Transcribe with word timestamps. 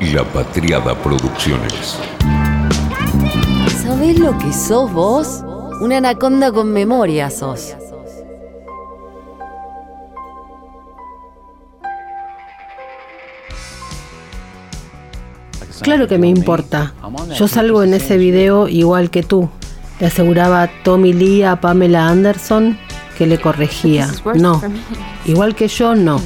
La 0.00 0.22
Patriada 0.22 0.94
Producciones. 0.94 1.98
¿Sabés 3.82 4.16
lo 4.16 4.38
que 4.38 4.52
sos 4.52 4.92
vos? 4.92 5.42
Una 5.80 5.96
anaconda 5.96 6.52
con 6.52 6.72
memoria 6.72 7.30
sos. 7.30 7.74
Claro 15.82 16.06
que 16.06 16.16
me 16.16 16.28
importa. 16.28 16.94
Yo 17.36 17.48
salgo 17.48 17.82
en 17.82 17.92
ese 17.92 18.18
video 18.18 18.68
igual 18.68 19.10
que 19.10 19.24
tú. 19.24 19.50
Le 19.98 20.06
aseguraba 20.06 20.70
Tommy 20.84 21.12
Lee 21.12 21.42
a 21.42 21.60
Pamela 21.60 22.08
Anderson 22.08 22.78
que 23.16 23.26
le 23.26 23.40
corregía. 23.40 24.08
No. 24.36 24.62
Igual 25.24 25.56
que 25.56 25.66
yo, 25.66 25.96
no. 25.96 26.22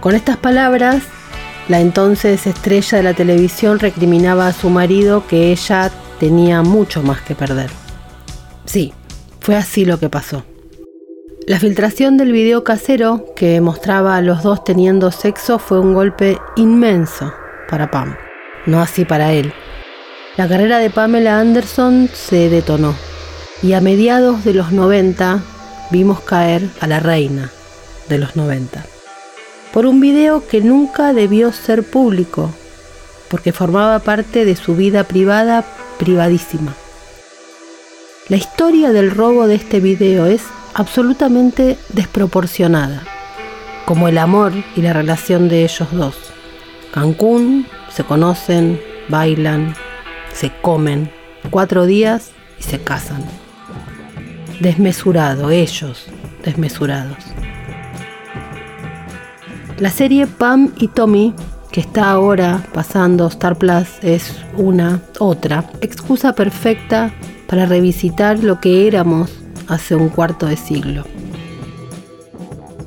Con 0.00 0.16
estas 0.16 0.36
palabras, 0.38 1.04
la 1.68 1.80
entonces 1.80 2.46
estrella 2.46 2.98
de 2.98 3.04
la 3.04 3.14
televisión 3.14 3.78
recriminaba 3.78 4.46
a 4.46 4.52
su 4.52 4.70
marido 4.70 5.26
que 5.26 5.50
ella 5.50 5.90
tenía 6.20 6.62
mucho 6.62 7.02
más 7.02 7.20
que 7.22 7.34
perder. 7.34 7.70
Sí, 8.64 8.92
fue 9.40 9.56
así 9.56 9.84
lo 9.84 9.98
que 9.98 10.08
pasó. 10.08 10.44
La 11.46 11.60
filtración 11.60 12.16
del 12.16 12.32
video 12.32 12.64
casero 12.64 13.26
que 13.36 13.60
mostraba 13.60 14.16
a 14.16 14.22
los 14.22 14.42
dos 14.42 14.64
teniendo 14.64 15.12
sexo 15.12 15.58
fue 15.58 15.78
un 15.78 15.94
golpe 15.94 16.38
inmenso 16.56 17.32
para 17.68 17.90
Pam, 17.90 18.16
no 18.66 18.80
así 18.80 19.04
para 19.04 19.32
él. 19.32 19.52
La 20.36 20.48
carrera 20.48 20.78
de 20.78 20.90
Pamela 20.90 21.38
Anderson 21.40 22.08
se 22.12 22.48
detonó 22.48 22.94
y 23.62 23.72
a 23.72 23.80
mediados 23.80 24.44
de 24.44 24.54
los 24.54 24.72
90 24.72 25.40
vimos 25.90 26.20
caer 26.20 26.68
a 26.80 26.86
la 26.86 27.00
reina 27.00 27.50
de 28.08 28.18
los 28.18 28.36
90 28.36 28.95
por 29.72 29.86
un 29.86 30.00
video 30.00 30.46
que 30.46 30.60
nunca 30.60 31.12
debió 31.12 31.52
ser 31.52 31.82
público 31.82 32.50
porque 33.28 33.52
formaba 33.52 33.98
parte 33.98 34.44
de 34.44 34.56
su 34.56 34.76
vida 34.76 35.04
privada 35.04 35.64
privadísima. 35.98 36.74
La 38.28 38.36
historia 38.36 38.92
del 38.92 39.10
robo 39.10 39.46
de 39.46 39.54
este 39.54 39.80
video 39.80 40.26
es 40.26 40.42
absolutamente 40.74 41.78
desproporcionada, 41.90 43.02
como 43.84 44.08
el 44.08 44.18
amor 44.18 44.52
y 44.74 44.82
la 44.82 44.92
relación 44.92 45.48
de 45.48 45.64
ellos 45.64 45.88
dos. 45.92 46.16
Cancún, 46.92 47.66
se 47.92 48.04
conocen, 48.04 48.80
bailan, 49.08 49.74
se 50.32 50.50
comen, 50.60 51.10
cuatro 51.50 51.86
días 51.86 52.30
y 52.58 52.62
se 52.64 52.80
casan. 52.80 53.24
Desmesurado, 54.60 55.50
ellos 55.50 56.06
desmesurados. 56.42 57.18
La 59.78 59.90
serie 59.90 60.26
Pam 60.26 60.72
y 60.78 60.88
Tommy, 60.88 61.34
que 61.70 61.80
está 61.80 62.10
ahora 62.10 62.66
pasando 62.72 63.26
Star 63.26 63.58
Plus, 63.58 63.86
es 64.00 64.34
una, 64.56 65.02
otra, 65.18 65.70
excusa 65.82 66.32
perfecta 66.32 67.12
para 67.46 67.66
revisitar 67.66 68.42
lo 68.42 68.58
que 68.58 68.86
éramos 68.86 69.30
hace 69.68 69.94
un 69.94 70.08
cuarto 70.08 70.46
de 70.46 70.56
siglo. 70.56 71.04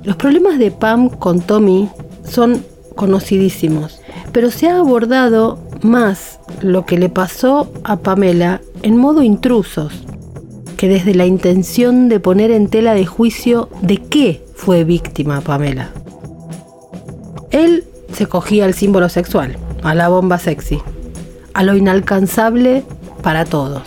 Los 0.04 0.16
problemas 0.16 0.58
de 0.58 0.72
Pam 0.72 1.10
con 1.10 1.42
Tommy 1.42 1.90
son 2.28 2.66
conocidísimos, 2.96 4.02
pero 4.32 4.50
se 4.50 4.68
ha 4.68 4.80
abordado 4.80 5.60
más 5.84 6.40
lo 6.62 6.88
que 6.88 6.98
le 6.98 7.10
pasó 7.10 7.72
a 7.84 7.98
Pamela 7.98 8.62
en 8.82 8.98
modo 8.98 9.22
intrusos, 9.22 9.94
que 10.76 10.90
desde 10.90 11.14
la 11.14 11.28
intención 11.28 12.10
de 12.10 12.20
poner 12.20 12.50
en 12.50 12.68
tela 12.68 12.96
de 12.96 13.06
juicio 13.06 13.70
de 13.84 13.98
qué 13.98 14.44
fue 14.56 14.84
víctima 14.86 15.42
Pamela. 15.42 15.92
Él 17.52 17.86
se 18.14 18.28
cogía 18.28 18.66
al 18.66 18.74
símbolo 18.74 19.10
sexual, 19.10 19.58
a 19.84 19.96
la 19.96 20.10
bomba 20.10 20.38
sexy, 20.38 20.82
a 21.54 21.64
lo 21.64 21.76
inalcanzable 21.76 22.84
para 23.24 23.46
todos. 23.46 23.84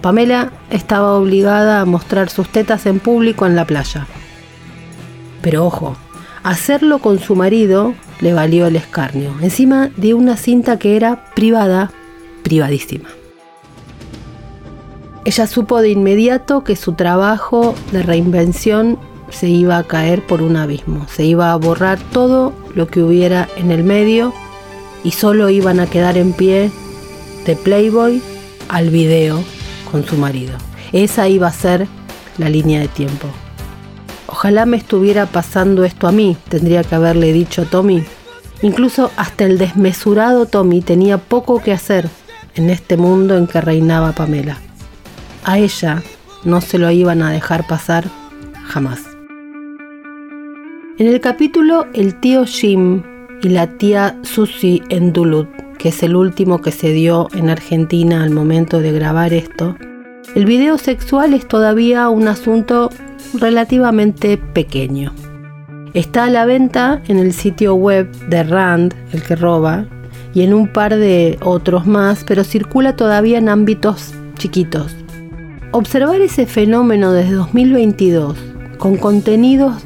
Pamela 0.00 0.52
estaba 0.70 1.14
obligada 1.14 1.80
a 1.80 1.84
mostrar 1.84 2.28
sus 2.28 2.48
tetas 2.48 2.86
en 2.86 2.98
público 2.98 3.46
en 3.46 3.54
la 3.54 3.66
playa. 3.66 4.06
Pero 5.42 5.66
ojo, 5.66 5.96
hacerlo 6.42 6.98
con 6.98 7.18
su 7.18 7.36
marido 7.36 7.94
le 8.20 8.32
valió 8.32 8.66
el 8.66 8.76
escarnio, 8.76 9.34
encima 9.40 9.90
de 9.96 10.14
una 10.14 10.36
cinta 10.36 10.78
que 10.78 10.96
era 10.96 11.24
privada, 11.34 11.92
privadísima. 12.42 13.08
Ella 15.24 15.46
supo 15.46 15.80
de 15.80 15.90
inmediato 15.90 16.64
que 16.64 16.76
su 16.76 16.94
trabajo 16.94 17.74
de 17.92 18.02
reinvención 18.02 18.98
se 19.30 19.48
iba 19.48 19.78
a 19.78 19.84
caer 19.84 20.26
por 20.26 20.42
un 20.42 20.56
abismo, 20.56 21.06
se 21.08 21.24
iba 21.24 21.52
a 21.52 21.56
borrar 21.56 21.98
todo 22.12 22.52
lo 22.74 22.88
que 22.88 23.02
hubiera 23.02 23.48
en 23.56 23.70
el 23.70 23.84
medio 23.84 24.32
y 25.04 25.12
solo 25.12 25.48
iban 25.48 25.80
a 25.80 25.86
quedar 25.86 26.16
en 26.16 26.32
pie 26.32 26.70
de 27.46 27.56
Playboy 27.56 28.22
al 28.68 28.90
video 28.90 29.42
con 29.90 30.04
su 30.04 30.16
marido. 30.16 30.54
Esa 30.92 31.28
iba 31.28 31.48
a 31.48 31.52
ser 31.52 31.86
la 32.38 32.48
línea 32.48 32.80
de 32.80 32.88
tiempo. 32.88 33.28
Ojalá 34.26 34.64
me 34.66 34.76
estuviera 34.76 35.26
pasando 35.26 35.84
esto 35.84 36.08
a 36.08 36.12
mí, 36.12 36.36
tendría 36.48 36.84
que 36.84 36.94
haberle 36.94 37.32
dicho 37.32 37.66
Tommy. 37.66 38.04
Incluso 38.62 39.10
hasta 39.16 39.44
el 39.44 39.58
desmesurado 39.58 40.46
Tommy 40.46 40.80
tenía 40.80 41.18
poco 41.18 41.60
que 41.60 41.72
hacer 41.72 42.08
en 42.54 42.70
este 42.70 42.96
mundo 42.96 43.36
en 43.36 43.46
que 43.46 43.60
reinaba 43.60 44.12
Pamela. 44.12 44.58
A 45.44 45.58
ella 45.58 46.02
no 46.44 46.60
se 46.60 46.78
lo 46.78 46.90
iban 46.90 47.22
a 47.22 47.30
dejar 47.30 47.66
pasar 47.66 48.04
jamás. 48.66 49.11
En 50.98 51.06
el 51.06 51.20
capítulo 51.20 51.86
El 51.94 52.20
tío 52.20 52.44
Jim 52.44 53.02
y 53.42 53.48
la 53.48 53.66
tía 53.66 54.18
Susie 54.22 54.82
en 54.90 55.12
Duluth 55.12 55.62
que 55.82 55.88
es 55.88 56.04
el 56.04 56.14
último 56.14 56.60
que 56.60 56.70
se 56.70 56.92
dio 56.92 57.26
en 57.34 57.50
Argentina 57.50 58.22
al 58.22 58.30
momento 58.30 58.80
de 58.80 58.92
grabar 58.92 59.32
esto, 59.32 59.76
el 60.36 60.46
video 60.46 60.78
sexual 60.78 61.34
es 61.34 61.48
todavía 61.48 62.08
un 62.08 62.28
asunto 62.28 62.88
relativamente 63.34 64.38
pequeño. 64.38 65.12
Está 65.92 66.26
a 66.26 66.30
la 66.30 66.44
venta 66.44 67.02
en 67.08 67.18
el 67.18 67.32
sitio 67.32 67.74
web 67.74 68.08
de 68.28 68.44
Rand, 68.44 68.94
el 69.12 69.24
que 69.24 69.34
roba, 69.34 69.86
y 70.34 70.42
en 70.42 70.54
un 70.54 70.68
par 70.72 70.94
de 70.94 71.36
otros 71.42 71.84
más, 71.84 72.22
pero 72.22 72.44
circula 72.44 72.94
todavía 72.94 73.38
en 73.38 73.48
ámbitos 73.48 74.14
chiquitos. 74.38 74.94
Observar 75.72 76.20
ese 76.20 76.46
fenómeno 76.46 77.10
desde 77.10 77.32
2022, 77.32 78.38
con 78.78 78.98
contenidos 78.98 79.82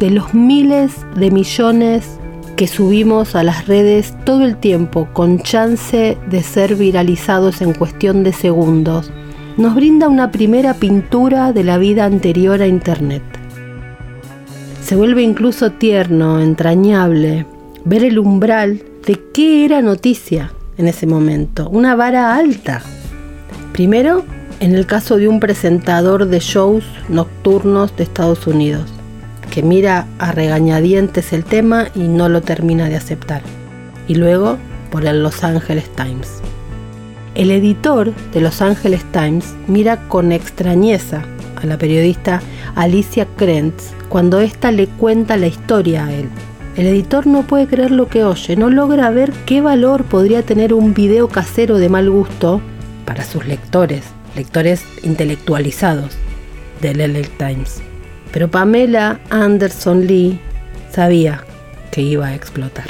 de 0.00 0.10
los 0.10 0.32
miles 0.32 0.92
de 1.14 1.30
millones 1.30 2.18
que 2.56 2.66
subimos 2.66 3.34
a 3.36 3.42
las 3.42 3.66
redes 3.66 4.14
todo 4.24 4.46
el 4.46 4.56
tiempo 4.56 5.08
con 5.12 5.40
chance 5.40 6.16
de 6.28 6.42
ser 6.42 6.74
viralizados 6.74 7.60
en 7.60 7.74
cuestión 7.74 8.24
de 8.24 8.32
segundos, 8.32 9.12
nos 9.58 9.74
brinda 9.74 10.08
una 10.08 10.30
primera 10.30 10.72
pintura 10.72 11.52
de 11.52 11.64
la 11.64 11.76
vida 11.76 12.06
anterior 12.06 12.62
a 12.62 12.66
Internet. 12.66 13.22
Se 14.82 14.96
vuelve 14.96 15.22
incluso 15.22 15.72
tierno, 15.72 16.40
entrañable, 16.40 17.44
ver 17.84 18.02
el 18.02 18.18
umbral 18.18 18.82
de 19.06 19.20
qué 19.34 19.66
era 19.66 19.82
noticia 19.82 20.50
en 20.78 20.88
ese 20.88 21.06
momento, 21.06 21.68
una 21.68 21.94
vara 21.94 22.34
alta. 22.36 22.80
Primero, 23.72 24.24
en 24.60 24.74
el 24.74 24.86
caso 24.86 25.18
de 25.18 25.28
un 25.28 25.40
presentador 25.40 26.26
de 26.26 26.38
shows 26.40 26.84
nocturnos 27.10 27.94
de 27.98 28.04
Estados 28.04 28.46
Unidos 28.46 28.90
que 29.50 29.62
mira 29.62 30.06
a 30.18 30.32
regañadientes 30.32 31.32
el 31.32 31.44
tema 31.44 31.88
y 31.94 32.00
no 32.00 32.28
lo 32.28 32.40
termina 32.40 32.88
de 32.88 32.96
aceptar. 32.96 33.42
Y 34.08 34.14
luego 34.14 34.56
por 34.90 35.04
el 35.04 35.22
Los 35.22 35.44
Angeles 35.44 35.90
Times. 35.94 36.40
El 37.34 37.50
editor 37.50 38.12
de 38.32 38.40
Los 38.40 38.62
Angeles 38.62 39.04
Times 39.12 39.54
mira 39.66 40.08
con 40.08 40.32
extrañeza 40.32 41.22
a 41.62 41.66
la 41.66 41.78
periodista 41.78 42.40
Alicia 42.74 43.26
Krentz 43.36 43.92
cuando 44.08 44.40
ésta 44.40 44.72
le 44.72 44.86
cuenta 44.86 45.36
la 45.36 45.46
historia 45.46 46.06
a 46.06 46.12
él. 46.12 46.28
El 46.76 46.86
editor 46.86 47.26
no 47.26 47.42
puede 47.42 47.66
creer 47.66 47.90
lo 47.90 48.08
que 48.08 48.24
oye, 48.24 48.56
no 48.56 48.70
logra 48.70 49.10
ver 49.10 49.32
qué 49.46 49.60
valor 49.60 50.04
podría 50.04 50.42
tener 50.42 50.72
un 50.72 50.94
video 50.94 51.28
casero 51.28 51.78
de 51.78 51.88
mal 51.88 52.10
gusto 52.10 52.60
para 53.04 53.24
sus 53.24 53.46
lectores, 53.46 54.04
lectores 54.36 54.84
intelectualizados 55.02 56.16
del 56.80 56.98
LA 56.98 57.22
Times. 57.38 57.89
Pero 58.32 58.50
Pamela 58.50 59.20
Anderson 59.30 60.06
Lee 60.06 60.38
sabía 60.90 61.44
que 61.90 62.02
iba 62.02 62.28
a 62.28 62.34
explotar. 62.34 62.86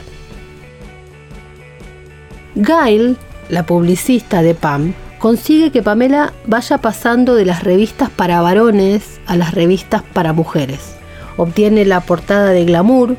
Gail, 2.55 3.17
la 3.49 3.65
publicista 3.65 4.43
de 4.43 4.55
Pam, 4.55 4.93
consigue 5.19 5.71
que 5.71 5.83
Pamela 5.83 6.33
vaya 6.47 6.79
pasando 6.79 7.35
de 7.35 7.47
las 7.47 7.63
revistas 7.63 8.11
para 8.11 8.41
varones 8.43 9.21
a 9.27 9.37
las 9.37 9.55
revistas 9.55 10.03
para 10.13 10.33
mujeres. 10.33 10.97
Obtiene 11.37 11.85
la 11.85 12.01
portada 12.01 12.51
de 12.51 12.65
Glamour, 12.65 13.17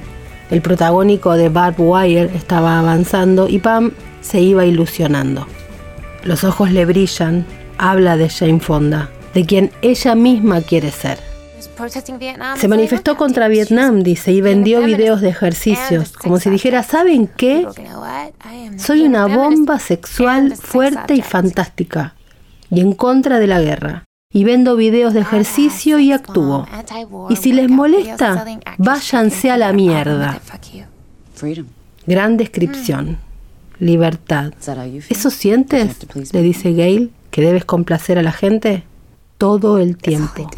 el 0.51 0.61
protagónico 0.61 1.33
de 1.33 1.49
Bad 1.49 1.75
Wire 1.77 2.29
estaba 2.35 2.77
avanzando 2.77 3.47
y 3.47 3.59
Pam 3.59 3.91
se 4.19 4.41
iba 4.41 4.65
ilusionando. 4.65 5.47
Los 6.23 6.43
ojos 6.43 6.71
le 6.71 6.85
brillan, 6.85 7.45
habla 7.77 8.17
de 8.17 8.29
Jane 8.29 8.59
Fonda, 8.59 9.09
de 9.33 9.45
quien 9.45 9.71
ella 9.81 10.13
misma 10.13 10.61
quiere 10.61 10.91
ser 10.91 11.30
Se 12.57 12.67
manifestó 12.67 13.17
contra 13.17 13.47
Vietnam, 13.47 14.03
dice, 14.03 14.31
y 14.31 14.41
vendió 14.41 14.81
videos 14.81 15.21
de 15.21 15.29
ejercicios, 15.29 16.11
como 16.13 16.39
si 16.39 16.49
dijera, 16.49 16.83
¿saben 16.83 17.27
qué? 17.27 17.67
Soy 18.77 19.01
una 19.03 19.27
bomba 19.27 19.79
sexual 19.79 20.55
fuerte 20.55 21.15
y 21.15 21.21
fantástica, 21.21 22.15
y 22.69 22.81
en 22.81 22.93
contra 22.93 23.39
de 23.39 23.47
la 23.47 23.61
guerra. 23.61 24.03
Y 24.33 24.45
vendo 24.45 24.77
videos 24.77 25.13
de 25.13 25.19
ejercicio 25.19 25.99
y 25.99 26.13
actúo. 26.13 26.65
Y 27.29 27.35
si 27.35 27.51
les 27.51 27.69
molesta, 27.69 28.45
váyanse 28.77 29.51
a 29.51 29.57
la 29.57 29.73
mierda. 29.73 30.39
Gran 32.07 32.37
descripción. 32.37 33.17
Libertad. 33.79 34.53
¿Eso 35.09 35.29
sientes? 35.31 35.97
Le 36.31 36.41
dice 36.41 36.71
Gail, 36.71 37.11
que 37.29 37.41
debes 37.41 37.65
complacer 37.65 38.17
a 38.19 38.21
la 38.21 38.31
gente 38.31 38.83
todo 39.37 39.79
el 39.79 39.97
tiempo. 39.97 40.49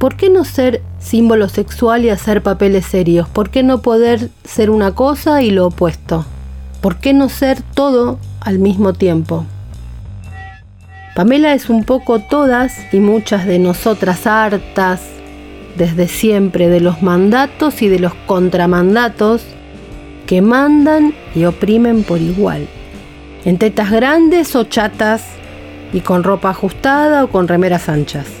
¿Por 0.00 0.16
qué 0.16 0.30
no 0.30 0.46
ser 0.46 0.80
símbolo 0.98 1.50
sexual 1.50 2.06
y 2.06 2.08
hacer 2.08 2.42
papeles 2.42 2.86
serios? 2.86 3.28
¿Por 3.28 3.50
qué 3.50 3.62
no 3.62 3.82
poder 3.82 4.30
ser 4.44 4.70
una 4.70 4.94
cosa 4.94 5.42
y 5.42 5.50
lo 5.50 5.66
opuesto? 5.66 6.24
¿Por 6.80 6.96
qué 6.96 7.12
no 7.12 7.28
ser 7.28 7.60
todo 7.74 8.18
al 8.40 8.58
mismo 8.58 8.94
tiempo? 8.94 9.44
Pamela 11.14 11.52
es 11.52 11.68
un 11.68 11.84
poco 11.84 12.18
todas 12.18 12.72
y 12.94 12.96
muchas 12.98 13.44
de 13.44 13.58
nosotras 13.58 14.26
hartas 14.26 15.02
desde 15.76 16.08
siempre 16.08 16.70
de 16.70 16.80
los 16.80 17.02
mandatos 17.02 17.82
y 17.82 17.88
de 17.88 17.98
los 17.98 18.14
contramandatos 18.26 19.42
que 20.26 20.40
mandan 20.40 21.12
y 21.34 21.44
oprimen 21.44 22.04
por 22.04 22.22
igual. 22.22 22.66
En 23.44 23.58
tetas 23.58 23.90
grandes 23.90 24.56
o 24.56 24.64
chatas 24.64 25.26
y 25.92 26.00
con 26.00 26.24
ropa 26.24 26.48
ajustada 26.48 27.22
o 27.22 27.28
con 27.28 27.48
remeras 27.48 27.90
anchas 27.90 28.39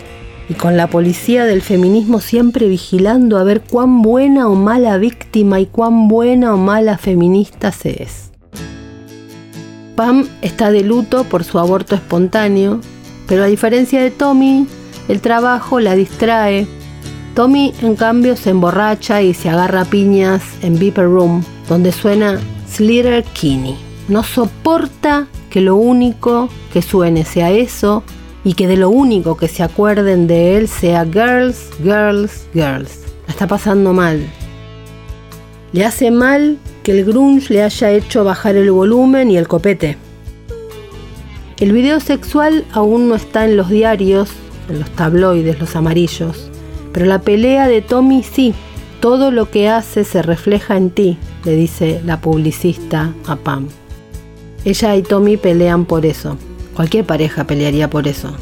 y 0.50 0.54
con 0.54 0.76
la 0.76 0.88
policía 0.88 1.44
del 1.44 1.62
feminismo 1.62 2.18
siempre 2.18 2.66
vigilando 2.66 3.38
a 3.38 3.44
ver 3.44 3.60
cuán 3.60 4.02
buena 4.02 4.48
o 4.48 4.56
mala 4.56 4.98
víctima 4.98 5.60
y 5.60 5.66
cuán 5.66 6.08
buena 6.08 6.52
o 6.52 6.56
mala 6.56 6.98
feminista 6.98 7.70
se 7.70 8.02
es. 8.02 8.32
Pam 9.94 10.26
está 10.42 10.72
de 10.72 10.82
luto 10.82 11.22
por 11.22 11.44
su 11.44 11.60
aborto 11.60 11.94
espontáneo, 11.94 12.80
pero 13.28 13.44
a 13.44 13.46
diferencia 13.46 14.02
de 14.02 14.10
Tommy, 14.10 14.66
el 15.06 15.20
trabajo 15.20 15.78
la 15.78 15.94
distrae. 15.94 16.66
Tommy, 17.36 17.72
en 17.80 17.94
cambio, 17.94 18.34
se 18.34 18.50
emborracha 18.50 19.22
y 19.22 19.34
se 19.34 19.50
agarra 19.50 19.84
piñas 19.84 20.42
en 20.62 20.80
Beeper 20.80 21.04
Room, 21.04 21.44
donde 21.68 21.92
suena 21.92 22.40
Slater 22.68 23.22
Kinney. 23.22 23.76
No 24.08 24.24
soporta 24.24 25.28
que 25.48 25.60
lo 25.60 25.76
único 25.76 26.48
que 26.72 26.82
suene 26.82 27.24
sea 27.24 27.52
eso 27.52 28.02
y 28.44 28.54
que 28.54 28.66
de 28.66 28.76
lo 28.76 28.90
único 28.90 29.36
que 29.36 29.48
se 29.48 29.62
acuerden 29.62 30.26
de 30.26 30.56
él 30.56 30.68
sea 30.68 31.04
girls, 31.04 31.70
girls, 31.82 32.46
girls. 32.54 33.00
La 33.26 33.32
está 33.32 33.46
pasando 33.46 33.92
mal. 33.92 34.20
Le 35.72 35.84
hace 35.84 36.10
mal 36.10 36.58
que 36.82 36.92
el 36.92 37.04
grunge 37.04 37.52
le 37.52 37.62
haya 37.62 37.90
hecho 37.92 38.24
bajar 38.24 38.56
el 38.56 38.70
volumen 38.70 39.30
y 39.30 39.36
el 39.36 39.46
copete. 39.46 39.96
El 41.58 41.72
video 41.72 42.00
sexual 42.00 42.64
aún 42.72 43.08
no 43.08 43.14
está 43.14 43.44
en 43.44 43.56
los 43.56 43.68
diarios, 43.68 44.30
en 44.68 44.80
los 44.80 44.90
tabloides, 44.90 45.60
los 45.60 45.76
amarillos, 45.76 46.50
pero 46.92 47.06
la 47.06 47.20
pelea 47.20 47.68
de 47.68 47.82
Tommy 47.82 48.22
sí. 48.22 48.54
Todo 49.00 49.30
lo 49.30 49.50
que 49.50 49.68
hace 49.68 50.04
se 50.04 50.20
refleja 50.20 50.76
en 50.76 50.90
ti, 50.90 51.16
le 51.44 51.52
dice 51.56 52.02
la 52.04 52.20
publicista 52.20 53.14
a 53.26 53.36
Pam. 53.36 53.68
Ella 54.64 54.94
y 54.96 55.02
Tommy 55.02 55.38
pelean 55.38 55.86
por 55.86 56.04
eso. 56.04 56.36
Cualquier 56.80 57.04
pareja 57.04 57.44
pelearía 57.44 57.90
por 57.90 58.08
eso. 58.08 58.32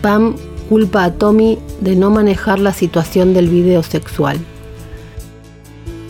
Pam 0.00 0.34
culpa 0.68 1.04
a 1.04 1.12
Tommy 1.12 1.56
de 1.80 1.94
no 1.94 2.10
manejar 2.10 2.58
la 2.58 2.72
situación 2.72 3.32
del 3.32 3.48
video 3.48 3.84
sexual. 3.84 4.40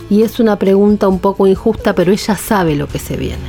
Y 0.08 0.22
es 0.22 0.40
una 0.40 0.58
pregunta 0.58 1.08
un 1.08 1.18
poco 1.18 1.46
injusta, 1.46 1.94
pero 1.94 2.12
ella 2.12 2.34
sabe 2.34 2.76
lo 2.76 2.88
que 2.88 2.98
se 2.98 3.18
viene. 3.18 3.44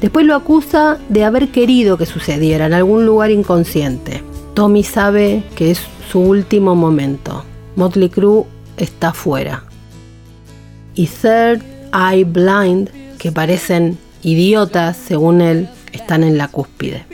Después 0.00 0.26
lo 0.26 0.34
acusa 0.34 0.98
de 1.08 1.22
haber 1.22 1.52
querido 1.52 1.96
que 1.96 2.04
sucediera 2.04 2.66
en 2.66 2.72
algún 2.72 3.06
lugar 3.06 3.30
inconsciente. 3.30 4.24
Tommy 4.54 4.82
sabe 4.82 5.44
que 5.54 5.70
es 5.70 5.82
su 6.10 6.18
último 6.18 6.74
momento. 6.74 7.44
Motley 7.76 8.08
Crue 8.08 8.44
está 8.76 9.12
fuera. 9.12 9.62
Y 10.96 11.06
Third 11.06 11.62
Eye 11.94 12.24
Blind, 12.24 12.90
que 13.18 13.30
parecen 13.30 13.98
idiotas 14.24 14.96
según 14.96 15.42
él, 15.42 15.68
están 15.94 16.24
en 16.24 16.36
la 16.36 16.48
cúspide. 16.48 17.06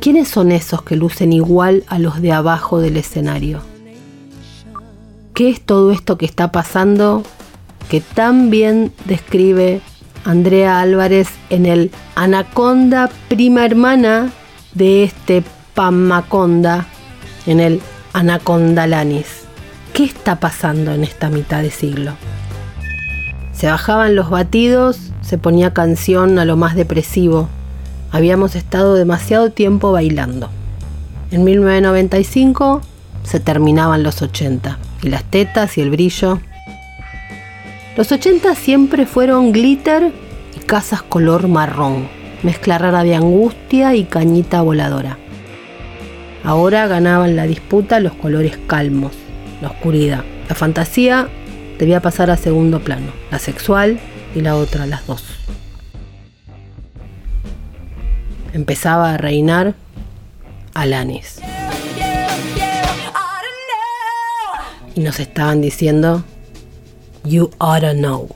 ¿Quiénes 0.00 0.28
son 0.28 0.52
esos 0.52 0.82
que 0.82 0.96
lucen 0.96 1.32
igual 1.32 1.84
a 1.86 1.98
los 1.98 2.20
de 2.20 2.32
abajo 2.32 2.80
del 2.80 2.96
escenario? 2.96 3.60
¿Qué 5.34 5.48
es 5.48 5.60
todo 5.60 5.92
esto 5.92 6.18
que 6.18 6.26
está 6.26 6.52
pasando 6.52 7.22
que 7.88 8.00
tan 8.00 8.50
bien 8.50 8.92
describe 9.06 9.80
Andrea 10.24 10.80
Álvarez 10.80 11.28
en 11.50 11.66
el 11.66 11.90
Anaconda 12.14 13.10
prima 13.28 13.64
hermana 13.64 14.30
de 14.74 15.04
este 15.04 15.42
Pamaconda, 15.74 16.86
en 17.46 17.60
el 17.60 17.80
Anaconda 18.12 18.86
Lanis? 18.86 19.44
¿Qué 19.92 20.04
está 20.04 20.38
pasando 20.38 20.92
en 20.92 21.02
esta 21.02 21.30
mitad 21.30 21.62
de 21.62 21.70
siglo? 21.70 22.12
Se 23.52 23.68
bajaban 23.68 24.14
los 24.14 24.28
batidos, 24.28 25.13
se 25.24 25.38
ponía 25.38 25.72
canción 25.72 26.38
a 26.38 26.44
lo 26.44 26.56
más 26.56 26.74
depresivo. 26.76 27.48
Habíamos 28.12 28.54
estado 28.54 28.94
demasiado 28.94 29.50
tiempo 29.50 29.90
bailando. 29.90 30.50
En 31.30 31.44
1995 31.44 32.82
se 33.24 33.40
terminaban 33.40 34.02
los 34.02 34.22
80 34.22 34.78
y 35.02 35.08
las 35.08 35.24
tetas 35.24 35.78
y 35.78 35.80
el 35.80 35.90
brillo. 35.90 36.40
Los 37.96 38.12
80 38.12 38.54
siempre 38.54 39.06
fueron 39.06 39.52
glitter 39.52 40.12
y 40.56 40.60
casas 40.60 41.02
color 41.02 41.48
marrón, 41.48 42.08
mezcla 42.42 42.78
rara 42.78 43.02
de 43.02 43.14
angustia 43.14 43.94
y 43.94 44.04
cañita 44.04 44.62
voladora. 44.62 45.16
Ahora 46.44 46.86
ganaban 46.86 47.36
la 47.36 47.46
disputa 47.46 48.00
los 48.00 48.12
colores 48.12 48.58
calmos, 48.66 49.12
la 49.62 49.68
oscuridad. 49.68 50.24
La 50.48 50.54
fantasía 50.54 51.28
debía 51.78 52.00
pasar 52.00 52.30
a 52.30 52.36
segundo 52.36 52.80
plano, 52.80 53.06
la 53.30 53.38
sexual 53.38 53.98
y 54.34 54.40
la 54.40 54.56
otra, 54.56 54.86
las 54.86 55.06
dos. 55.06 55.24
Empezaba 58.52 59.14
a 59.14 59.16
reinar 59.16 59.74
Alanis. 60.74 61.40
Y 64.94 65.00
nos 65.00 65.18
estaban 65.18 65.60
diciendo, 65.60 66.24
You 67.24 67.50
oughta 67.58 67.94
know. 67.94 68.28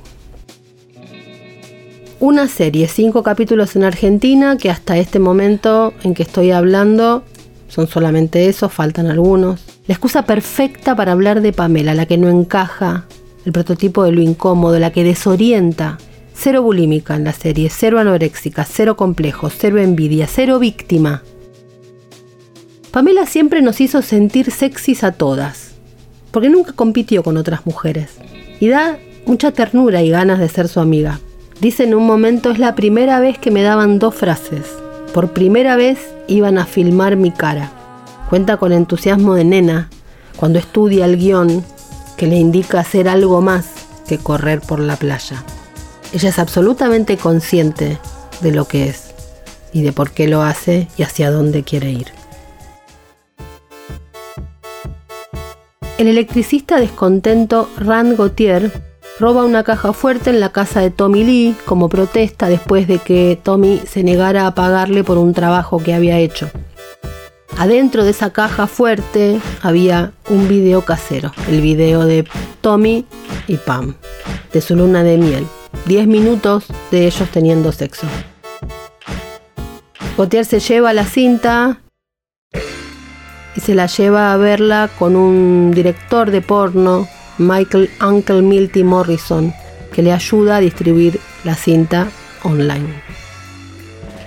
Una 2.21 2.49
serie, 2.49 2.89
cinco 2.89 3.23
capítulos 3.23 3.77
en 3.77 3.85
Argentina, 3.85 4.57
que 4.57 4.71
hasta 4.71 4.99
este 4.99 5.21
momento 5.21 5.95
en 6.03 6.15
que 6.15 6.25
estoy 6.25 6.51
hablando 6.51 7.23
son 7.69 7.87
solamente 7.87 8.49
esos, 8.49 8.73
faltan 8.73 9.07
algunos. 9.07 9.61
La 9.87 9.95
excusa 9.95 10.23
perfecta 10.23 10.97
para 10.97 11.13
hablar 11.13 11.43
de 11.43 11.53
Pamela, 11.53 11.95
la 11.95 12.07
que 12.07 12.19
no 12.19 12.29
encaja, 12.29 13.07
el 13.49 13.53
prototipo 13.53 14.05
de 14.05 14.13
lo 14.13 14.21
incómodo, 14.21 14.79
la 14.79 14.93
que 14.93 15.05
desorienta. 15.05 15.97
Cero 16.35 16.63
bulímica 16.63 17.17
en 17.17 17.25
la 17.25 17.33
serie, 17.33 17.71
cero 17.71 17.99
anoréxica, 17.99 18.65
cero 18.65 18.95
complejo, 18.95 19.49
cero 19.49 19.79
envidia, 19.79 20.27
cero 20.27 20.59
víctima. 20.59 21.23
Pamela 22.93 23.25
siempre 23.25 23.63
nos 23.63 23.81
hizo 23.81 24.03
sentir 24.03 24.51
sexys 24.51 25.03
a 25.03 25.13
todas, 25.13 25.73
porque 26.31 26.51
nunca 26.51 26.75
compitió 26.75 27.23
con 27.23 27.39
otras 27.39 27.65
mujeres. 27.65 28.19
Y 28.61 28.69
da 28.69 28.99
mucha 29.25 29.51
ternura 29.51 30.03
y 30.03 30.11
ganas 30.11 30.39
de 30.39 30.49
ser 30.51 30.69
su 30.69 30.79
amiga. 30.79 31.19
Dice 31.63 31.85
en 31.85 31.95
un 31.95 32.07
momento 32.07 32.51
es 32.51 32.59
la 32.59 32.75
primera 32.75 33.19
vez 33.19 33.39
que 33.39 33.51
me 33.51 33.63
daban 33.63 33.99
dos 33.99 34.15
frases. 34.15 34.77
Por 35.15 35.33
primera 35.33 35.75
vez 35.77 35.99
iban 36.27 36.59
a 36.59 36.67
filmar 36.67 37.17
mi 37.17 37.31
cara. 37.31 37.73
Cuenta 38.29 38.59
con 38.59 38.73
entusiasmo 38.73 39.35
de 39.35 39.45
nena 39.45 39.89
cuando 40.37 40.59
estudia 40.59 41.07
el 41.07 41.17
guion 41.17 41.65
que 42.19 42.27
le 42.27 42.37
indica 42.37 42.81
hacer 42.81 43.09
algo 43.09 43.41
más 43.41 43.67
que 44.07 44.19
correr 44.19 44.61
por 44.61 44.81
la 44.81 44.97
playa. 44.97 45.43
Ella 46.13 46.29
es 46.29 46.39
absolutamente 46.39 47.17
consciente 47.17 47.99
de 48.43 48.53
lo 48.53 48.67
que 48.67 48.89
es 48.89 49.15
y 49.73 49.83
de 49.83 49.93
por 49.93 50.11
qué 50.11 50.29
lo 50.29 50.43
hace 50.43 50.89
y 50.99 51.03
hacia 51.03 51.31
dónde 51.31 51.63
quiere 51.63 51.91
ir. 51.91 52.09
El 55.97 56.09
electricista 56.09 56.79
descontento 56.79 57.69
Rand 57.77 58.17
Gauthier 58.17 58.73
roba 59.19 59.45
una 59.45 59.65
caja 59.65 59.93
fuerte 59.93 60.31
en 60.31 60.41
la 60.41 60.53
casa 60.53 60.81
de 60.81 60.91
Tommy 60.91 61.25
Lee 61.25 61.57
como 61.65 61.89
protesta 61.89 62.49
después 62.49 62.87
de 62.87 62.99
que 62.99 63.39
Tommy 63.43 63.81
se 63.87 64.05
negara 64.05 64.47
a 64.47 64.55
pagarle 64.55 65.03
por 65.03 65.19
un 65.19 65.35
trabajo 65.35 65.79
que 65.79 65.95
había 65.95 66.19
hecho. 66.19 66.51
Adentro 67.57 68.05
de 68.05 68.11
esa 68.11 68.33
caja 68.33 68.67
fuerte 68.67 69.41
había 69.63 70.13
un 70.29 70.49
video 70.49 70.85
casero, 70.85 71.33
el 71.49 71.61
video 71.61 72.05
de 72.05 72.27
Tommy 72.61 73.05
y 73.47 73.57
Pam, 73.57 73.95
de 74.53 74.61
su 74.61 74.77
luna 74.77 75.03
de 75.03 75.19
miel. 75.19 75.47
Diez 75.87 76.07
minutos 76.07 76.67
de 76.91 77.07
ellos 77.07 77.29
teniendo 77.31 77.73
sexo. 77.73 78.07
Gautier 80.17 80.45
se 80.45 80.61
lleva 80.61 80.93
la 80.93 81.05
cinta 81.05 81.81
y 83.55 83.61
se 83.61 83.75
la 83.75 83.87
lleva 83.87 84.33
a 84.33 84.37
verla 84.37 84.91
con 84.99 85.17
un 85.17 85.73
director 85.73 86.31
de 86.31 86.43
porno, 86.43 87.09
Michael 87.39 87.91
Uncle 88.01 88.43
Milty 88.43 88.85
Morrison, 88.85 89.53
que 89.93 90.03
le 90.03 90.13
ayuda 90.13 90.57
a 90.57 90.61
distribuir 90.61 91.21
la 91.45 91.55
cinta 91.55 92.09
online. 92.43 93.08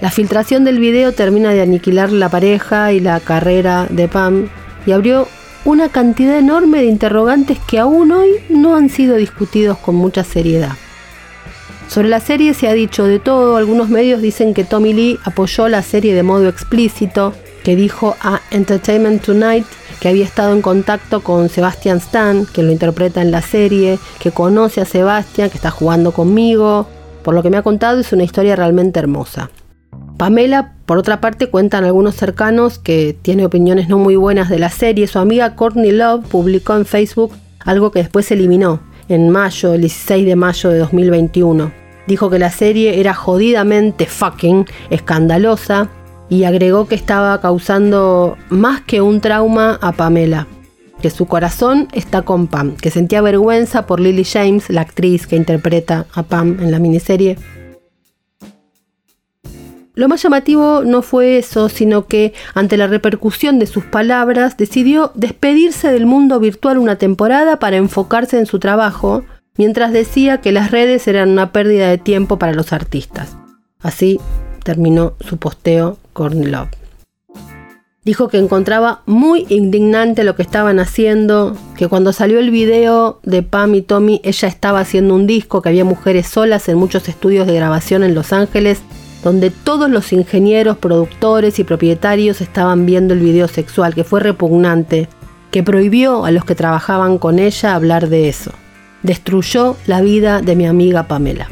La 0.02 0.10
filtración 0.10 0.64
del 0.64 0.80
video 0.80 1.12
termina 1.12 1.54
de 1.54 1.62
aniquilar 1.62 2.12
la 2.12 2.28
pareja 2.28 2.92
y 2.92 3.00
la 3.00 3.20
carrera 3.20 3.86
de 3.88 4.08
Pam 4.08 4.50
y 4.88 4.94
abrió 4.94 5.28
una 5.64 5.90
cantidad 5.90 6.40
enorme 6.40 6.80
de 6.80 6.86
interrogantes 6.86 7.60
que 7.60 7.78
aún 7.78 8.12
hoy 8.12 8.32
no 8.50 8.76
han 8.76 8.90
sido 8.90 9.16
discutidos 9.16 9.78
con 9.78 9.94
mucha 9.94 10.24
seriedad. 10.24 10.72
Sobre 11.88 12.10
la 12.10 12.20
serie 12.20 12.56
se 12.56 12.68
ha 12.68 12.74
dicho 12.74 13.06
de 13.06 13.20
todo, 13.20 13.58
algunos 13.58 13.90
medios 13.90 14.24
dicen 14.24 14.56
que 14.56 14.64
Tommy 14.64 14.94
Lee 14.94 15.20
apoyó 15.24 15.68
la 15.68 15.84
serie 15.84 16.16
de 16.16 16.24
modo 16.24 16.50
explícito, 16.50 17.36
que 17.64 17.76
dijo 17.76 18.16
a 18.22 18.42
Entertainment 18.50 19.22
Tonight 19.22 19.68
que 20.00 20.10
había 20.10 20.26
estado 20.26 20.54
en 20.54 20.64
contacto 20.64 21.22
con 21.22 21.48
Sebastian 21.48 21.98
Stan, 21.98 22.48
que 22.48 22.64
lo 22.64 22.72
interpreta 22.72 23.22
en 23.22 23.30
la 23.30 23.44
serie, 23.44 24.00
que 24.20 24.32
conoce 24.32 24.82
a 24.82 24.86
Sebastian, 24.86 25.52
que 25.52 25.58
está 25.58 25.70
jugando 25.70 26.12
conmigo. 26.12 26.88
Por 27.22 27.36
lo 27.36 27.44
que 27.44 27.52
me 27.52 27.58
ha 27.58 27.62
contado 27.62 28.00
es 28.00 28.12
una 28.12 28.24
historia 28.24 28.56
realmente 28.56 28.98
hermosa. 28.98 29.52
Pamela, 30.22 30.74
por 30.86 31.00
otra 31.00 31.20
parte, 31.20 31.50
cuentan 31.50 31.84
algunos 31.84 32.14
cercanos 32.14 32.78
que 32.78 33.18
tiene 33.20 33.44
opiniones 33.44 33.90
no 33.90 33.98
muy 33.98 34.16
buenas 34.16 34.50
de 34.50 34.60
la 34.60 34.70
serie. 34.70 35.08
Su 35.08 35.18
amiga 35.18 35.56
Courtney 35.56 35.92
Love 35.92 36.28
publicó 36.28 36.76
en 36.76 36.86
Facebook 36.86 37.32
algo 37.66 37.90
que 37.90 38.04
después 38.04 38.28
se 38.28 38.36
eliminó 38.36 38.82
en 39.10 39.32
mayo, 39.32 39.74
el 39.74 39.82
16 39.82 40.28
de 40.28 40.36
mayo 40.36 40.70
de 40.70 40.78
2021 40.78 41.72
dijo 42.06 42.30
que 42.30 42.38
la 42.38 42.52
serie 42.52 43.00
era 43.00 43.16
jodidamente 43.16 44.06
fucking 44.06 44.68
escandalosa 44.92 45.90
y 46.30 46.44
agregó 46.44 46.88
que 46.88 46.94
estaba 46.94 47.42
causando 47.42 48.38
más 48.50 48.82
que 48.82 49.02
un 49.02 49.22
trauma 49.22 49.80
a 49.82 49.92
Pamela, 49.92 50.46
que 51.02 51.10
su 51.10 51.26
corazón 51.26 51.88
está 51.94 52.22
con 52.22 52.46
Pam, 52.46 52.76
que 52.76 52.92
sentía 52.92 53.22
vergüenza 53.22 53.88
por 53.88 54.00
Lily 54.00 54.24
James, 54.24 54.70
la 54.70 54.82
actriz 54.82 55.26
que 55.26 55.36
interpreta 55.36 56.06
a 56.14 56.22
Pam 56.22 56.60
en 56.62 56.70
la 56.70 56.78
miniserie. 56.78 57.38
Lo 60.02 60.08
más 60.08 60.24
llamativo 60.24 60.82
no 60.84 61.04
fue 61.04 61.38
eso, 61.38 61.70
sino 61.70 62.08
que 62.08 62.34
ante 62.56 62.76
la 62.76 62.88
repercusión 62.88 63.60
de 63.60 63.68
sus 63.68 63.84
palabras 63.84 64.58
decidió 64.58 65.12
despedirse 65.14 65.92
del 65.92 66.08
mundo 66.08 66.40
virtual 66.40 66.80
una 66.80 66.96
temporada 66.96 67.60
para 67.60 67.78
enfocarse 67.78 68.40
en 68.40 68.48
su 68.48 68.58
trabajo 68.58 69.24
mientras 69.58 69.94
decía 69.94 70.42
que 70.42 70.52
las 70.52 70.72
redes 70.72 71.08
eran 71.08 71.30
una 71.30 71.52
pérdida 71.52 71.88
de 71.88 72.00
tiempo 72.00 72.40
para 72.40 72.56
los 72.56 72.74
artistas. 72.74 73.38
Así 73.80 74.20
terminó 74.64 75.14
su 75.20 75.38
posteo 75.38 76.00
Love. 76.18 76.70
Dijo 78.04 78.28
que 78.28 78.40
encontraba 78.40 79.04
muy 79.06 79.46
indignante 79.50 80.24
lo 80.24 80.36
que 80.36 80.42
estaban 80.42 80.80
haciendo, 80.80 81.56
que 81.78 81.88
cuando 81.88 82.12
salió 82.12 82.40
el 82.40 82.50
video 82.50 83.20
de 83.22 83.44
Pam 83.44 83.76
y 83.76 83.84
Tommy 83.84 84.20
ella 84.24 84.48
estaba 84.48 84.80
haciendo 84.80 85.14
un 85.14 85.28
disco, 85.28 85.62
que 85.62 85.70
había 85.70 85.86
mujeres 85.86 86.26
solas 86.26 86.68
en 86.70 86.80
muchos 86.80 87.08
estudios 87.08 87.46
de 87.46 87.54
grabación 87.54 88.02
en 88.02 88.16
Los 88.16 88.34
Ángeles, 88.34 88.82
donde 89.24 89.52
todos 89.52 89.90
los 89.90 90.14
ingenieros, 90.14 90.78
productores 90.78 91.60
y 91.60 91.64
propietarios 91.64 92.42
estaban 92.42 92.86
viendo 92.86 93.14
el 93.14 93.20
video 93.20 93.48
sexual, 93.48 93.94
que 93.94 94.04
fue 94.04 94.20
repugnante, 94.20 95.08
que 95.52 95.64
prohibió 95.64 96.26
a 96.26 96.32
los 96.32 96.46
que 96.46 96.56
trabajaban 96.56 97.18
con 97.18 97.40
ella 97.40 97.76
hablar 97.76 98.10
de 98.10 98.30
eso 98.30 98.52
destruyó 99.04 99.78
la 99.88 100.02
vida 100.02 100.42
de 100.42 100.56
mi 100.56 100.66
amiga 100.66 101.04
Pamela. 101.04 101.48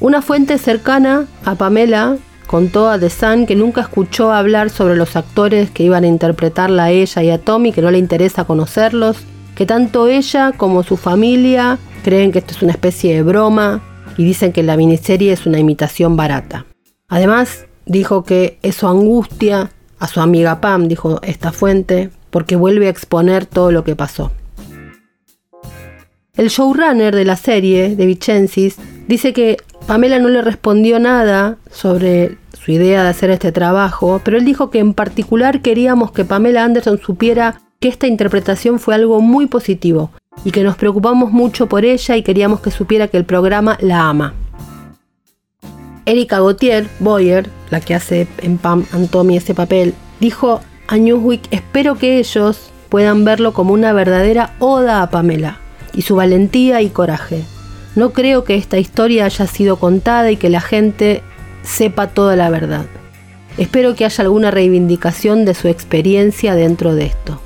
Una 0.00 0.22
fuente 0.22 0.58
cercana 0.58 1.26
a 1.44 1.54
Pamela 1.54 2.16
contó 2.46 2.90
a 2.90 2.98
The 2.98 3.08
Sun 3.08 3.46
que 3.46 3.54
nunca 3.54 3.82
escuchó 3.82 4.32
hablar 4.32 4.70
sobre 4.70 4.96
los 4.96 5.16
actores 5.16 5.70
que 5.70 5.84
iban 5.84 6.04
a 6.04 6.08
interpretarla 6.08 6.84
a 6.84 6.90
ella 6.90 7.22
y 7.22 7.30
a 7.30 7.38
Tommy, 7.38 7.72
que 7.72 7.82
no 7.82 7.90
le 7.90 7.98
interesa 7.98 8.44
conocerlos, 8.44 9.18
que 9.54 9.64
tanto 9.64 10.08
ella 10.08 10.52
como 10.56 10.82
su 10.82 10.96
familia 10.96 11.78
creen 12.02 12.32
que 12.32 12.40
esto 12.40 12.54
es 12.54 12.62
una 12.62 12.72
especie 12.72 13.14
de 13.14 13.22
broma 13.22 13.80
y 14.16 14.24
dicen 14.24 14.52
que 14.52 14.62
la 14.62 14.76
miniserie 14.76 15.32
es 15.32 15.46
una 15.46 15.58
imitación 15.58 16.16
barata. 16.16 16.66
Además, 17.08 17.66
dijo 17.86 18.24
que 18.24 18.58
eso 18.62 18.88
angustia 18.88 19.70
a 19.98 20.08
su 20.08 20.20
amiga 20.20 20.60
Pam, 20.60 20.88
dijo 20.88 21.20
esta 21.22 21.52
fuente, 21.52 22.10
porque 22.30 22.56
vuelve 22.56 22.86
a 22.86 22.90
exponer 22.90 23.46
todo 23.46 23.70
lo 23.70 23.84
que 23.84 23.96
pasó. 23.96 24.32
El 26.34 26.48
showrunner 26.48 27.14
de 27.14 27.24
la 27.24 27.36
serie, 27.36 27.94
de 27.94 28.06
Vicencis, 28.06 28.76
dice 29.06 29.32
que 29.32 29.58
Pamela 29.86 30.18
no 30.18 30.28
le 30.28 30.40
respondió 30.40 30.98
nada 30.98 31.58
sobre 31.70 32.38
su 32.54 32.72
idea 32.72 33.02
de 33.02 33.10
hacer 33.10 33.30
este 33.30 33.52
trabajo, 33.52 34.20
pero 34.24 34.38
él 34.38 34.44
dijo 34.44 34.70
que 34.70 34.78
en 34.78 34.94
particular 34.94 35.60
queríamos 35.60 36.12
que 36.12 36.24
Pamela 36.24 36.64
Anderson 36.64 36.98
supiera 37.04 37.60
que 37.80 37.88
esta 37.88 38.06
interpretación 38.06 38.78
fue 38.78 38.94
algo 38.94 39.20
muy 39.20 39.46
positivo 39.46 40.10
y 40.44 40.50
que 40.50 40.62
nos 40.62 40.76
preocupamos 40.76 41.32
mucho 41.32 41.66
por 41.66 41.84
ella 41.84 42.16
y 42.16 42.22
queríamos 42.22 42.60
que 42.60 42.70
supiera 42.70 43.08
que 43.08 43.16
el 43.16 43.24
programa 43.24 43.78
la 43.80 44.08
ama. 44.08 44.34
Erika 46.04 46.38
Gautier, 46.38 46.88
Boyer, 46.98 47.48
la 47.70 47.80
que 47.80 47.94
hace 47.94 48.26
en 48.38 48.58
Pam 48.58 48.84
Antomi 48.92 49.36
ese 49.36 49.54
papel, 49.54 49.94
dijo 50.18 50.60
a 50.88 50.96
Newsweek, 50.96 51.42
espero 51.52 51.96
que 51.96 52.18
ellos 52.18 52.70
puedan 52.88 53.24
verlo 53.24 53.52
como 53.52 53.72
una 53.72 53.92
verdadera 53.92 54.54
oda 54.58 55.02
a 55.02 55.10
Pamela 55.10 55.58
y 55.94 56.02
su 56.02 56.16
valentía 56.16 56.82
y 56.82 56.90
coraje. 56.90 57.44
No 57.94 58.12
creo 58.12 58.44
que 58.44 58.56
esta 58.56 58.78
historia 58.78 59.26
haya 59.26 59.46
sido 59.46 59.76
contada 59.76 60.30
y 60.30 60.36
que 60.36 60.48
la 60.48 60.60
gente 60.60 61.22
sepa 61.62 62.08
toda 62.08 62.36
la 62.36 62.50
verdad. 62.50 62.86
Espero 63.58 63.94
que 63.94 64.04
haya 64.04 64.24
alguna 64.24 64.50
reivindicación 64.50 65.44
de 65.44 65.54
su 65.54 65.68
experiencia 65.68 66.54
dentro 66.54 66.94
de 66.94 67.06
esto. 67.06 67.40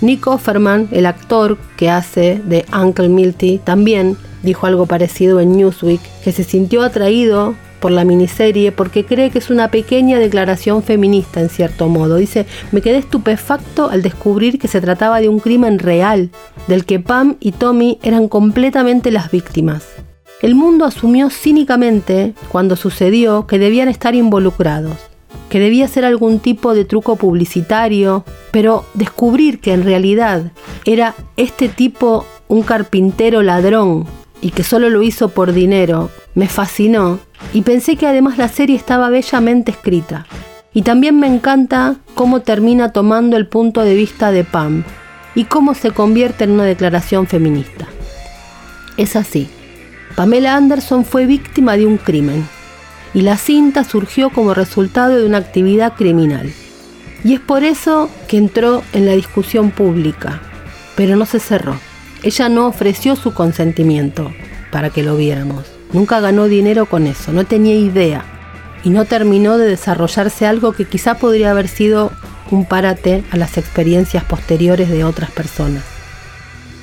Nick 0.00 0.26
Offerman, 0.26 0.88
el 0.92 1.06
actor 1.06 1.56
que 1.76 1.90
hace 1.90 2.40
de 2.44 2.64
Uncle 2.72 3.08
Milty, 3.08 3.58
también 3.58 4.16
dijo 4.42 4.66
algo 4.66 4.86
parecido 4.86 5.40
en 5.40 5.56
Newsweek, 5.56 6.00
que 6.22 6.32
se 6.32 6.44
sintió 6.44 6.82
atraído 6.82 7.54
por 7.80 7.92
la 7.92 8.04
miniserie 8.04 8.72
porque 8.72 9.04
cree 9.04 9.30
que 9.30 9.38
es 9.38 9.50
una 9.50 9.70
pequeña 9.70 10.18
declaración 10.18 10.82
feminista 10.82 11.40
en 11.40 11.48
cierto 11.48 11.88
modo. 11.88 12.16
Dice, 12.16 12.46
me 12.72 12.80
quedé 12.80 12.98
estupefacto 12.98 13.90
al 13.90 14.02
descubrir 14.02 14.58
que 14.58 14.68
se 14.68 14.80
trataba 14.80 15.20
de 15.20 15.28
un 15.28 15.40
crimen 15.40 15.78
real, 15.78 16.30
del 16.68 16.84
que 16.84 17.00
Pam 17.00 17.36
y 17.40 17.52
Tommy 17.52 17.98
eran 18.02 18.28
completamente 18.28 19.10
las 19.10 19.30
víctimas. 19.30 19.84
El 20.42 20.54
mundo 20.54 20.84
asumió 20.84 21.30
cínicamente, 21.30 22.34
cuando 22.48 22.76
sucedió, 22.76 23.46
que 23.46 23.58
debían 23.58 23.88
estar 23.88 24.14
involucrados, 24.14 24.96
que 25.48 25.60
debía 25.60 25.88
ser 25.88 26.04
algún 26.04 26.38
tipo 26.40 26.74
de 26.74 26.84
truco 26.84 27.16
publicitario, 27.16 28.24
pero 28.50 28.84
descubrir 28.94 29.60
que 29.60 29.72
en 29.72 29.84
realidad 29.84 30.52
era 30.84 31.14
este 31.36 31.68
tipo 31.68 32.26
un 32.48 32.62
carpintero 32.62 33.42
ladrón 33.42 34.06
y 34.40 34.50
que 34.50 34.62
solo 34.62 34.90
lo 34.90 35.02
hizo 35.02 35.30
por 35.30 35.52
dinero, 35.52 36.10
me 36.34 36.48
fascinó 36.48 37.18
y 37.52 37.62
pensé 37.62 37.96
que 37.96 38.06
además 38.06 38.38
la 38.38 38.48
serie 38.48 38.76
estaba 38.76 39.08
bellamente 39.08 39.70
escrita. 39.70 40.26
Y 40.74 40.82
también 40.82 41.18
me 41.18 41.26
encanta 41.26 41.96
cómo 42.14 42.40
termina 42.40 42.92
tomando 42.92 43.36
el 43.36 43.46
punto 43.46 43.80
de 43.80 43.94
vista 43.94 44.30
de 44.30 44.44
Pam 44.44 44.84
y 45.34 45.44
cómo 45.44 45.74
se 45.74 45.90
convierte 45.90 46.44
en 46.44 46.50
una 46.50 46.64
declaración 46.64 47.26
feminista. 47.26 47.86
Es 48.96 49.16
así. 49.16 49.48
Pamela 50.14 50.56
Anderson 50.56 51.04
fue 51.04 51.26
víctima 51.26 51.76
de 51.76 51.86
un 51.86 51.96
crimen 51.96 52.46
y 53.16 53.22
la 53.22 53.38
cinta 53.38 53.82
surgió 53.82 54.28
como 54.28 54.52
resultado 54.52 55.16
de 55.16 55.24
una 55.24 55.38
actividad 55.38 55.94
criminal. 55.94 56.52
Y 57.24 57.32
es 57.32 57.40
por 57.40 57.64
eso 57.64 58.10
que 58.28 58.36
entró 58.36 58.82
en 58.92 59.06
la 59.06 59.12
discusión 59.12 59.70
pública, 59.70 60.42
pero 60.96 61.16
no 61.16 61.24
se 61.24 61.40
cerró. 61.40 61.80
Ella 62.22 62.50
no 62.50 62.66
ofreció 62.66 63.16
su 63.16 63.32
consentimiento 63.32 64.34
para 64.70 64.90
que 64.90 65.02
lo 65.02 65.16
viéramos. 65.16 65.64
Nunca 65.94 66.20
ganó 66.20 66.44
dinero 66.44 66.84
con 66.84 67.06
eso, 67.06 67.32
no 67.32 67.44
tenía 67.44 67.74
idea. 67.74 68.22
Y 68.84 68.90
no 68.90 69.06
terminó 69.06 69.56
de 69.56 69.66
desarrollarse 69.66 70.44
algo 70.44 70.72
que 70.72 70.84
quizá 70.84 71.14
podría 71.14 71.52
haber 71.52 71.68
sido 71.68 72.12
un 72.50 72.66
parate 72.66 73.24
a 73.30 73.38
las 73.38 73.56
experiencias 73.56 74.24
posteriores 74.24 74.90
de 74.90 75.04
otras 75.04 75.30
personas. 75.30 75.84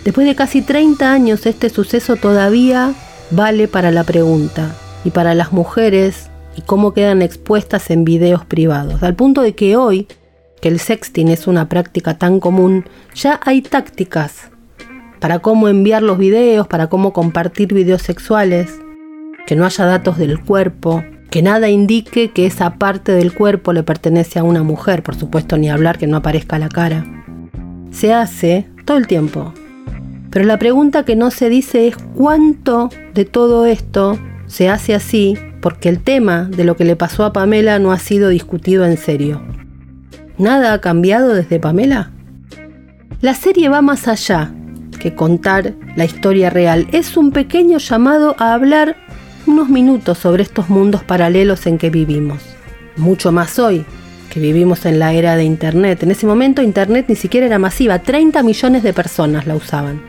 Después 0.04 0.26
de 0.26 0.34
casi 0.34 0.64
30 0.64 1.12
años 1.12 1.46
este 1.46 1.70
suceso 1.70 2.16
todavía 2.16 2.96
vale 3.30 3.68
para 3.68 3.92
la 3.92 4.04
pregunta 4.04 4.76
y 5.04 5.12
para 5.12 5.36
las 5.36 5.52
mujeres 5.52 6.30
y 6.56 6.62
cómo 6.62 6.94
quedan 6.94 7.22
expuestas 7.22 7.90
en 7.90 8.06
videos 8.06 8.46
privados, 8.46 9.04
al 9.04 9.16
punto 9.16 9.42
de 9.42 9.56
que 9.56 9.76
hoy, 9.76 10.08
que 10.62 10.70
el 10.70 10.80
sexting 10.80 11.30
es 11.30 11.48
una 11.48 11.68
práctica 11.68 12.18
tan 12.18 12.40
común, 12.40 12.86
ya 13.16 13.40
hay 13.44 13.62
tácticas 13.62 14.50
para 15.20 15.40
cómo 15.40 15.70
enviar 15.70 16.04
los 16.04 16.18
videos, 16.18 16.68
para 16.68 16.88
cómo 16.88 17.14
compartir 17.14 17.74
videos 17.74 18.02
sexuales, 18.02 18.80
que 19.48 19.56
no 19.56 19.66
haya 19.66 19.86
datos 19.86 20.18
del 20.18 20.42
cuerpo, 20.42 21.04
que 21.30 21.42
nada 21.42 21.70
indique 21.70 22.32
que 22.32 22.46
esa 22.46 22.76
parte 22.76 23.12
del 23.12 23.34
cuerpo 23.34 23.74
le 23.74 23.84
pertenece 23.84 24.40
a 24.40 24.44
una 24.44 24.64
mujer, 24.64 25.02
por 25.02 25.16
supuesto 25.16 25.58
ni 25.58 25.70
hablar 25.70 25.98
que 25.98 26.08
no 26.08 26.18
aparezca 26.18 26.60
la 26.60 26.70
cara. 26.70 27.06
Se 27.92 28.14
hace 28.14 28.68
todo 28.86 28.98
el 28.98 29.08
tiempo. 29.08 29.54
Pero 30.30 30.46
la 30.46 30.60
pregunta 30.60 31.06
que 31.06 31.16
no 31.16 31.32
se 31.32 31.50
dice 31.50 31.88
es 31.88 31.96
cuánto 32.16 32.90
de 33.14 33.26
todo 33.26 33.66
esto 33.66 34.20
se 34.54 34.70
hace 34.70 34.94
así 34.94 35.36
porque 35.62 35.90
el 35.90 36.00
tema 36.00 36.44
de 36.44 36.64
lo 36.64 36.76
que 36.76 36.86
le 36.86 36.96
pasó 36.96 37.26
a 37.26 37.34
Pamela 37.34 37.80
no 37.80 37.92
ha 37.92 37.98
sido 37.98 38.30
discutido 38.30 38.86
en 38.86 38.98
serio. 38.98 39.42
¿Nada 40.38 40.74
ha 40.74 40.80
cambiado 40.80 41.34
desde 41.34 41.60
Pamela? 41.60 42.12
La 43.20 43.34
serie 43.34 43.70
va 43.70 43.82
más 43.82 44.08
allá 44.08 44.54
que 45.00 45.16
contar 45.16 45.74
la 45.96 46.06
historia 46.06 46.52
real. 46.52 46.88
Es 46.92 47.18
un 47.18 47.32
pequeño 47.32 47.80
llamado 47.80 48.36
a 48.38 48.54
hablar 48.54 48.96
unos 49.48 49.70
minutos 49.70 50.20
sobre 50.20 50.44
estos 50.44 50.70
mundos 50.70 51.04
paralelos 51.04 51.66
en 51.66 51.80
que 51.80 51.90
vivimos. 51.90 52.44
Mucho 52.96 53.32
más 53.32 53.58
hoy, 53.58 53.84
que 54.32 54.40
vivimos 54.40 54.86
en 54.86 55.00
la 55.00 55.14
era 55.14 55.36
de 55.36 55.46
Internet. 55.46 56.04
En 56.04 56.12
ese 56.12 56.28
momento 56.28 56.62
Internet 56.62 57.06
ni 57.08 57.16
siquiera 57.16 57.48
era 57.48 57.58
masiva, 57.58 57.98
30 57.98 58.44
millones 58.44 58.84
de 58.84 58.94
personas 58.94 59.48
la 59.48 59.56
usaban. 59.56 60.00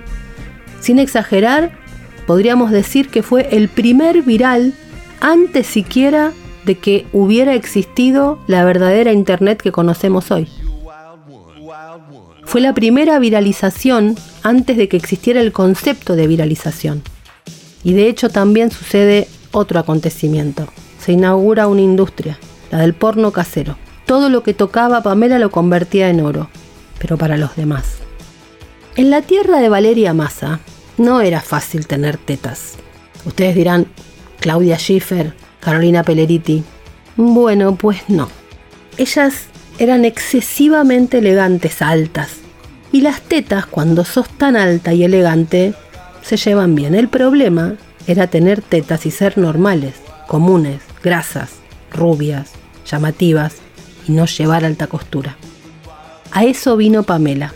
Sin 0.80 0.98
exagerar, 0.98 1.72
podríamos 2.26 2.70
decir 2.70 3.08
que 3.08 3.22
fue 3.22 3.48
el 3.52 3.68
primer 3.68 4.22
viral 4.22 4.74
antes 5.20 5.66
siquiera 5.66 6.32
de 6.64 6.76
que 6.76 7.06
hubiera 7.12 7.54
existido 7.54 8.38
la 8.46 8.64
verdadera 8.64 9.12
Internet 9.12 9.60
que 9.62 9.72
conocemos 9.72 10.30
hoy. 10.30 10.48
Fue 12.44 12.60
la 12.60 12.74
primera 12.74 13.18
viralización 13.18 14.16
antes 14.42 14.76
de 14.76 14.88
que 14.88 14.96
existiera 14.96 15.40
el 15.40 15.52
concepto 15.52 16.14
de 16.14 16.26
viralización. 16.26 17.02
Y 17.82 17.94
de 17.94 18.08
hecho 18.08 18.28
también 18.28 18.70
sucede 18.70 19.28
otro 19.50 19.78
acontecimiento. 19.78 20.68
Se 21.00 21.12
inaugura 21.12 21.68
una 21.68 21.80
industria, 21.80 22.38
la 22.70 22.78
del 22.78 22.94
porno 22.94 23.30
casero. 23.30 23.76
Todo 24.06 24.28
lo 24.28 24.42
que 24.42 24.54
tocaba 24.54 25.02
Pamela 25.02 25.38
lo 25.38 25.50
convertía 25.50 26.10
en 26.10 26.20
oro, 26.20 26.48
pero 26.98 27.16
para 27.16 27.36
los 27.36 27.56
demás. 27.56 27.96
En 28.96 29.10
la 29.10 29.22
tierra 29.22 29.58
de 29.58 29.68
Valeria 29.68 30.14
Massa 30.14 30.60
no 30.96 31.20
era 31.20 31.40
fácil 31.40 31.86
tener 31.86 32.16
tetas. 32.16 32.74
Ustedes 33.24 33.54
dirán, 33.54 33.86
Claudia 34.40 34.76
Schiffer, 34.76 35.34
Carolina 35.60 36.02
Pelleriti. 36.02 36.62
Bueno, 37.16 37.76
pues 37.76 38.08
no. 38.08 38.28
Ellas 38.96 39.46
eran 39.78 40.04
excesivamente 40.04 41.18
elegantes, 41.18 41.82
altas. 41.82 42.36
Y 42.92 43.00
las 43.00 43.22
tetas, 43.22 43.66
cuando 43.66 44.04
sos 44.04 44.28
tan 44.28 44.56
alta 44.56 44.92
y 44.92 45.04
elegante, 45.04 45.74
se 46.22 46.36
llevan 46.36 46.74
bien. 46.74 46.94
El 46.94 47.08
problema 47.08 47.74
era 48.06 48.26
tener 48.28 48.62
tetas 48.62 49.06
y 49.06 49.10
ser 49.10 49.38
normales, 49.38 49.94
comunes, 50.28 50.82
grasas, 51.02 51.54
rubias, 51.90 52.52
llamativas 52.86 53.56
y 54.06 54.12
no 54.12 54.26
llevar 54.26 54.64
alta 54.64 54.86
costura. 54.86 55.36
A 56.30 56.44
eso 56.44 56.76
vino 56.76 57.02
Pamela, 57.04 57.54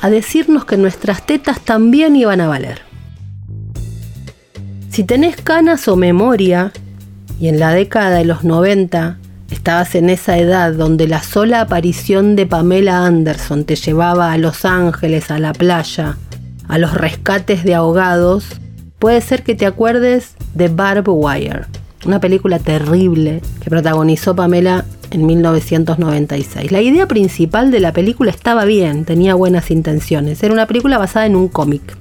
a 0.00 0.10
decirnos 0.10 0.64
que 0.64 0.76
nuestras 0.76 1.26
tetas 1.26 1.60
también 1.60 2.16
iban 2.16 2.40
a 2.40 2.48
valer. 2.48 2.82
Si 4.90 5.04
tenés 5.04 5.36
canas 5.36 5.86
o 5.88 5.96
memoria, 5.96 6.72
y 7.40 7.48
en 7.48 7.58
la 7.58 7.72
década 7.72 8.10
de 8.18 8.24
los 8.24 8.44
90 8.44 9.18
estabas 9.50 9.94
en 9.94 10.10
esa 10.10 10.38
edad 10.38 10.72
donde 10.72 11.08
la 11.08 11.22
sola 11.22 11.62
aparición 11.62 12.36
de 12.36 12.46
Pamela 12.46 13.06
Anderson 13.06 13.64
te 13.64 13.76
llevaba 13.76 14.32
a 14.32 14.38
Los 14.38 14.64
Ángeles, 14.64 15.30
a 15.30 15.38
la 15.38 15.52
playa, 15.52 16.16
a 16.68 16.78
los 16.78 16.94
rescates 16.94 17.64
de 17.64 17.74
ahogados, 17.74 18.46
puede 18.98 19.20
ser 19.20 19.42
que 19.42 19.54
te 19.54 19.66
acuerdes 19.66 20.34
de 20.54 20.68
Barb 20.68 21.08
Wire, 21.08 21.66
una 22.06 22.20
película 22.20 22.58
terrible 22.58 23.42
que 23.62 23.70
protagonizó 23.70 24.34
Pamela 24.34 24.84
en 25.10 25.26
1996. 25.26 26.72
La 26.72 26.80
idea 26.80 27.06
principal 27.06 27.70
de 27.70 27.80
la 27.80 27.92
película 27.92 28.30
estaba 28.30 28.64
bien, 28.64 29.04
tenía 29.04 29.34
buenas 29.34 29.70
intenciones. 29.70 30.42
Era 30.42 30.52
una 30.54 30.66
película 30.66 30.98
basada 30.98 31.26
en 31.26 31.36
un 31.36 31.48
cómic. 31.48 31.96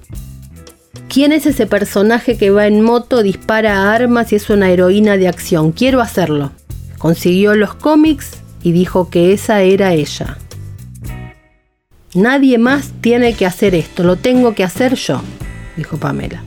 ¿Quién 1.08 1.32
es 1.32 1.46
ese 1.46 1.66
personaje 1.66 2.38
que 2.38 2.52
va 2.52 2.68
en 2.68 2.82
moto, 2.82 3.24
dispara 3.24 3.92
armas 3.94 4.32
y 4.32 4.36
es 4.36 4.50
una 4.50 4.70
heroína 4.70 5.18
de 5.18 5.28
acción? 5.28 5.72
Quiero 5.72 6.02
hacerlo. 6.02 6.52
Consiguió 6.98 7.56
los 7.56 7.74
cómics 7.74 8.38
y 8.62 8.72
dijo 8.72 9.10
que 9.10 9.34
esa 9.34 9.62
era 9.62 9.94
ella. 9.94 10.38
Nadie 12.14 12.58
más 12.58 12.92
tiene 13.02 13.34
que 13.34 13.46
hacer 13.46 13.76
esto, 13.76 14.04
lo 14.04 14.16
tengo 14.16 14.56
que 14.56 14.64
hacer 14.64 14.96
yo, 14.96 15.22
dijo 15.78 15.98
Pamela. 15.98 16.44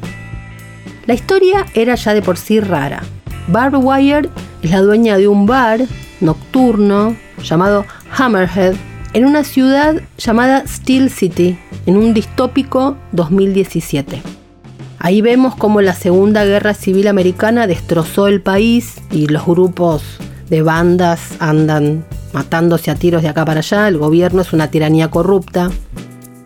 La 1.07 1.15
historia 1.15 1.67
era 1.75 1.95
ya 1.95 2.15
de 2.15 2.23
por 2.23 2.37
sí 2.37 2.61
rara. 2.61 3.03
Barb 3.49 3.75
Wire 3.85 4.31
es 4.63 4.71
la 4.71 4.81
dueña 4.81 5.17
de 5.17 5.29
un 5.29 5.47
bar 5.47 5.81
nocturno 6.21 7.17
llamado 7.43 7.85
Hammerhead 8.17 8.75
en 9.13 9.27
una 9.27 9.45
ciudad 9.45 10.01
llamada 10.17 10.65
Steel 10.67 11.11
City, 11.11 11.59
en 11.87 11.97
un 11.97 12.15
distópico 12.15 12.97
2017. 13.13 14.23
Ahí 14.99 15.21
vemos 15.21 15.57
cómo 15.57 15.81
la 15.81 15.95
Segunda 15.95 16.45
Guerra 16.45 16.75
Civil 16.75 17.09
Americana 17.09 17.67
destrozó 17.67 18.29
el 18.29 18.41
país 18.41 19.03
y 19.11 19.27
los 19.27 19.45
grupos 19.45 20.05
de 20.49 20.63
bandas 20.63 21.35
andan 21.41 22.05
matándose 22.33 22.91
a 22.91 22.95
tiros 22.95 23.23
de 23.23 23.29
acá 23.29 23.45
para 23.45 23.61
allá, 23.61 23.89
el 23.89 23.99
gobierno 23.99 24.43
es 24.43 24.53
una 24.53 24.71
tiranía 24.71 25.11
corrupta. 25.11 25.71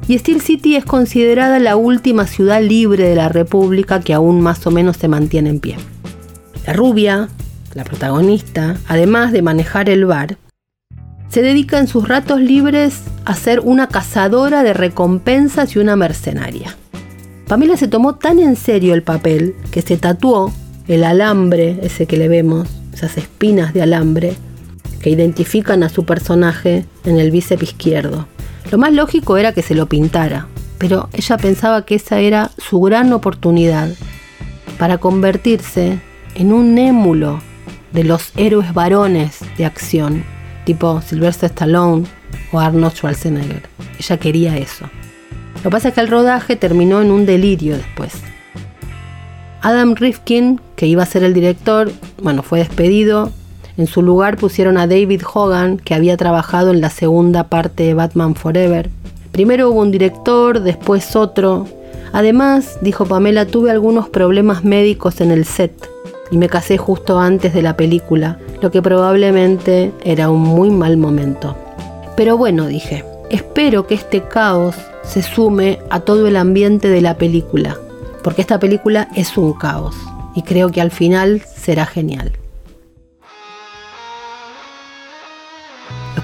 Y 0.09 0.19
Steel 0.19 0.41
City 0.41 0.77
es 0.77 0.85
considerada 0.85 1.59
la 1.59 1.77
última 1.77 2.27
ciudad 2.27 2.63
libre 2.63 3.09
de 3.09 3.17
la 3.17 3.29
República 3.29 4.01
que 4.01 4.15
aún 4.15 4.41
más 4.41 4.67
o 4.67 4.71
menos 4.71 4.97
se 4.97 5.09
mantiene 5.09 5.51
en 5.51 5.61
pie. 5.61 5.77
La 6.67 6.73
rubia, 6.73 7.29
la 7.75 7.85
protagonista, 7.85 8.77
además 8.89 9.31
de 9.31 9.41
manejar 9.41 9.89
el 9.89 10.05
bar, 10.05 10.37
se 11.29 11.41
dedica 11.41 11.79
en 11.79 11.87
sus 11.87 12.09
ratos 12.09 12.41
libres 12.41 13.03
a 13.25 13.35
ser 13.35 13.61
una 13.61 13.87
cazadora 13.87 14.65
de 14.65 14.73
recompensas 14.73 15.77
y 15.77 15.79
una 15.79 15.95
mercenaria. 15.95 16.75
Pamela 17.47 17.77
se 17.77 17.87
tomó 17.87 18.17
tan 18.17 18.41
en 18.41 18.57
serio 18.57 18.95
el 18.95 19.05
papel 19.05 19.55
que 19.71 19.81
se 19.81 19.97
tatuó 19.97 20.53
el 20.89 21.05
alambre, 21.05 21.79
ese 21.83 22.07
que 22.07 22.17
le 22.17 22.27
vemos, 22.27 22.69
esas 22.93 23.17
espinas 23.17 23.73
de 23.73 23.83
alambre, 23.83 24.35
que 25.01 25.11
identifican 25.11 25.85
a 25.85 25.89
su 25.89 26.05
personaje 26.05 26.85
en 27.05 27.19
el 27.21 27.31
bíceps 27.31 27.63
izquierdo. 27.63 28.27
Lo 28.73 28.79
más 28.79 28.93
lógico 28.93 29.37
era 29.37 29.53
que 29.53 29.63
se 29.63 29.77
lo 29.77 29.87
pintara, 29.87 30.49
pero 30.79 31.09
ella 31.13 31.37
pensaba 31.37 31.85
que 31.85 31.95
esa 31.95 32.19
era 32.19 32.51
su 32.59 32.81
gran 32.81 33.13
oportunidad 33.13 33.91
para 34.79 34.99
convertirse 34.99 36.01
en 36.37 36.53
un 36.53 36.77
émulo 36.77 37.41
de 37.93 38.05
los 38.05 38.31
héroes 38.37 38.75
varones 38.75 39.41
de 39.57 39.65
acción, 39.65 40.23
tipo 40.65 41.01
Sylvester 41.01 41.51
Stallone 41.51 42.05
o 42.53 42.61
Arnold 42.61 42.95
Schwarzenegger. 42.95 43.63
Ella 43.99 44.17
quería 44.19 44.59
eso. 44.59 44.85
Lo 45.57 45.63
que 45.63 45.71
pasa 45.71 45.89
es 45.89 45.95
que 45.95 46.01
el 46.03 46.09
rodaje 46.09 46.57
terminó 46.57 47.01
en 47.01 47.11
un 47.11 47.25
delirio 47.25 47.77
después. 47.77 48.13
Adam 49.63 49.95
Rifkin, 49.95 50.61
que 50.77 50.87
iba 50.87 51.03
a 51.03 51.07
ser 51.07 51.25
el 51.25 51.33
director, 51.33 51.91
bueno, 52.23 52.43
fue 52.43 52.59
despedido 52.59 53.33
en 53.79 53.87
su 53.87 54.01
lugar 54.01 54.39
pusieron 54.39 54.79
a 54.79 54.87
David 54.87 55.23
Hogan, 55.35 55.77
que 55.77 55.95
había 55.95 56.17
trabajado 56.17 56.71
en 56.71 56.81
la 56.81 56.89
segunda 56.89 57.45
parte 57.45 57.83
de 57.83 57.95
Batman 57.95 58.35
Forever. 58.35 58.89
Primero 59.33 59.71
hubo 59.71 59.83
un 59.83 59.91
director, 59.91 60.61
después 60.61 61.15
otro. 61.15 61.67
Además, 62.13 62.79
dijo 62.81 63.05
Pamela, 63.05 63.47
tuve 63.47 63.71
algunos 63.71 64.09
problemas 64.09 64.65
médicos 64.65 65.21
en 65.21 65.31
el 65.31 65.45
set 65.45 65.96
y 66.31 66.39
me 66.39 66.49
casé 66.49 66.77
justo 66.79 67.19
antes 67.19 67.55
de 67.55 67.63
la 67.63 67.77
película, 67.77 68.39
lo 68.61 68.71
que 68.71 68.83
probablemente 68.83 69.93
era 70.05 70.31
un 70.31 70.41
muy 70.41 70.71
mal 70.71 70.97
momento. 70.97 71.57
Pero 72.17 72.37
bueno, 72.37 72.67
dije, 72.67 73.05
espero 73.31 73.87
que 73.87 73.95
este 73.95 74.23
caos 74.23 74.75
se 75.03 75.23
sume 75.23 75.79
a 75.91 76.01
todo 76.01 76.27
el 76.27 76.37
ambiente 76.37 76.89
de 76.89 77.01
la 77.01 77.17
película, 77.17 77.77
porque 78.23 78.41
esta 78.41 78.59
película 78.59 79.09
es 79.15 79.37
un 79.37 79.53
caos 79.53 79.95
y 80.35 80.43
creo 80.43 80.71
que 80.71 80.81
al 80.81 80.91
final 80.91 81.43
será 81.43 81.87
genial. 81.87 82.33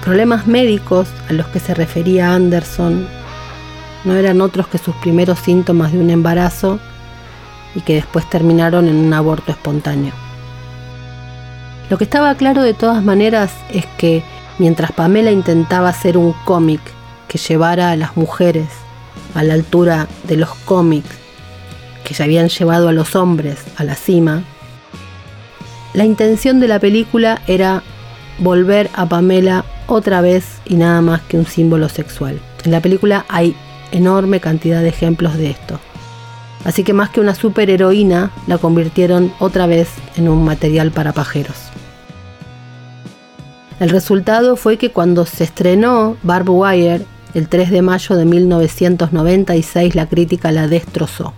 problemas 0.03 0.47
médicos 0.47 1.07
a 1.29 1.33
los 1.33 1.47
que 1.47 1.59
se 1.59 1.73
refería 1.73 2.33
Anderson 2.33 3.07
no 4.03 4.15
eran 4.15 4.41
otros 4.41 4.67
que 4.67 4.77
sus 4.77 4.93
primeros 4.95 5.39
síntomas 5.39 5.93
de 5.93 5.99
un 5.99 6.09
embarazo 6.09 6.79
y 7.75 7.81
que 7.81 7.95
después 7.95 8.29
terminaron 8.29 8.87
en 8.87 8.95
un 8.95 9.13
aborto 9.13 9.51
espontáneo. 9.51 10.13
Lo 11.89 11.97
que 11.97 12.05
estaba 12.05 12.35
claro 12.35 12.63
de 12.63 12.73
todas 12.73 13.03
maneras 13.03 13.51
es 13.71 13.85
que 13.97 14.23
mientras 14.59 14.91
Pamela 14.91 15.31
intentaba 15.31 15.89
hacer 15.89 16.17
un 16.17 16.33
cómic 16.45 16.81
que 17.27 17.37
llevara 17.37 17.91
a 17.91 17.95
las 17.95 18.15
mujeres 18.15 18.67
a 19.35 19.43
la 19.43 19.53
altura 19.53 20.07
de 20.27 20.37
los 20.37 20.53
cómics 20.65 21.09
que 22.03 22.13
ya 22.13 22.25
habían 22.25 22.49
llevado 22.49 22.89
a 22.89 22.91
los 22.93 23.15
hombres 23.15 23.63
a 23.77 23.83
la 23.83 23.95
cima, 23.95 24.43
la 25.93 26.05
intención 26.05 26.59
de 26.59 26.67
la 26.67 26.79
película 26.79 27.41
era 27.47 27.83
volver 28.39 28.89
a 28.93 29.05
Pamela 29.05 29.63
otra 29.87 30.21
vez 30.21 30.59
y 30.65 30.75
nada 30.75 31.01
más 31.01 31.21
que 31.21 31.37
un 31.37 31.45
símbolo 31.45 31.89
sexual. 31.89 32.39
En 32.65 32.71
la 32.71 32.81
película 32.81 33.25
hay 33.29 33.55
enorme 33.91 34.39
cantidad 34.39 34.81
de 34.81 34.89
ejemplos 34.89 35.37
de 35.37 35.51
esto. 35.51 35.79
Así 36.65 36.83
que 36.83 36.93
más 36.93 37.09
que 37.09 37.19
una 37.19 37.35
superheroína, 37.35 38.31
la 38.47 38.57
convirtieron 38.57 39.33
otra 39.39 39.67
vez 39.67 39.89
en 40.15 40.29
un 40.29 40.45
material 40.45 40.91
para 40.91 41.11
pajeros. 41.11 41.55
El 43.79 43.89
resultado 43.89 44.55
fue 44.55 44.77
que 44.77 44.91
cuando 44.91 45.25
se 45.25 45.43
estrenó 45.43 46.15
Barb 46.23 46.49
Wire, 46.49 47.05
el 47.33 47.49
3 47.49 47.71
de 47.71 47.81
mayo 47.81 48.15
de 48.15 48.25
1996, 48.25 49.95
la 49.95 50.07
crítica 50.07 50.51
la 50.51 50.67
destrozó. 50.67 51.33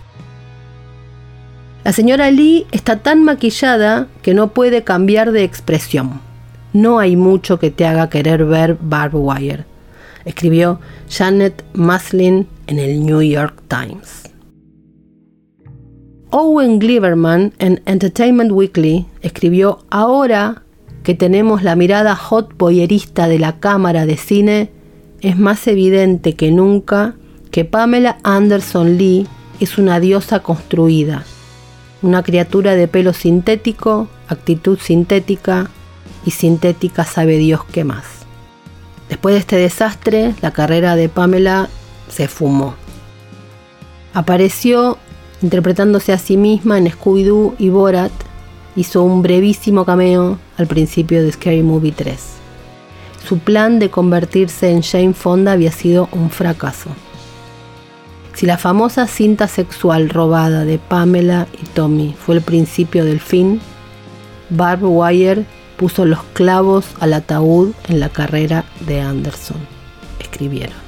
La 1.82 1.92
señora 1.92 2.30
Lee 2.30 2.66
está 2.70 2.98
tan 2.98 3.24
maquillada 3.24 4.06
que 4.22 4.34
no 4.34 4.48
puede 4.48 4.84
cambiar 4.84 5.32
de 5.32 5.44
expresión 5.44 6.20
no 6.76 6.98
hay 6.98 7.16
mucho 7.16 7.58
que 7.58 7.70
te 7.70 7.86
haga 7.86 8.10
querer 8.10 8.44
ver 8.44 8.76
Barbed 8.78 9.18
Wire, 9.18 9.64
escribió 10.26 10.78
Janet 11.08 11.64
Maslin 11.72 12.46
en 12.66 12.78
el 12.78 13.04
New 13.04 13.22
York 13.22 13.62
Times. 13.68 14.25
Owen 16.30 16.80
Gliberman 16.80 17.52
en 17.58 17.82
Entertainment 17.86 18.50
Weekly 18.50 19.06
escribió 19.22 19.84
Ahora 19.90 20.62
que 21.04 21.14
tenemos 21.14 21.62
la 21.62 21.76
mirada 21.76 22.16
hot 22.16 22.56
boyerista 22.56 23.28
de 23.28 23.38
la 23.38 23.60
cámara 23.60 24.06
de 24.06 24.16
cine, 24.16 24.70
es 25.20 25.38
más 25.38 25.66
evidente 25.68 26.34
que 26.34 26.50
nunca 26.50 27.14
que 27.52 27.64
Pamela 27.64 28.18
Anderson 28.24 28.98
Lee 28.98 29.28
es 29.60 29.78
una 29.78 30.00
diosa 30.00 30.40
construida, 30.40 31.24
una 32.02 32.24
criatura 32.24 32.74
de 32.74 32.88
pelo 32.88 33.12
sintético, 33.12 34.08
actitud 34.26 34.80
sintética 34.80 35.70
y 36.24 36.32
sintética 36.32 37.04
sabe 37.04 37.38
Dios 37.38 37.60
qué 37.70 37.84
más. 37.84 38.04
Después 39.08 39.34
de 39.34 39.38
este 39.38 39.56
desastre, 39.56 40.34
la 40.42 40.50
carrera 40.50 40.96
de 40.96 41.08
Pamela 41.08 41.68
se 42.08 42.26
fumó. 42.26 42.74
Apareció 44.12 44.98
interpretándose 45.42 46.12
a 46.12 46.18
sí 46.18 46.36
misma 46.36 46.78
en 46.78 46.86
Scooby-Doo 46.90 47.54
y 47.58 47.68
Borat, 47.68 48.12
hizo 48.74 49.02
un 49.02 49.22
brevísimo 49.22 49.84
cameo 49.84 50.38
al 50.56 50.66
principio 50.66 51.22
de 51.22 51.32
Scary 51.32 51.62
Movie 51.62 51.92
3. 51.92 52.18
Su 53.26 53.38
plan 53.38 53.78
de 53.78 53.90
convertirse 53.90 54.70
en 54.70 54.82
Jane 54.82 55.14
Fonda 55.14 55.52
había 55.52 55.72
sido 55.72 56.08
un 56.12 56.30
fracaso. 56.30 56.90
Si 58.34 58.46
la 58.46 58.58
famosa 58.58 59.06
cinta 59.06 59.48
sexual 59.48 60.10
robada 60.10 60.64
de 60.64 60.78
Pamela 60.78 61.46
y 61.60 61.66
Tommy 61.66 62.14
fue 62.18 62.36
el 62.36 62.42
principio 62.42 63.04
del 63.04 63.18
fin, 63.18 63.60
Barb 64.50 64.80
Wire 64.82 65.46
puso 65.76 66.04
los 66.04 66.22
clavos 66.34 66.86
al 67.00 67.14
ataúd 67.14 67.72
en 67.88 67.98
la 67.98 68.10
carrera 68.10 68.64
de 68.86 69.00
Anderson, 69.00 69.56
escribieron. 70.20 70.85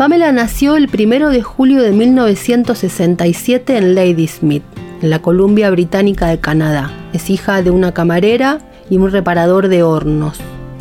Pamela 0.00 0.32
nació 0.32 0.76
el 0.76 0.88
1 0.88 1.28
de 1.28 1.42
julio 1.42 1.82
de 1.82 1.92
1967 1.92 3.76
en 3.76 3.94
Ladysmith, 3.94 4.62
en 5.02 5.10
la 5.10 5.18
Columbia 5.18 5.70
Británica 5.70 6.28
de 6.28 6.40
Canadá. 6.40 6.90
Es 7.12 7.28
hija 7.28 7.60
de 7.60 7.70
una 7.70 7.92
camarera 7.92 8.60
y 8.88 8.96
un 8.96 9.10
reparador 9.10 9.68
de 9.68 9.82
hornos 9.82 10.40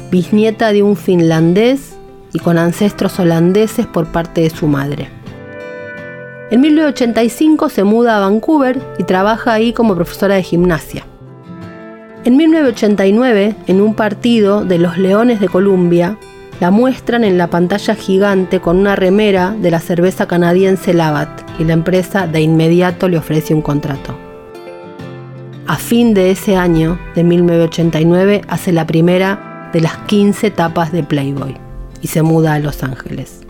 bisnieta 0.09 0.71
de 0.71 0.83
un 0.83 0.95
finlandés 0.95 1.97
y 2.31 2.39
con 2.39 2.57
ancestros 2.57 3.19
holandeses 3.19 3.85
por 3.87 4.07
parte 4.07 4.39
de 4.39 4.51
su 4.51 4.67
madre. 4.67 5.09
En 6.49 6.61
1985 6.61 7.67
se 7.67 7.83
muda 7.83 8.15
a 8.15 8.21
Vancouver 8.21 8.81
y 8.99 9.03
trabaja 9.03 9.51
ahí 9.51 9.73
como 9.73 9.95
profesora 9.95 10.35
de 10.35 10.43
gimnasia. 10.43 11.05
En 12.23 12.37
1989, 12.37 13.53
en 13.67 13.81
un 13.81 13.95
partido 13.95 14.63
de 14.63 14.77
los 14.77 14.97
Leones 14.97 15.41
de 15.41 15.49
Columbia, 15.49 16.17
la 16.59 16.71
muestran 16.71 17.23
en 17.23 17.37
la 17.37 17.47
pantalla 17.47 17.95
gigante 17.95 18.59
con 18.59 18.77
una 18.77 18.95
remera 18.95 19.51
de 19.51 19.71
la 19.71 19.79
cerveza 19.79 20.27
canadiense 20.27 20.93
Labatt 20.93 21.41
y 21.57 21.63
la 21.63 21.73
empresa 21.73 22.27
de 22.27 22.41
inmediato 22.41 23.07
le 23.07 23.17
ofrece 23.17 23.53
un 23.53 23.61
contrato. 23.61 24.17
A 25.67 25.77
fin 25.77 26.13
de 26.13 26.31
ese 26.31 26.57
año, 26.57 26.99
de 27.15 27.23
1989, 27.23 28.41
hace 28.47 28.71
la 28.71 28.87
primera 28.87 29.69
de 29.71 29.81
las 29.81 29.97
15 29.97 30.47
etapas 30.47 30.91
de 30.91 31.03
Playboy 31.03 31.55
y 32.01 32.07
se 32.07 32.23
muda 32.23 32.55
a 32.55 32.59
Los 32.59 32.83
Ángeles. 32.83 33.41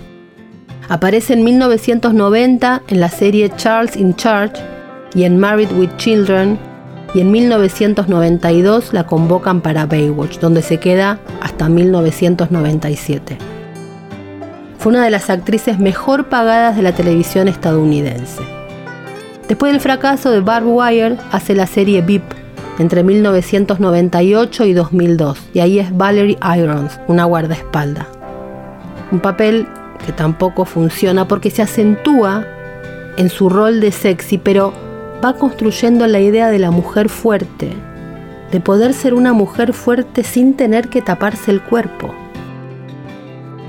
Aparece 0.90 1.34
en 1.34 1.44
1990 1.44 2.84
en 2.88 3.00
la 3.00 3.10
serie 3.10 3.52
Charles 3.56 3.96
in 3.96 4.16
Charge 4.16 4.62
y 5.16 5.24
en 5.24 5.40
Married 5.40 5.72
with 5.72 5.96
Children 5.98 6.60
y 7.14 7.22
en 7.22 7.32
1992 7.32 8.94
la 8.94 9.06
convocan 9.06 9.62
para 9.62 9.86
Baywatch, 9.86 10.40
donde 10.40 10.62
se 10.62 10.78
queda 10.78 11.20
hasta 11.42 11.70
1997. 11.70 13.38
Fue 14.78 14.92
una 14.92 15.04
de 15.04 15.10
las 15.10 15.30
actrices 15.30 15.80
mejor 15.80 16.30
pagadas 16.30 16.76
de 16.76 16.84
la 16.84 16.94
televisión 16.94 17.48
estadounidense. 17.48 18.42
Después 19.48 19.72
del 19.72 19.82
fracaso 19.82 20.32
de 20.32 20.42
Barb 20.42 20.68
Wire, 20.68 21.18
hace 21.32 21.56
la 21.56 21.66
serie 21.66 22.02
VIP, 22.02 22.24
entre 22.78 23.04
1998 23.04 24.66
y 24.66 24.74
2002, 24.74 25.40
y 25.54 25.60
ahí 25.60 25.80
es 25.80 25.96
Valerie 25.98 26.38
Irons, 26.58 27.00
una 27.08 27.26
guardaespaldas. 27.26 28.06
Un 29.12 29.20
papel 29.20 29.68
que 30.06 30.14
tampoco 30.14 30.66
funciona 30.66 31.28
porque 31.28 31.50
se 31.50 31.62
acentúa 31.62 32.46
en 33.18 33.30
su 33.30 33.50
rol 33.50 33.82
de 33.82 33.92
sexy, 33.92 34.38
pero 34.38 34.72
va 35.24 35.34
construyendo 35.34 36.08
la 36.08 36.20
idea 36.20 36.50
de 36.50 36.60
la 36.60 36.72
mujer 36.72 37.10
fuerte, 37.10 37.72
de 38.52 38.60
poder 38.60 38.94
ser 38.94 39.14
una 39.14 39.34
mujer 39.34 39.74
fuerte 39.74 40.24
sin 40.24 40.56
tener 40.56 40.90
que 40.90 41.02
taparse 41.02 41.52
el 41.52 41.62
cuerpo. 41.62 42.14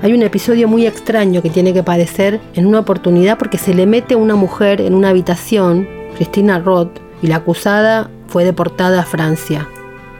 Hay 0.01 0.13
un 0.13 0.23
episodio 0.23 0.67
muy 0.67 0.87
extraño 0.87 1.41
que 1.41 1.51
tiene 1.51 1.73
que 1.73 1.83
padecer 1.83 2.39
en 2.55 2.65
una 2.65 2.79
oportunidad 2.79 3.37
porque 3.37 3.59
se 3.59 3.73
le 3.73 3.85
mete 3.85 4.15
una 4.15 4.35
mujer 4.35 4.81
en 4.81 4.95
una 4.95 5.09
habitación, 5.09 5.87
Christina 6.15 6.59
Roth, 6.59 6.99
y 7.21 7.27
la 7.27 7.37
acusada 7.37 8.09
fue 8.27 8.43
deportada 8.43 9.01
a 9.01 9.05
Francia. 9.05 9.67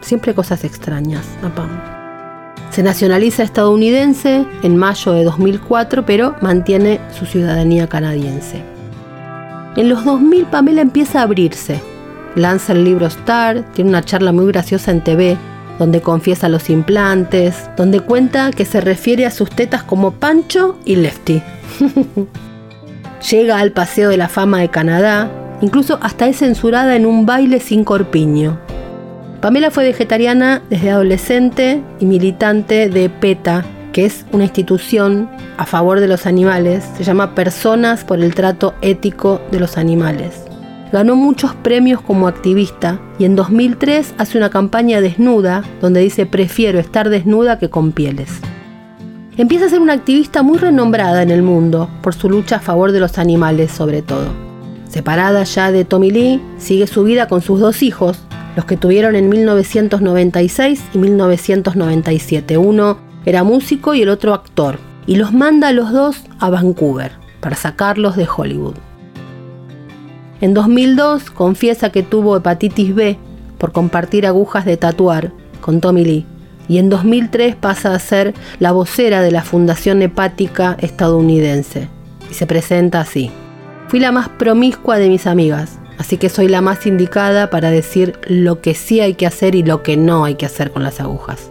Siempre 0.01 0.35
cosas 0.35 0.63
extrañas, 0.63 1.25
Se 2.69 2.83
nacionaliza 2.83 3.43
estadounidense 3.43 4.45
en 4.61 4.77
mayo 4.77 5.13
de 5.13 5.23
2004, 5.23 6.05
pero 6.05 6.35
mantiene 6.41 6.99
su 7.11 7.25
ciudadanía 7.25 7.87
canadiense. 7.87 8.70
En 9.75 9.89
los 9.89 10.03
2000 10.05 10.45
Pamela 10.45 10.81
empieza 10.81 11.19
a 11.19 11.23
abrirse. 11.23 11.79
Lanza 12.36 12.73
el 12.73 12.84
libro 12.84 13.07
Star, 13.07 13.63
tiene 13.73 13.89
una 13.89 14.03
charla 14.03 14.31
muy 14.31 14.47
graciosa 14.47 14.91
en 14.91 15.01
TV, 15.01 15.38
donde 15.79 16.01
confiesa 16.01 16.49
los 16.49 16.69
implantes, 16.69 17.69
donde 17.77 17.99
cuenta 17.99 18.51
que 18.51 18.65
se 18.65 18.81
refiere 18.81 19.25
a 19.25 19.31
sus 19.31 19.49
tetas 19.49 19.84
como 19.84 20.12
Pancho 20.12 20.77
y 20.86 20.95
Lefty. 20.95 21.41
Llega 23.31 23.60
al 23.60 23.71
Paseo 23.71 24.10
de 24.10 24.17
la 24.17 24.29
Fama 24.29 24.60
de 24.60 24.69
Canadá, 24.69 25.29
Incluso 25.62 25.99
hasta 26.01 26.27
es 26.27 26.38
censurada 26.38 26.95
en 26.95 27.05
un 27.05 27.25
baile 27.25 27.60
sin 27.60 27.84
corpiño. 27.84 28.60
Pamela 29.41 29.71
fue 29.71 29.84
vegetariana 29.84 30.62
desde 30.69 30.91
adolescente 30.91 31.81
y 31.99 32.05
militante 32.05 32.89
de 32.89 33.10
PETA, 33.10 33.63
que 33.91 34.06
es 34.06 34.25
una 34.32 34.45
institución 34.45 35.30
a 35.58 35.65
favor 35.65 35.99
de 35.99 36.08
los 36.08 36.25
animales. 36.25 36.84
Se 36.97 37.04
llama 37.04 37.36
Personas 37.36 38.04
por 38.04 38.19
el 38.19 38.36
Trato 38.36 38.73
Ético 38.82 39.41
de 39.51 39.60
los 39.60 39.77
Animales. 39.77 40.45
Ganó 40.91 41.15
muchos 41.15 41.56
premios 41.56 42.01
como 42.01 42.27
activista 42.27 42.99
y 43.17 43.25
en 43.25 43.36
2003 43.36 44.15
hace 44.17 44.38
una 44.38 44.49
campaña 44.49 44.99
desnuda 44.99 45.63
donde 45.80 46.01
dice 46.01 46.25
prefiero 46.25 46.80
estar 46.80 47.10
desnuda 47.10 47.60
que 47.60 47.69
con 47.69 47.93
pieles. 47.93 48.30
Empieza 49.38 49.65
a 49.65 49.69
ser 49.69 49.80
una 49.80 49.93
activista 49.93 50.43
muy 50.43 50.58
renombrada 50.58 51.23
en 51.23 51.32
el 51.32 51.43
mundo 51.43 51.89
por 52.01 52.13
su 52.13 52.30
lucha 52.30 52.58
a 52.58 52.60
favor 52.60 52.91
de 52.91 52.99
los 52.99 53.17
animales 53.17 53.71
sobre 53.71 54.01
todo. 54.01 54.27
Separada 54.89 55.43
ya 55.45 55.71
de 55.71 55.86
Tommy 55.86 56.12
Lee, 56.12 56.41
sigue 56.58 56.86
su 56.86 57.06
vida 57.06 57.30
con 57.30 57.41
sus 57.41 57.62
dos 57.62 57.82
hijos, 57.82 58.19
los 58.58 58.65
que 58.65 58.75
tuvieron 58.75 59.15
en 59.15 59.30
1996 59.30 60.84
y 60.93 60.97
1997. 60.97 62.58
Uno 62.58 62.97
era 63.25 63.43
músico 63.43 63.93
y 63.93 64.01
el 64.01 64.10
otro 64.10 64.34
actor, 64.34 64.79
y 65.05 65.15
los 65.15 65.34
manda 65.34 65.69
a 65.69 65.73
los 65.73 65.91
dos 65.91 66.23
a 66.39 66.49
Vancouver 66.49 67.12
para 67.39 67.55
sacarlos 67.55 68.15
de 68.15 68.27
Hollywood. 68.27 68.75
En 70.41 70.53
2002 70.53 71.29
confiesa 71.29 71.91
que 71.91 72.03
tuvo 72.03 72.36
hepatitis 72.36 72.95
B 72.95 73.17
por 73.57 73.71
compartir 73.71 74.25
agujas 74.25 74.65
de 74.65 74.77
tatuar 74.77 75.31
con 75.62 75.81
Tommy 75.81 76.03
Lee 76.03 76.25
y 76.67 76.77
en 76.77 76.89
2003 76.89 77.55
pasa 77.55 77.93
a 77.93 77.99
ser 77.99 78.34
la 78.60 78.71
vocera 78.71 79.21
de 79.21 79.31
la 79.31 79.43
Fundación 79.43 80.01
Hepática 80.01 80.77
estadounidense 80.79 81.89
y 82.29 82.34
se 82.34 82.47
presenta 82.47 83.01
así. 83.01 83.29
Fui 83.88 83.99
la 83.99 84.12
más 84.12 84.29
promiscua 84.29 84.97
de 84.97 85.10
mis 85.10 85.27
amigas, 85.27 85.79
así 85.97 86.17
que 86.17 86.29
soy 86.29 86.47
la 86.47 86.62
más 86.62 86.88
indicada 86.88 87.49
para 87.49 87.69
decir 87.69 88.17
lo 88.25 88.62
que 88.62 88.73
sí 88.73 89.01
hay 89.01 89.15
que 89.15 89.27
hacer 89.27 89.53
y 89.53 89.63
lo 89.63 89.84
que 89.84 89.97
no 89.97 90.23
hay 90.23 90.36
que 90.36 90.45
hacer 90.45 90.71
con 90.71 90.84
las 90.84 90.99
agujas. 90.99 91.50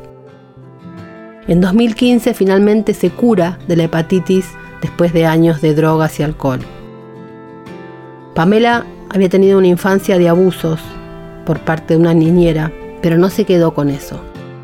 En 1.51 1.61
2015 1.61 2.33
finalmente 2.33 2.95
se 2.95 3.11
cura 3.11 3.59
de 3.67 3.75
la 3.75 3.83
hepatitis 3.83 4.47
después 4.81 5.13
de 5.13 5.27
años 5.27 5.61
de 5.61 5.75
drogas 5.75 6.21
y 6.21 6.23
alcohol. 6.23 6.61
Pamela 8.37 8.87
había 9.13 9.29
tenido 9.29 9.59
una 9.59 9.67
infancia 9.67 10.17
de 10.17 10.29
abusos 10.29 10.79
por 11.45 11.59
parte 11.59 11.95
de 11.95 12.01
una 12.01 12.15
niñera, 12.15 12.71
pero 13.03 13.19
no 13.19 13.31
se 13.31 13.47
quedó 13.47 13.75
con 13.75 13.91
eso. 13.91 14.21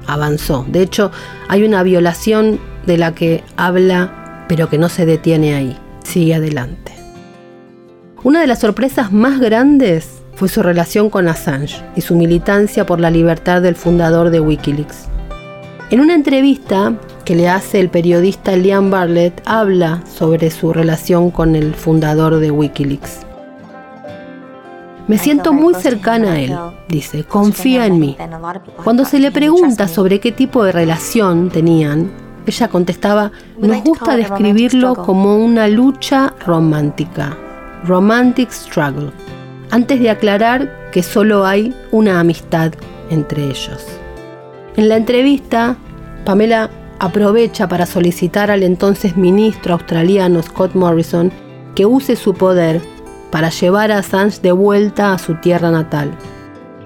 Avanzó. 0.07 0.65
De 0.69 0.81
hecho, 0.81 1.11
hay 1.49 1.65
una 1.65 1.83
violación 1.83 2.61
de 2.87 2.99
la 2.99 3.17
que 3.17 3.43
habla, 3.57 4.45
pero 4.47 4.69
que 4.69 4.79
no 4.79 4.89
se 4.89 5.07
detiene 5.07 5.57
ahí. 5.57 5.77
Sigue 6.05 6.37
adelante. 6.37 6.93
Una 8.23 8.41
de 8.41 8.47
las 8.47 8.61
sorpresas 8.61 9.11
más 9.11 9.41
grandes 9.41 10.23
fue 10.37 10.49
su 10.49 10.63
relación 10.63 11.11
con 11.11 11.27
Assange 11.27 11.83
y 11.97 12.03
su 12.03 12.15
militancia 12.15 12.87
por 12.87 13.01
la 13.01 13.11
libertad 13.11 13.61
del 13.61 13.75
fundador 13.75 14.31
de 14.31 14.39
Wikileaks. 14.39 15.16
En 15.89 16.01
una 16.01 16.15
entrevista 16.15 16.95
que 17.25 17.37
le 17.37 17.49
hace 17.49 17.79
el 17.79 17.91
periodista 17.91 18.57
Liam 18.57 18.91
Bartlett, 18.91 19.41
habla 19.45 20.03
sobre 20.13 20.51
su 20.51 20.73
relación 20.73 21.31
con 21.31 21.55
el 21.55 21.75
fundador 21.75 22.41
de 22.41 22.51
Wikileaks. 22.51 23.21
Me 25.07 25.17
siento 25.17 25.53
muy 25.53 25.75
cercana 25.75 26.33
a 26.33 26.41
él, 26.41 26.57
dice, 26.89 27.23
confía 27.23 27.87
en 27.87 28.01
mí. 28.01 28.17
Cuando 28.83 29.05
se 29.05 29.21
le 29.21 29.31
pregunta 29.31 29.87
sobre 29.87 30.19
qué 30.19 30.33
tipo 30.33 30.65
de 30.65 30.73
relación 30.73 31.51
tenían, 31.51 32.11
ella 32.47 32.67
contestaba, 32.67 33.31
nos 33.57 33.85
gusta 33.85 34.17
describirlo 34.17 34.97
como 34.97 35.37
una 35.37 35.69
lucha 35.69 36.35
romántica, 36.45 37.37
romantic 37.85 38.51
struggle, 38.51 39.13
antes 39.71 40.01
de 40.01 40.11
aclarar 40.11 40.91
que 40.91 41.05
solo 41.05 41.47
hay 41.47 41.73
una 41.93 42.19
amistad 42.19 42.73
entre 43.09 43.45
ellos. 43.45 43.87
En 44.77 44.91
la 44.91 44.97
entrevista, 44.97 45.77
Pamela 46.27 46.71
aprovecha 46.99 47.67
para 47.67 47.87
solicitar 47.87 48.51
al 48.51 48.63
entonces 48.63 49.17
ministro 49.17 49.73
australiano 49.73 50.43
Scott 50.43 50.75
Morrison 50.75 51.33
que 51.75 51.87
use 51.87 52.15
su 52.15 52.35
poder 52.35 52.83
para 53.31 53.49
llevar 53.49 53.91
a 53.91 53.99
Assange 53.99 54.41
de 54.43 54.53
vuelta 54.53 55.15
a 55.15 55.19
su 55.19 55.35
tierra 55.37 55.71
natal. 55.71 56.11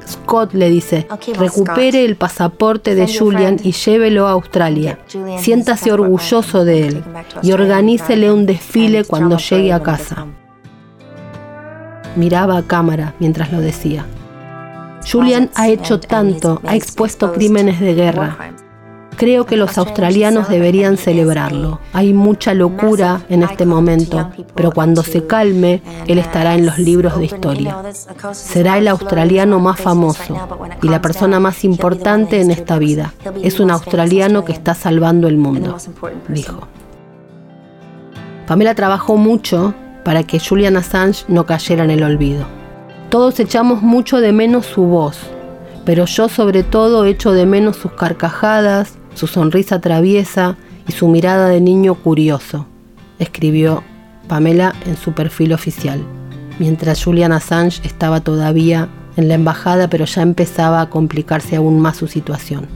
Scott 0.06 0.54
le 0.54 0.68
dice, 0.70 1.08
recupere 1.36 2.04
el 2.04 2.16
pasaporte 2.16 2.94
de 2.94 3.06
Julian 3.06 3.58
y 3.62 3.72
llévelo 3.72 4.28
a 4.28 4.32
Australia. 4.32 4.98
Siéntase 5.38 5.92
orgulloso 5.92 6.64
de 6.64 6.86
él 6.86 7.04
y 7.42 7.52
organícele 7.52 8.32
un 8.32 8.46
desfile 8.46 9.04
cuando 9.04 9.36
llegue 9.36 9.72
a 9.72 9.82
casa. 9.82 10.26
Miraba 12.14 12.58
a 12.58 12.62
cámara 12.62 13.14
mientras 13.18 13.52
lo 13.52 13.60
decía. 13.60 14.04
Julian 15.08 15.50
ha 15.54 15.68
hecho 15.68 16.00
tanto, 16.00 16.60
ha 16.66 16.76
expuesto 16.76 17.32
crímenes 17.32 17.80
de 17.80 17.94
guerra, 17.94 18.36
Creo 19.20 19.44
que 19.44 19.58
los 19.58 19.76
australianos 19.76 20.48
deberían 20.48 20.96
celebrarlo. 20.96 21.78
Hay 21.92 22.14
mucha 22.14 22.54
locura 22.54 23.20
en 23.28 23.42
este 23.42 23.66
momento, 23.66 24.30
pero 24.54 24.72
cuando 24.72 25.02
se 25.02 25.26
calme, 25.26 25.82
él 26.06 26.16
estará 26.16 26.54
en 26.54 26.64
los 26.64 26.78
libros 26.78 27.18
de 27.18 27.26
historia. 27.26 27.76
Será 28.32 28.78
el 28.78 28.88
australiano 28.88 29.60
más 29.60 29.78
famoso 29.78 30.38
y 30.82 30.88
la 30.88 31.02
persona 31.02 31.38
más 31.38 31.64
importante 31.64 32.40
en 32.40 32.50
esta 32.50 32.78
vida. 32.78 33.12
Es 33.42 33.60
un 33.60 33.70
australiano 33.70 34.46
que 34.46 34.52
está 34.52 34.72
salvando 34.72 35.28
el 35.28 35.36
mundo, 35.36 35.76
dijo. 36.28 36.66
Pamela 38.46 38.74
trabajó 38.74 39.18
mucho 39.18 39.74
para 40.02 40.22
que 40.22 40.40
Julian 40.40 40.78
Assange 40.78 41.26
no 41.28 41.44
cayera 41.44 41.84
en 41.84 41.90
el 41.90 42.02
olvido. 42.04 42.59
Todos 43.10 43.40
echamos 43.40 43.82
mucho 43.82 44.20
de 44.20 44.30
menos 44.30 44.66
su 44.66 44.82
voz, 44.82 45.18
pero 45.84 46.04
yo 46.04 46.28
sobre 46.28 46.62
todo 46.62 47.04
echo 47.04 47.32
de 47.32 47.44
menos 47.44 47.74
sus 47.74 47.90
carcajadas, 47.90 48.98
su 49.14 49.26
sonrisa 49.26 49.80
traviesa 49.80 50.56
y 50.86 50.92
su 50.92 51.08
mirada 51.08 51.48
de 51.48 51.60
niño 51.60 51.96
curioso, 51.96 52.66
escribió 53.18 53.82
Pamela 54.28 54.76
en 54.86 54.96
su 54.96 55.12
perfil 55.12 55.52
oficial, 55.52 56.00
mientras 56.60 57.02
Julian 57.02 57.32
Assange 57.32 57.80
estaba 57.84 58.20
todavía 58.20 58.88
en 59.16 59.26
la 59.26 59.34
embajada 59.34 59.90
pero 59.90 60.04
ya 60.04 60.22
empezaba 60.22 60.80
a 60.80 60.88
complicarse 60.88 61.56
aún 61.56 61.80
más 61.80 61.96
su 61.96 62.06
situación. 62.06 62.68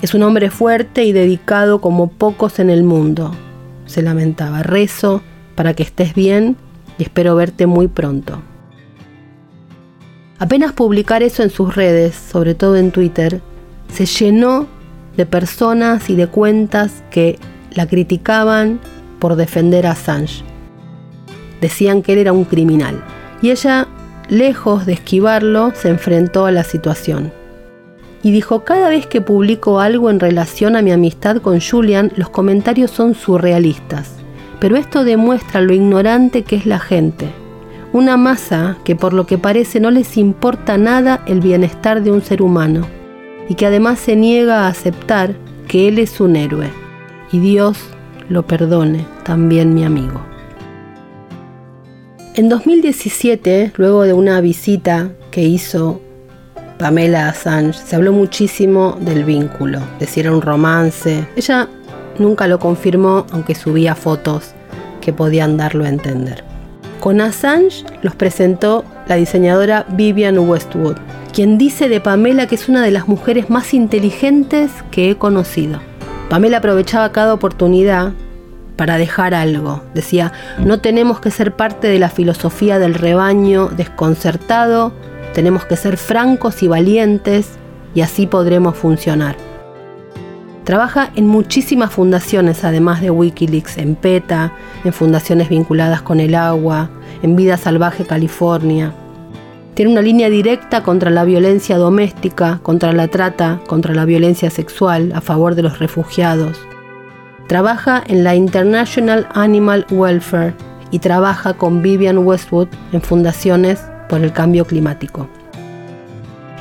Es 0.00 0.14
un 0.14 0.22
hombre 0.22 0.48
fuerte 0.48 1.04
y 1.04 1.12
dedicado 1.12 1.82
como 1.82 2.08
pocos 2.08 2.58
en 2.58 2.70
el 2.70 2.84
mundo, 2.84 3.32
se 3.84 4.00
lamentaba. 4.00 4.62
Rezo 4.62 5.20
para 5.54 5.74
que 5.74 5.82
estés 5.82 6.14
bien 6.14 6.56
y 6.96 7.02
espero 7.02 7.34
verte 7.34 7.66
muy 7.66 7.86
pronto. 7.86 8.40
Apenas 10.38 10.72
publicar 10.72 11.22
eso 11.22 11.42
en 11.42 11.50
sus 11.50 11.74
redes, 11.74 12.14
sobre 12.14 12.54
todo 12.54 12.76
en 12.76 12.90
Twitter, 12.90 13.40
se 13.92 14.04
llenó 14.04 14.66
de 15.16 15.24
personas 15.24 16.10
y 16.10 16.16
de 16.16 16.26
cuentas 16.26 17.02
que 17.10 17.38
la 17.72 17.86
criticaban 17.86 18.78
por 19.18 19.36
defender 19.36 19.86
a 19.86 19.92
Assange. 19.92 20.42
Decían 21.62 22.02
que 22.02 22.12
él 22.12 22.18
era 22.18 22.32
un 22.32 22.44
criminal. 22.44 23.02
Y 23.40 23.50
ella, 23.50 23.88
lejos 24.28 24.84
de 24.84 24.92
esquivarlo, 24.92 25.72
se 25.74 25.88
enfrentó 25.88 26.44
a 26.44 26.52
la 26.52 26.64
situación. 26.64 27.32
Y 28.22 28.30
dijo, 28.30 28.64
cada 28.64 28.90
vez 28.90 29.06
que 29.06 29.22
publico 29.22 29.80
algo 29.80 30.10
en 30.10 30.20
relación 30.20 30.76
a 30.76 30.82
mi 30.82 30.90
amistad 30.90 31.38
con 31.38 31.60
Julian, 31.60 32.12
los 32.16 32.28
comentarios 32.28 32.90
son 32.90 33.14
surrealistas. 33.14 34.10
Pero 34.60 34.76
esto 34.76 35.04
demuestra 35.04 35.62
lo 35.62 35.72
ignorante 35.72 36.42
que 36.42 36.56
es 36.56 36.66
la 36.66 36.78
gente. 36.78 37.30
Una 37.92 38.16
masa 38.16 38.76
que 38.84 38.96
por 38.96 39.12
lo 39.12 39.26
que 39.26 39.38
parece 39.38 39.80
no 39.80 39.90
les 39.90 40.16
importa 40.16 40.76
nada 40.76 41.22
el 41.26 41.40
bienestar 41.40 42.02
de 42.02 42.10
un 42.10 42.22
ser 42.22 42.42
humano 42.42 42.86
y 43.48 43.54
que 43.54 43.66
además 43.66 43.98
se 43.98 44.16
niega 44.16 44.64
a 44.64 44.68
aceptar 44.68 45.34
que 45.68 45.88
Él 45.88 45.98
es 45.98 46.20
un 46.20 46.36
héroe. 46.36 46.70
Y 47.32 47.38
Dios 47.38 47.78
lo 48.28 48.46
perdone, 48.46 49.06
también 49.24 49.74
mi 49.74 49.84
amigo. 49.84 50.20
En 52.34 52.48
2017, 52.48 53.72
luego 53.76 54.02
de 54.02 54.12
una 54.12 54.40
visita 54.40 55.10
que 55.30 55.42
hizo 55.42 56.00
Pamela 56.78 57.28
Assange, 57.28 57.78
se 57.78 57.96
habló 57.96 58.12
muchísimo 58.12 58.98
del 59.00 59.24
vínculo, 59.24 59.80
de 59.98 60.06
si 60.06 60.20
era 60.20 60.32
un 60.32 60.42
romance. 60.42 61.26
Ella 61.34 61.68
nunca 62.18 62.46
lo 62.46 62.58
confirmó, 62.58 63.26
aunque 63.32 63.54
subía 63.54 63.94
fotos 63.94 64.52
que 65.00 65.12
podían 65.12 65.56
darlo 65.56 65.84
a 65.84 65.88
entender. 65.88 66.45
Con 67.06 67.20
Assange 67.20 67.84
los 68.02 68.16
presentó 68.16 68.84
la 69.06 69.14
diseñadora 69.14 69.86
Vivian 69.90 70.40
Westwood, 70.40 70.96
quien 71.32 71.56
dice 71.56 71.88
de 71.88 72.00
Pamela 72.00 72.48
que 72.48 72.56
es 72.56 72.68
una 72.68 72.82
de 72.82 72.90
las 72.90 73.06
mujeres 73.06 73.48
más 73.48 73.74
inteligentes 73.74 74.72
que 74.90 75.10
he 75.10 75.16
conocido. 75.16 75.78
Pamela 76.28 76.56
aprovechaba 76.56 77.12
cada 77.12 77.32
oportunidad 77.32 78.12
para 78.74 78.98
dejar 78.98 79.34
algo. 79.34 79.84
Decía, 79.94 80.32
no 80.58 80.80
tenemos 80.80 81.20
que 81.20 81.30
ser 81.30 81.54
parte 81.54 81.86
de 81.86 82.00
la 82.00 82.08
filosofía 82.08 82.80
del 82.80 82.94
rebaño 82.94 83.68
desconcertado, 83.68 84.92
tenemos 85.32 85.64
que 85.64 85.76
ser 85.76 85.98
francos 85.98 86.60
y 86.64 86.66
valientes 86.66 87.50
y 87.94 88.00
así 88.00 88.26
podremos 88.26 88.76
funcionar. 88.76 89.36
Trabaja 90.64 91.12
en 91.14 91.28
muchísimas 91.28 91.92
fundaciones, 91.92 92.64
además 92.64 93.00
de 93.00 93.12
Wikileaks, 93.12 93.78
en 93.78 93.94
PETA, 93.94 94.52
en 94.82 94.92
fundaciones 94.92 95.48
vinculadas 95.48 96.02
con 96.02 96.18
el 96.18 96.34
agua, 96.34 96.90
en 97.22 97.36
Vida 97.36 97.56
Salvaje 97.56 98.04
California. 98.04 98.92
Tiene 99.74 99.92
una 99.92 100.02
línea 100.02 100.30
directa 100.30 100.82
contra 100.82 101.10
la 101.10 101.24
violencia 101.24 101.76
doméstica, 101.76 102.60
contra 102.62 102.92
la 102.92 103.08
trata, 103.08 103.60
contra 103.66 103.94
la 103.94 104.04
violencia 104.04 104.48
sexual, 104.50 105.12
a 105.14 105.20
favor 105.20 105.54
de 105.54 105.62
los 105.62 105.78
refugiados. 105.78 106.58
Trabaja 107.46 108.02
en 108.06 108.24
la 108.24 108.34
International 108.34 109.28
Animal 109.34 109.86
Welfare 109.90 110.54
y 110.90 110.98
trabaja 110.98 111.54
con 111.54 111.82
Vivian 111.82 112.18
Westwood 112.18 112.68
en 112.92 113.02
fundaciones 113.02 113.80
por 114.08 114.22
el 114.22 114.32
cambio 114.32 114.64
climático. 114.64 115.28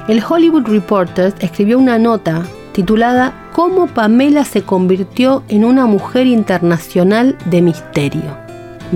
El 0.07 0.21
Hollywood 0.21 0.67
Reporter 0.67 1.33
escribió 1.39 1.79
una 1.79 1.97
nota 1.97 2.43
titulada 2.73 3.33
Cómo 3.53 3.87
Pamela 3.87 4.43
se 4.43 4.63
convirtió 4.63 5.43
en 5.47 5.63
una 5.63 5.85
mujer 5.85 6.27
internacional 6.27 7.37
de 7.45 7.61
misterio. 7.61 8.44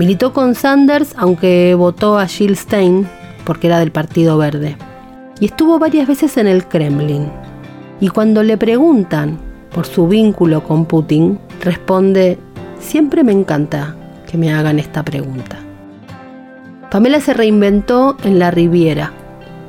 Militó 0.00 0.32
con 0.32 0.54
Sanders, 0.54 1.12
aunque 1.18 1.74
votó 1.74 2.18
a 2.18 2.26
Jill 2.26 2.56
Stein 2.56 3.06
porque 3.44 3.66
era 3.66 3.78
del 3.78 3.92
Partido 3.92 4.38
Verde. 4.38 4.78
Y 5.40 5.44
estuvo 5.44 5.78
varias 5.78 6.08
veces 6.08 6.38
en 6.38 6.46
el 6.46 6.66
Kremlin. 6.66 7.30
Y 8.00 8.08
cuando 8.08 8.42
le 8.42 8.56
preguntan 8.56 9.38
por 9.74 9.84
su 9.84 10.08
vínculo 10.08 10.64
con 10.64 10.86
Putin, 10.86 11.38
responde, 11.60 12.38
siempre 12.78 13.22
me 13.24 13.32
encanta 13.32 13.94
que 14.26 14.38
me 14.38 14.50
hagan 14.54 14.78
esta 14.78 15.02
pregunta. 15.02 15.58
Pamela 16.90 17.20
se 17.20 17.34
reinventó 17.34 18.16
en 18.24 18.38
la 18.38 18.50
Riviera. 18.50 19.12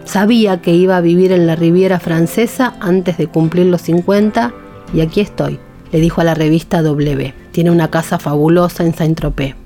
Sabía 0.05 0.61
que 0.61 0.73
iba 0.73 0.95
a 0.95 1.01
vivir 1.01 1.33
en 1.33 1.45
la 1.45 1.57
Riviera 1.57 1.99
francesa 1.99 2.75
antes 2.79 3.17
de 3.17 3.27
cumplir 3.27 3.65
los 3.65 3.81
50 3.81 4.53
y 4.93 5.01
aquí 5.01 5.19
estoy, 5.19 5.59
le 5.91 5.99
dijo 5.99 6.21
a 6.21 6.23
la 6.23 6.35
revista 6.35 6.81
W. 6.81 7.33
Tiene 7.51 7.69
una 7.69 7.91
casa 7.91 8.17
fabulosa 8.17 8.85
en 8.85 8.95
Saint-Tropez. 8.95 9.61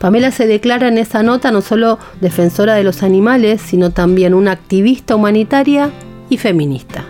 Pamela 0.00 0.30
se 0.30 0.46
declara 0.46 0.88
en 0.88 0.96
esa 0.96 1.22
nota 1.22 1.50
no 1.50 1.60
solo 1.60 1.98
defensora 2.22 2.72
de 2.72 2.84
los 2.84 3.02
animales, 3.02 3.60
sino 3.60 3.90
también 3.90 4.32
una 4.32 4.52
activista 4.52 5.14
humanitaria 5.14 5.90
y 6.30 6.38
feminista. 6.38 7.04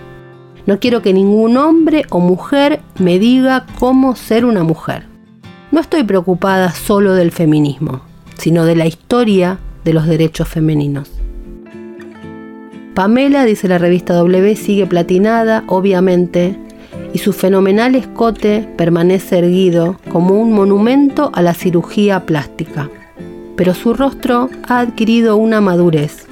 No 0.67 0.81
quiero 0.81 1.01
que 1.01 1.15
ningún 1.15 1.57
hombre 1.57 2.05
o 2.11 2.19
mujer 2.19 2.81
me 2.99 3.21
diga 3.21 3.65
cómo 3.79 4.17
ser 4.17 4.45
una 4.45 4.65
mujer. 4.65 5.07
No 5.71 5.79
estoy 5.81 6.03
preocupada 6.03 6.73
solo 6.73 7.15
del 7.15 7.31
feminismo, 7.31 8.01
sino 8.37 8.65
de 8.65 8.75
la 8.75 8.87
historia 8.87 9.61
de 9.85 9.93
los 9.93 10.09
derechos 10.09 10.49
femeninos. 10.49 11.13
Pamela, 12.95 13.45
dice 13.45 13.69
la 13.69 13.79
revista 13.79 14.15
W, 14.15 14.57
sigue 14.57 14.89
platinada, 14.89 15.63
obviamente, 15.69 16.59
y 17.13 17.19
su 17.19 17.33
fenomenal 17.33 17.95
escote 17.95 18.69
permanece 18.77 19.39
erguido 19.39 19.97
como 20.11 20.41
un 20.41 20.53
monumento 20.53 21.31
a 21.35 21.43
la 21.43 21.55
cirugía 21.55 22.27
plástica. 22.27 22.89
Pero 23.57 23.75
su 23.75 23.95
rostro 23.95 24.49
ha 24.69 24.81
adquirido 24.81 25.37
una 25.37 25.61
madurez 25.61 26.27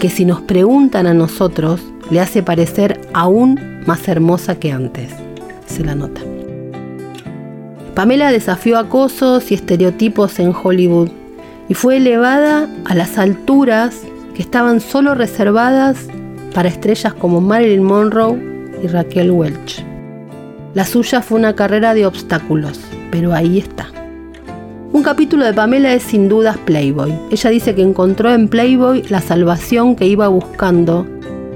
que 0.00 0.08
si 0.08 0.24
nos 0.24 0.40
preguntan 0.40 1.06
a 1.06 1.14
nosotros 1.14 1.80
le 2.10 2.20
hace 2.20 2.42
parecer 2.42 3.00
aún 3.12 3.60
más 3.86 4.08
hermosa 4.08 4.56
que 4.56 4.72
antes. 4.72 5.12
Se 5.66 5.84
la 5.84 5.94
nota. 5.94 6.20
Pamela 7.94 8.32
desafió 8.32 8.78
acosos 8.78 9.50
y 9.50 9.54
estereotipos 9.54 10.38
en 10.38 10.54
Hollywood 10.54 11.10
y 11.68 11.74
fue 11.74 11.98
elevada 11.98 12.68
a 12.84 12.94
las 12.94 13.18
alturas 13.18 14.00
que 14.34 14.42
estaban 14.42 14.80
solo 14.80 15.14
reservadas 15.14 16.06
para 16.54 16.68
estrellas 16.68 17.14
como 17.14 17.40
Marilyn 17.40 17.82
Monroe 17.82 18.38
y 18.82 18.86
Raquel 18.86 19.30
Welch. 19.30 19.91
La 20.74 20.86
suya 20.86 21.20
fue 21.20 21.38
una 21.38 21.54
carrera 21.54 21.92
de 21.92 22.06
obstáculos, 22.06 22.80
pero 23.10 23.34
ahí 23.34 23.58
está. 23.58 23.88
Un 24.90 25.02
capítulo 25.02 25.44
de 25.44 25.52
Pamela 25.52 25.92
es 25.92 26.02
sin 26.02 26.30
dudas 26.30 26.56
Playboy. 26.56 27.12
Ella 27.30 27.50
dice 27.50 27.74
que 27.74 27.82
encontró 27.82 28.32
en 28.32 28.48
Playboy 28.48 29.02
la 29.10 29.20
salvación 29.20 29.96
que 29.96 30.06
iba 30.06 30.28
buscando 30.28 31.06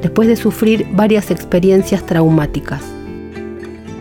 después 0.03 0.29
de 0.29 0.37
sufrir 0.37 0.87
varias 0.93 1.31
experiencias 1.31 2.05
traumáticas. 2.05 2.83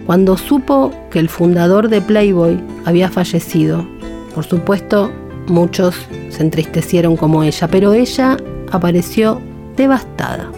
Cuando 0.05 0.35
supo 0.35 0.91
que 1.11 1.19
el 1.19 1.29
fundador 1.29 1.87
de 1.87 2.01
Playboy 2.01 2.59
había 2.83 3.09
fallecido, 3.09 3.87
por 4.33 4.43
supuesto 4.43 5.13
muchos 5.47 5.95
se 6.29 6.43
entristecieron 6.43 7.15
como 7.15 7.41
ella, 7.43 7.69
pero 7.69 7.93
ella 7.93 8.35
apareció 8.69 9.41
devastada. 9.77 10.51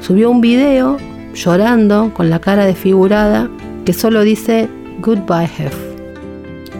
Subió 0.00 0.30
un 0.30 0.40
video 0.40 0.96
llorando 1.34 2.12
con 2.14 2.30
la 2.30 2.38
cara 2.38 2.66
desfigurada 2.66 3.50
que 3.84 3.92
solo 3.92 4.22
dice 4.22 4.68
Goodbye 5.00 5.50
Hef. 5.58 5.74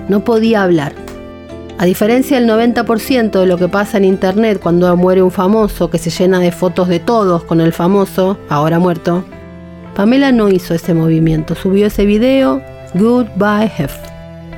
No 0.09 0.25
podía 0.25 0.63
hablar. 0.63 0.93
A 1.79 1.85
diferencia 1.87 2.39
del 2.39 2.49
90% 2.49 3.41
de 3.41 3.47
lo 3.47 3.59
que 3.59 3.69
pasa 3.69 3.99
en 3.99 4.05
internet 4.05 4.61
cuando 4.63 4.97
muere 4.97 5.23
un 5.23 5.31
famoso 5.31 5.91
que 5.91 5.99
se 5.99 6.11
llena 6.11 6.39
de 6.39 6.53
fotos 6.53 6.89
de 6.89 7.01
todos 7.01 7.45
con 7.45 7.61
el 7.61 7.73
famoso, 7.73 8.39
ahora 8.49 8.79
muerto, 8.79 9.25
Pamela 9.97 10.33
no 10.33 10.49
hizo 10.49 10.75
ese 10.75 10.95
movimiento, 10.95 11.55
subió 11.55 11.87
ese 11.87 12.07
video, 12.07 12.63
Goodbye 12.95 13.71
Hef. 13.77 13.97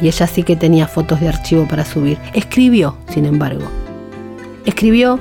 Y 0.01 0.09
ella 0.09 0.27
sí 0.27 0.43
que 0.43 0.57
tenía 0.57 0.87
fotos 0.87 1.21
de 1.21 1.29
archivo 1.29 1.67
para 1.67 1.85
subir. 1.85 2.19
Escribió, 2.35 2.97
sin 3.09 3.25
embargo. 3.25 3.65
Escribió 4.67 5.19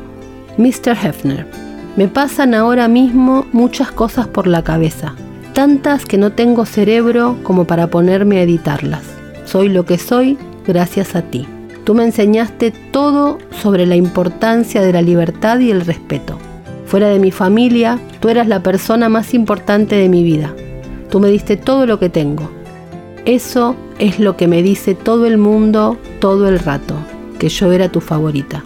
Mr. 0.57 0.97
Hefner. 1.01 1.47
Me 1.95 2.07
pasan 2.07 2.53
ahora 2.53 2.87
mismo 2.87 3.45
muchas 3.53 3.91
cosas 3.91 4.27
por 4.27 4.47
la 4.47 4.63
cabeza, 4.63 5.15
tantas 5.55 6.05
que 6.05 6.17
no 6.17 6.33
tengo 6.33 6.65
cerebro 6.65 7.37
como 7.41 7.63
para 7.63 7.87
ponerme 7.87 8.39
a 8.39 8.41
editarlas. 8.41 9.03
Soy 9.45 9.69
lo 9.69 9.85
que 9.85 9.97
soy 9.97 10.37
gracias 10.67 11.15
a 11.15 11.21
ti. 11.21 11.47
Tú 11.85 11.95
me 11.95 12.03
enseñaste 12.03 12.71
todo 12.91 13.37
sobre 13.63 13.85
la 13.85 13.95
importancia 13.95 14.81
de 14.81 14.91
la 14.91 15.01
libertad 15.01 15.59
y 15.59 15.71
el 15.71 15.79
respeto. 15.79 16.37
Fuera 16.85 17.07
de 17.07 17.19
mi 17.19 17.31
familia, 17.31 17.99
tú 18.19 18.27
eras 18.27 18.49
la 18.49 18.61
persona 18.63 19.07
más 19.07 19.33
importante 19.33 19.95
de 19.95 20.09
mi 20.09 20.23
vida. 20.23 20.53
Tú 21.09 21.21
me 21.21 21.29
diste 21.29 21.55
todo 21.55 21.85
lo 21.85 21.99
que 21.99 22.09
tengo. 22.09 22.51
Eso 23.23 23.77
es 23.97 24.19
lo 24.19 24.35
que 24.35 24.49
me 24.49 24.61
dice 24.61 24.93
todo 24.93 25.25
el 25.25 25.37
mundo 25.37 25.97
todo 26.19 26.49
el 26.49 26.59
rato, 26.59 26.95
que 27.39 27.47
yo 27.47 27.71
era 27.71 27.87
tu 27.87 28.01
favorita. 28.01 28.61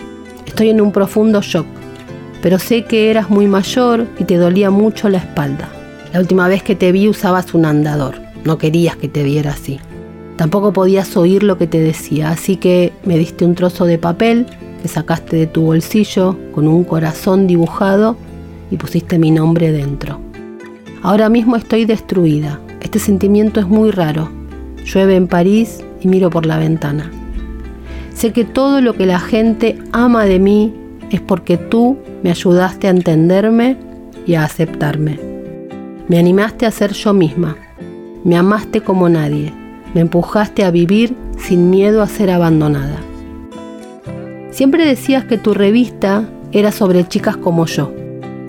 Estoy 0.48 0.72
en 0.72 0.82
un 0.82 0.92
profundo 0.92 1.40
shock, 1.44 1.68
pero 2.42 2.58
sé 2.58 2.86
que 2.86 3.12
eras 3.12 3.30
muy 3.30 3.46
mayor 3.46 4.08
y 4.18 4.24
te 4.24 4.38
dolía 4.38 4.72
mucho 4.72 5.08
la 5.08 5.20
espalda. 5.20 5.70
La 6.12 6.20
última 6.20 6.48
vez 6.48 6.64
que 6.64 6.76
te 6.76 6.92
vi 6.92 7.08
usabas 7.08 7.54
un 7.54 7.66
andador, 7.66 8.16
no 8.44 8.58
querías 8.58 8.96
que 8.96 9.08
te 9.08 9.24
viera 9.24 9.52
así. 9.52 9.80
Tampoco 10.38 10.74
podías 10.74 11.16
oír 11.18 11.44
lo 11.44 11.58
que 11.58 11.68
te 11.68 11.80
decía, 11.80 12.32
así 12.32 12.56
que 12.56 12.94
me 13.04 13.18
diste 13.18 13.46
un 13.46 13.54
trozo 13.54 13.86
de 13.86 14.00
papel 14.00 14.48
que 14.82 14.88
sacaste 14.88 15.36
de 15.36 15.46
tu 15.46 15.64
bolsillo 15.64 16.36
con 16.52 16.68
un 16.68 16.84
corazón 16.84 17.46
dibujado 17.46 18.18
y 18.72 18.78
pusiste 18.78 19.20
mi 19.20 19.30
nombre 19.30 19.72
dentro. 19.72 20.20
Ahora 21.04 21.30
mismo 21.30 21.56
estoy 21.56 21.86
destruida. 21.86 22.60
Este 22.82 22.98
sentimiento 22.98 23.60
es 23.60 23.68
muy 23.68 23.92
raro. 23.92 24.32
Llueve 24.86 25.16
en 25.16 25.28
París 25.28 25.84
y 26.02 26.08
miro 26.08 26.32
por 26.32 26.46
la 26.46 26.58
ventana. 26.58 27.12
Sé 28.16 28.34
que 28.34 28.46
todo 28.46 28.82
lo 28.82 28.96
que 28.96 29.06
la 29.06 29.20
gente 29.20 29.78
ama 29.92 30.26
de 30.26 30.40
mí 30.40 30.74
es 31.12 31.22
porque 31.22 31.58
tú 31.58 31.98
me 32.24 32.32
ayudaste 32.32 32.88
a 32.88 32.92
entenderme 32.92 33.78
y 34.26 34.34
a 34.36 34.44
aceptarme. 34.44 35.39
Me 36.10 36.18
animaste 36.18 36.66
a 36.66 36.72
ser 36.72 36.94
yo 36.94 37.14
misma. 37.14 37.56
Me 38.24 38.36
amaste 38.36 38.82
como 38.82 39.08
nadie. 39.10 39.54
Me 39.94 40.02
empujaste 40.02 40.66
a 40.66 40.72
vivir 40.72 41.16
sin 41.38 41.70
miedo 41.70 42.02
a 42.02 42.08
ser 42.08 42.32
abandonada. 42.32 42.98
Siempre 44.50 44.88
decías 44.88 45.26
que 45.26 45.38
tu 45.38 45.54
revista 45.54 46.28
era 46.52 46.72
sobre 46.72 47.08
chicas 47.08 47.38
como 47.38 47.68
yo, 47.68 47.94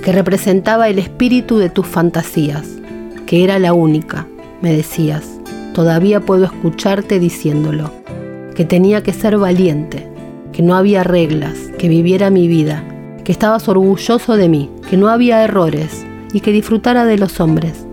que 0.02 0.10
representaba 0.10 0.88
el 0.88 0.98
espíritu 0.98 1.58
de 1.58 1.68
tus 1.68 1.86
fantasías, 1.86 2.66
que 3.26 3.44
era 3.44 3.58
la 3.58 3.74
única, 3.74 4.26
me 4.62 4.74
decías. 4.74 5.38
Todavía 5.74 6.20
puedo 6.20 6.46
escucharte 6.46 7.20
diciéndolo, 7.20 7.90
que 8.54 8.64
tenía 8.64 9.02
que 9.02 9.12
ser 9.12 9.36
valiente, 9.36 10.08
que 10.52 10.62
no 10.62 10.76
había 10.76 11.04
reglas, 11.04 11.58
que 11.76 11.90
viviera 11.90 12.30
mi 12.30 12.48
vida, 12.48 12.82
que 13.22 13.32
estabas 13.32 13.68
orgulloso 13.68 14.38
de 14.38 14.48
mí, 14.48 14.70
que 14.88 14.96
no 14.96 15.10
había 15.10 15.44
errores 15.44 16.06
y 16.32 16.40
que 16.40 16.52
disfrutara 16.52 17.04
de 17.04 17.18
los 17.18 17.40
hombres. 17.40 17.86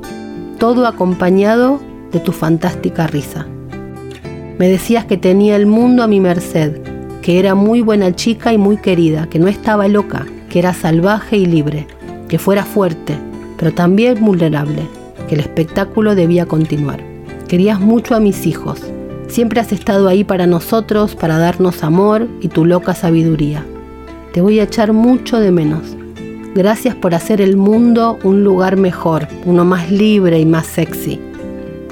Todo 0.59 0.87
acompañado 0.87 1.79
de 2.11 2.19
tu 2.19 2.31
fantástica 2.31 3.07
risa. 3.07 3.47
Me 4.57 4.69
decías 4.69 5.05
que 5.05 5.17
tenía 5.17 5.55
el 5.55 5.65
mundo 5.65 6.03
a 6.03 6.07
mi 6.07 6.19
merced, 6.19 6.81
que 7.21 7.39
era 7.39 7.55
muy 7.55 7.81
buena 7.81 8.15
chica 8.15 8.53
y 8.53 8.57
muy 8.57 8.77
querida, 8.77 9.27
que 9.27 9.39
no 9.39 9.47
estaba 9.47 9.87
loca, 9.87 10.25
que 10.49 10.59
era 10.59 10.73
salvaje 10.73 11.37
y 11.37 11.45
libre, 11.45 11.87
que 12.27 12.39
fuera 12.39 12.63
fuerte, 12.63 13.17
pero 13.57 13.73
también 13.73 14.23
vulnerable, 14.23 14.87
que 15.27 15.35
el 15.35 15.41
espectáculo 15.41 16.15
debía 16.15 16.45
continuar. 16.45 17.01
Querías 17.47 17.79
mucho 17.79 18.15
a 18.15 18.19
mis 18.19 18.45
hijos. 18.45 18.81
Siempre 19.27 19.59
has 19.59 19.71
estado 19.71 20.07
ahí 20.07 20.23
para 20.23 20.47
nosotros, 20.47 21.15
para 21.15 21.37
darnos 21.37 21.83
amor 21.83 22.27
y 22.41 22.47
tu 22.47 22.65
loca 22.65 22.95
sabiduría. 22.95 23.65
Te 24.31 24.41
voy 24.41 24.59
a 24.59 24.63
echar 24.63 24.93
mucho 24.93 25.39
de 25.39 25.51
menos. 25.51 25.96
Gracias 26.57 26.95
por 26.95 27.13
hacer 27.13 27.39
el 27.39 27.55
mundo 27.55 28.17
un 28.23 28.43
lugar 28.43 28.77
mejor, 28.77 29.27
uno 29.45 29.63
más 29.63 29.91
libre 29.91 30.39
y 30.39 30.45
más 30.47 30.65
sexy. 30.65 31.21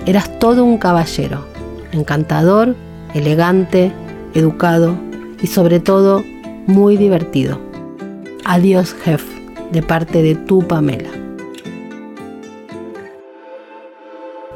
Eras 0.08 0.40
todo 0.40 0.66
un 0.66 0.80
caballero, 0.80 1.46
encantador, 1.92 2.76
elegante, 3.14 3.92
educado 4.34 4.98
y 5.40 5.46
sobre 5.46 5.80
todo 5.80 6.24
muy 6.66 6.98
divertido. 6.98 7.60
Adiós, 8.44 8.96
Jeff, 9.04 9.24
de 9.72 9.84
parte 9.84 10.24
de 10.24 10.34
tu 10.34 10.68
Pamela. 10.68 11.12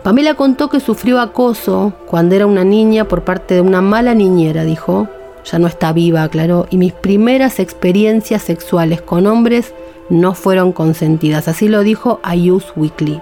Pamela 0.01 0.33
contó 0.33 0.69
que 0.69 0.79
sufrió 0.79 1.21
acoso 1.21 1.93
cuando 2.07 2.33
era 2.33 2.47
una 2.47 2.63
niña 2.63 3.07
por 3.07 3.25
parte 3.25 3.53
de 3.53 3.61
una 3.61 3.83
mala 3.83 4.15
niñera, 4.15 4.63
dijo. 4.63 5.07
Ya 5.45 5.59
no 5.59 5.67
está 5.67 5.93
viva, 5.93 6.23
aclaró, 6.23 6.67
y 6.69 6.77
mis 6.77 6.93
primeras 6.93 7.59
experiencias 7.59 8.41
sexuales 8.41 9.01
con 9.01 9.25
hombres 9.25 9.73
no 10.09 10.33
fueron 10.33 10.71
consentidas. 10.71 11.47
Así 11.47 11.67
lo 11.67 11.81
dijo 11.81 12.19
a 12.23 12.33
Weekly. 12.75 13.21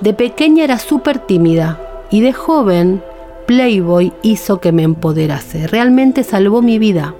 De 0.00 0.12
pequeña 0.12 0.64
era 0.64 0.78
súper 0.78 1.18
tímida 1.18 1.80
y 2.10 2.20
de 2.20 2.32
joven 2.32 3.02
Playboy 3.46 4.12
hizo 4.22 4.60
que 4.60 4.72
me 4.72 4.82
empoderase. 4.82 5.66
Realmente 5.66 6.24
salvó 6.24 6.62
mi 6.62 6.78
vida. 6.78 7.14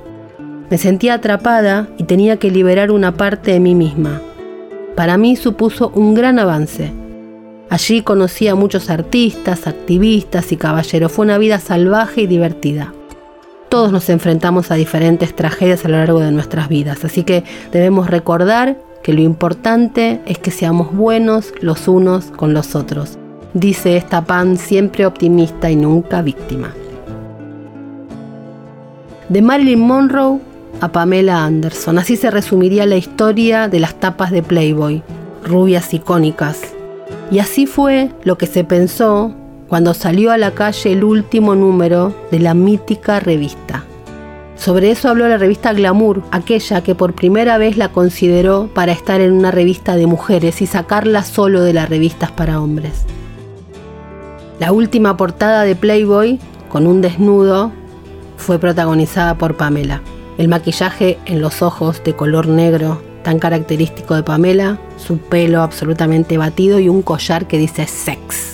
Me 0.70 0.78
sentía 0.78 1.14
atrapada 1.14 1.88
y 1.98 2.04
tenía 2.04 2.38
que 2.38 2.50
liberar 2.50 2.90
una 2.90 3.12
parte 3.16 3.52
de 3.52 3.60
mí 3.60 3.74
misma. 3.74 4.22
Para 4.96 5.18
mí 5.18 5.36
supuso 5.36 5.92
un 5.94 6.14
gran 6.14 6.38
avance. 6.38 6.92
Allí 7.68 8.02
conocí 8.02 8.48
a 8.48 8.54
muchos 8.54 8.90
artistas, 8.90 9.66
activistas 9.66 10.52
y 10.52 10.56
caballeros. 10.56 11.12
Fue 11.12 11.24
una 11.24 11.38
vida 11.38 11.58
salvaje 11.58 12.22
y 12.22 12.26
divertida. 12.26 12.92
Todos 13.74 13.90
nos 13.90 14.08
enfrentamos 14.08 14.70
a 14.70 14.76
diferentes 14.76 15.34
tragedias 15.34 15.84
a 15.84 15.88
lo 15.88 15.96
largo 15.96 16.20
de 16.20 16.30
nuestras 16.30 16.68
vidas, 16.68 17.04
así 17.04 17.24
que 17.24 17.42
debemos 17.72 18.08
recordar 18.08 18.78
que 19.02 19.12
lo 19.12 19.20
importante 19.20 20.20
es 20.26 20.38
que 20.38 20.52
seamos 20.52 20.94
buenos 20.94 21.52
los 21.60 21.88
unos 21.88 22.26
con 22.26 22.54
los 22.54 22.76
otros, 22.76 23.18
dice 23.52 23.96
esta 23.96 24.24
pan 24.26 24.58
siempre 24.58 25.06
optimista 25.06 25.72
y 25.72 25.74
nunca 25.74 26.22
víctima. 26.22 26.72
De 29.28 29.42
Marilyn 29.42 29.80
Monroe 29.80 30.38
a 30.80 30.92
Pamela 30.92 31.44
Anderson, 31.44 31.98
así 31.98 32.14
se 32.14 32.30
resumiría 32.30 32.86
la 32.86 32.94
historia 32.94 33.66
de 33.66 33.80
las 33.80 33.96
tapas 33.96 34.30
de 34.30 34.44
Playboy, 34.44 35.02
rubias 35.44 35.92
icónicas. 35.92 36.60
Y 37.32 37.40
así 37.40 37.66
fue 37.66 38.12
lo 38.22 38.38
que 38.38 38.46
se 38.46 38.62
pensó 38.62 39.34
cuando 39.74 39.92
salió 39.92 40.30
a 40.30 40.38
la 40.38 40.52
calle 40.52 40.92
el 40.92 41.02
último 41.02 41.56
número 41.56 42.14
de 42.30 42.38
la 42.38 42.54
mítica 42.54 43.18
revista. 43.18 43.82
Sobre 44.54 44.92
eso 44.92 45.08
habló 45.08 45.28
la 45.28 45.36
revista 45.36 45.72
Glamour, 45.72 46.22
aquella 46.30 46.84
que 46.84 46.94
por 46.94 47.14
primera 47.14 47.58
vez 47.58 47.76
la 47.76 47.90
consideró 47.90 48.68
para 48.72 48.92
estar 48.92 49.20
en 49.20 49.32
una 49.32 49.50
revista 49.50 49.96
de 49.96 50.06
mujeres 50.06 50.62
y 50.62 50.66
sacarla 50.66 51.24
solo 51.24 51.64
de 51.64 51.72
las 51.72 51.88
revistas 51.88 52.30
para 52.30 52.60
hombres. 52.60 53.04
La 54.60 54.70
última 54.70 55.16
portada 55.16 55.64
de 55.64 55.74
Playboy, 55.74 56.38
con 56.68 56.86
un 56.86 57.00
desnudo, 57.00 57.72
fue 58.36 58.60
protagonizada 58.60 59.36
por 59.38 59.56
Pamela. 59.56 60.02
El 60.38 60.46
maquillaje 60.46 61.18
en 61.26 61.40
los 61.40 61.62
ojos 61.62 62.00
de 62.04 62.14
color 62.14 62.46
negro, 62.46 63.02
tan 63.24 63.40
característico 63.40 64.14
de 64.14 64.22
Pamela, 64.22 64.78
su 64.98 65.18
pelo 65.18 65.62
absolutamente 65.62 66.38
batido 66.38 66.78
y 66.78 66.88
un 66.88 67.02
collar 67.02 67.48
que 67.48 67.58
dice 67.58 67.88
sex. 67.88 68.53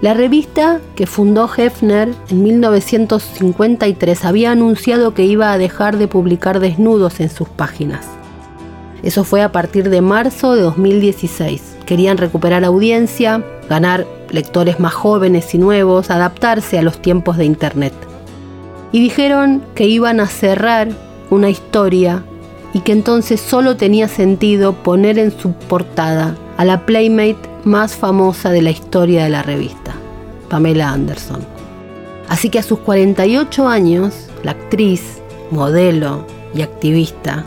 La 0.00 0.14
revista 0.14 0.80
que 0.94 1.06
fundó 1.06 1.50
Hefner 1.54 2.14
en 2.30 2.42
1953 2.42 4.24
había 4.24 4.52
anunciado 4.52 5.12
que 5.12 5.26
iba 5.26 5.52
a 5.52 5.58
dejar 5.58 5.98
de 5.98 6.08
publicar 6.08 6.58
desnudos 6.58 7.20
en 7.20 7.28
sus 7.28 7.50
páginas. 7.50 8.06
Eso 9.02 9.24
fue 9.24 9.42
a 9.42 9.52
partir 9.52 9.90
de 9.90 10.00
marzo 10.00 10.54
de 10.54 10.62
2016. 10.62 11.76
Querían 11.84 12.16
recuperar 12.16 12.64
audiencia, 12.64 13.44
ganar 13.68 14.06
lectores 14.30 14.80
más 14.80 14.94
jóvenes 14.94 15.54
y 15.54 15.58
nuevos, 15.58 16.10
adaptarse 16.10 16.78
a 16.78 16.82
los 16.82 17.02
tiempos 17.02 17.36
de 17.36 17.44
Internet. 17.44 17.92
Y 18.92 19.00
dijeron 19.00 19.62
que 19.74 19.86
iban 19.86 20.18
a 20.20 20.28
cerrar 20.28 20.88
una 21.28 21.50
historia 21.50 22.24
y 22.72 22.80
que 22.80 22.92
entonces 22.92 23.40
solo 23.40 23.76
tenía 23.76 24.08
sentido 24.08 24.72
poner 24.72 25.18
en 25.18 25.30
su 25.30 25.52
portada 25.52 26.36
a 26.56 26.64
la 26.64 26.86
Playmate 26.86 27.50
más 27.64 27.96
famosa 27.96 28.50
de 28.50 28.62
la 28.62 28.70
historia 28.70 29.24
de 29.24 29.30
la 29.30 29.42
revista, 29.42 29.79
Pamela 30.50 30.90
Anderson. 30.90 31.40
Así 32.28 32.50
que 32.50 32.58
a 32.58 32.62
sus 32.62 32.80
48 32.80 33.66
años, 33.66 34.28
la 34.42 34.50
actriz, 34.50 35.22
modelo 35.50 36.26
y 36.54 36.60
activista, 36.60 37.44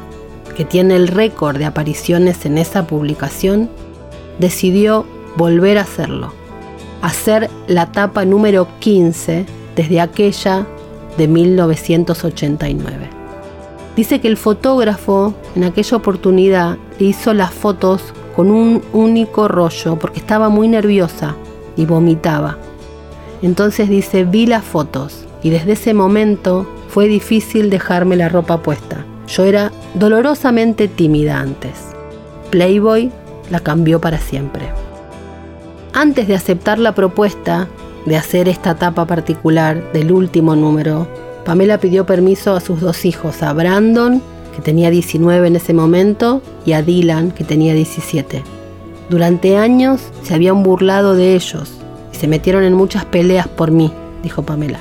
que 0.57 0.65
tiene 0.65 0.95
el 0.95 1.07
récord 1.07 1.57
de 1.57 1.65
apariciones 1.65 2.45
en 2.45 2.57
esa 2.57 2.87
publicación, 2.87 3.69
decidió 4.39 5.05
volver 5.37 5.77
a 5.77 5.81
hacerlo, 5.81 6.33
hacer 7.01 7.49
la 7.67 7.91
tapa 7.91 8.25
número 8.25 8.67
15 8.79 9.45
desde 9.75 10.01
aquella 10.01 10.65
de 11.17 11.27
1989. 11.27 13.09
Dice 13.95 14.19
que 14.19 14.27
el 14.27 14.37
fotógrafo 14.37 15.33
en 15.55 15.65
aquella 15.65 15.97
oportunidad 15.97 16.77
le 16.99 17.05
hizo 17.05 17.33
las 17.33 17.53
fotos 17.53 18.01
con 18.35 18.49
un 18.49 18.81
único 18.91 19.47
rollo 19.47 19.97
porque 19.99 20.19
estaba 20.19 20.49
muy 20.49 20.67
nerviosa 20.67 21.35
y 21.75 21.85
vomitaba. 21.85 22.57
Entonces 23.43 23.89
dice, 23.89 24.23
vi 24.23 24.47
las 24.47 24.63
fotos 24.63 25.25
y 25.43 25.49
desde 25.49 25.73
ese 25.73 25.93
momento 25.93 26.65
fue 26.87 27.07
difícil 27.07 27.69
dejarme 27.69 28.15
la 28.15 28.29
ropa 28.29 28.63
puesta. 28.63 29.05
Yo 29.27 29.43
era 29.43 29.71
dolorosamente 29.93 30.87
tímida 30.87 31.39
antes. 31.39 31.71
Playboy 32.49 33.11
la 33.51 33.59
cambió 33.59 33.99
para 33.99 34.17
siempre. 34.17 34.69
Antes 35.91 36.27
de 36.27 36.35
aceptar 36.35 36.79
la 36.79 36.95
propuesta 36.95 37.67
de 38.05 38.15
hacer 38.15 38.47
esta 38.47 38.75
tapa 38.75 39.05
particular 39.05 39.91
del 39.91 40.11
último 40.11 40.55
número, 40.55 41.07
Pamela 41.45 41.77
pidió 41.77 42.05
permiso 42.05 42.55
a 42.55 42.61
sus 42.61 42.79
dos 42.79 43.03
hijos, 43.05 43.43
a 43.43 43.51
Brandon 43.51 44.21
que 44.55 44.61
tenía 44.61 44.89
19 44.89 45.47
en 45.47 45.55
ese 45.55 45.73
momento, 45.73 46.41
y 46.65 46.73
a 46.73 46.81
Dylan, 46.81 47.31
que 47.31 47.43
tenía 47.43 47.73
17. 47.73 48.43
Durante 49.09 49.57
años 49.57 50.01
se 50.21 50.35
habían 50.35 50.63
burlado 50.63 51.15
de 51.15 51.33
ellos 51.35 51.82
y 52.13 52.15
se 52.15 52.27
metieron 52.27 52.63
en 52.63 52.73
muchas 52.73 53.05
peleas 53.05 53.47
por 53.47 53.71
mí, 53.71 53.91
dijo 54.21 54.43
Pamela. 54.43 54.79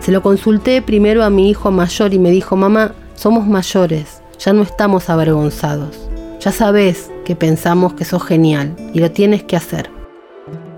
Se 0.00 0.12
lo 0.12 0.22
consulté 0.22 0.80
primero 0.82 1.24
a 1.24 1.30
mi 1.30 1.50
hijo 1.50 1.70
mayor 1.70 2.14
y 2.14 2.18
me 2.18 2.30
dijo, 2.30 2.54
mamá, 2.56 2.92
somos 3.14 3.46
mayores, 3.46 4.22
ya 4.38 4.52
no 4.52 4.62
estamos 4.62 5.10
avergonzados. 5.10 6.08
Ya 6.40 6.52
sabes 6.52 7.10
que 7.24 7.34
pensamos 7.34 7.94
que 7.94 8.04
sos 8.04 8.22
genial 8.22 8.76
y 8.94 9.00
lo 9.00 9.10
tienes 9.10 9.42
que 9.42 9.56
hacer. 9.56 9.90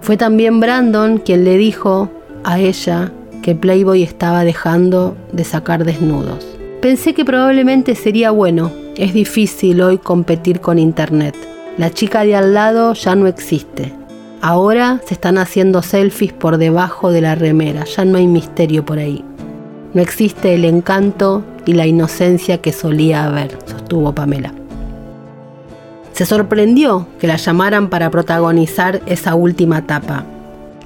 Fue 0.01 0.16
también 0.16 0.59
Brandon 0.59 1.18
quien 1.18 1.44
le 1.44 1.59
dijo 1.59 2.09
a 2.44 2.59
ella 2.59 3.12
que 3.42 3.55
Playboy 3.55 4.03
estaba 4.03 4.44
dejando 4.44 5.16
de 5.32 5.44
sacar 5.44 5.84
desnudos. 5.84 6.46
Pensé 6.80 7.12
que 7.12 7.26
probablemente 7.26 7.94
sería 7.94 8.30
bueno. 8.30 8.72
Es 8.96 9.12
difícil 9.12 9.82
hoy 9.82 9.98
competir 9.98 10.61
con 10.61 10.78
Internet. 10.78 11.36
La 11.76 11.90
chica 11.90 12.24
de 12.24 12.36
al 12.36 12.55
lado 12.55 12.94
ya 12.94 13.14
no 13.14 13.26
existe. 13.26 13.99
Ahora 14.43 15.01
se 15.05 15.12
están 15.12 15.36
haciendo 15.36 15.82
selfies 15.82 16.32
por 16.32 16.57
debajo 16.57 17.12
de 17.12 17.20
la 17.20 17.34
remera. 17.34 17.84
Ya 17.84 18.07
no 18.07 18.16
hay 18.16 18.26
misterio 18.26 18.86
por 18.86 18.99
ahí. 18.99 19.22
No 19.93 20.01
existe 20.01 20.55
el 20.55 20.64
encanto 20.64 21.43
y 21.66 21.74
la 21.74 21.86
inocencia 21.86 22.59
que 22.59 22.72
solía 22.72 23.24
haber, 23.24 23.59
sostuvo 23.66 24.14
Pamela. 24.14 24.55
Se 26.12 26.24
sorprendió 26.24 27.07
que 27.18 27.26
la 27.26 27.36
llamaran 27.36 27.88
para 27.91 28.11
protagonizar 28.11 29.03
esa 29.07 29.34
última 29.34 29.78
etapa. 29.78 30.24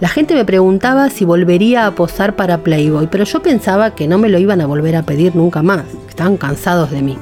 La 0.00 0.08
gente 0.08 0.34
me 0.34 0.44
preguntaba 0.44 1.08
si 1.08 1.24
volvería 1.24 1.86
a 1.86 1.94
posar 1.94 2.34
para 2.34 2.58
Playboy, 2.58 3.06
pero 3.06 3.24
yo 3.24 3.40
pensaba 3.40 3.94
que 3.94 4.08
no 4.08 4.18
me 4.18 4.28
lo 4.28 4.38
iban 4.38 4.60
a 4.60 4.66
volver 4.66 4.96
a 4.96 5.04
pedir 5.04 5.36
nunca 5.36 5.62
más, 5.62 5.84
estaban 6.08 6.36
cansados 6.36 6.90
de 6.90 7.02
mí. 7.02 7.18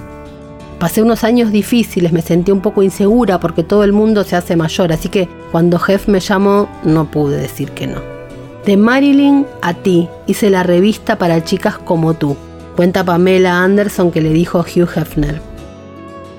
Pasé 0.83 1.01
unos 1.01 1.23
años 1.23 1.53
difíciles, 1.53 2.11
me 2.11 2.23
sentí 2.23 2.51
un 2.51 2.61
poco 2.61 2.83
insegura 2.83 3.39
porque 3.39 3.63
todo 3.63 3.85
el 3.85 3.93
mundo 3.93 4.25
se 4.25 4.35
hace 4.35 4.57
mayor, 4.57 4.93
así 4.93 5.09
que 5.09 5.29
cuando 5.53 5.79
Jeff 5.79 6.09
me 6.09 6.19
llamó 6.19 6.69
no 6.83 7.09
pude 7.09 7.37
decir 7.37 7.71
que 7.71 7.87
no. 7.87 8.01
De 8.67 8.77
Marilyn 8.77 9.47
a 9.61 9.75
ti 9.75 10.09
hice 10.27 10.51
la 10.51 10.65
revista 10.65 11.19
para 11.19 11.45
chicas 11.45 11.79
como 11.79 12.15
tú, 12.15 12.37
cuenta 12.75 13.05
Pamela 13.05 13.63
Anderson 13.63 14.11
que 14.11 14.23
le 14.23 14.31
dijo 14.31 14.59
Hugh 14.59 14.89
Hefner. 14.97 15.41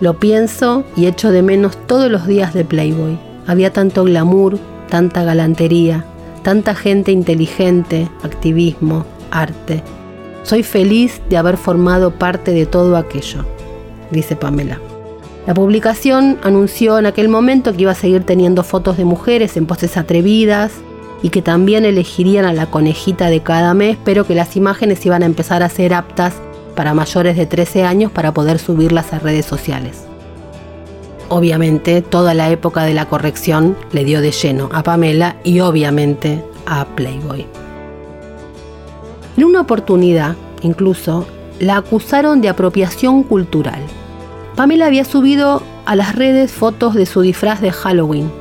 Lo 0.01 0.19
pienso 0.19 0.83
y 0.97 1.05
echo 1.05 1.31
de 1.31 1.41
menos 1.41 1.77
todos 1.87 2.11
los 2.11 2.27
días 2.27 2.53
de 2.53 2.65
Playboy. 2.65 3.17
Había 3.47 3.71
tanto 3.71 4.03
glamour, 4.03 4.59
tanta 4.89 5.23
galantería, 5.23 6.03
tanta 6.41 6.75
gente 6.75 7.13
inteligente, 7.13 8.09
activismo, 8.23 9.05
arte. 9.31 9.81
Soy 10.43 10.63
feliz 10.63 11.21
de 11.29 11.37
haber 11.37 11.55
formado 11.55 12.11
parte 12.11 12.51
de 12.51 12.65
todo 12.65 12.97
aquello, 12.97 13.45
dice 14.13 14.37
Pamela. 14.37 14.79
La 15.45 15.53
publicación 15.53 16.37
anunció 16.41 16.97
en 16.97 17.05
aquel 17.05 17.27
momento 17.27 17.73
que 17.73 17.81
iba 17.81 17.91
a 17.91 17.95
seguir 17.95 18.23
teniendo 18.23 18.63
fotos 18.63 18.95
de 18.95 19.03
mujeres 19.03 19.57
en 19.57 19.65
poses 19.65 19.97
atrevidas 19.97 20.71
y 21.21 21.29
que 21.29 21.41
también 21.41 21.83
elegirían 21.83 22.45
a 22.45 22.53
la 22.53 22.67
conejita 22.67 23.29
de 23.29 23.41
cada 23.41 23.73
mes, 23.73 23.97
pero 24.05 24.25
que 24.25 24.35
las 24.35 24.55
imágenes 24.55 25.05
iban 25.05 25.23
a 25.23 25.25
empezar 25.25 25.61
a 25.61 25.69
ser 25.69 25.93
aptas 25.93 26.35
para 26.75 26.93
mayores 26.93 27.35
de 27.35 27.45
13 27.45 27.83
años 27.83 28.11
para 28.11 28.33
poder 28.33 28.59
subirlas 28.59 29.11
a 29.11 29.19
redes 29.19 29.45
sociales. 29.45 30.05
Obviamente, 31.29 32.01
toda 32.01 32.33
la 32.33 32.49
época 32.49 32.83
de 32.83 32.93
la 32.93 33.07
corrección 33.07 33.75
le 33.91 34.05
dio 34.05 34.21
de 34.21 34.31
lleno 34.31 34.69
a 34.71 34.83
Pamela 34.83 35.37
y 35.43 35.59
obviamente 35.61 36.43
a 36.65 36.85
Playboy. 36.85 37.47
En 39.35 39.43
una 39.43 39.61
oportunidad, 39.61 40.35
incluso, 40.61 41.25
la 41.59 41.77
acusaron 41.77 42.41
de 42.41 42.49
apropiación 42.49 43.23
cultural. 43.23 43.81
Pamela 44.55 44.85
había 44.85 45.05
subido 45.05 45.63
a 45.85 45.95
las 45.95 46.15
redes 46.15 46.51
fotos 46.51 46.93
de 46.93 47.05
su 47.05 47.21
disfraz 47.21 47.61
de 47.61 47.71
Halloween 47.71 48.31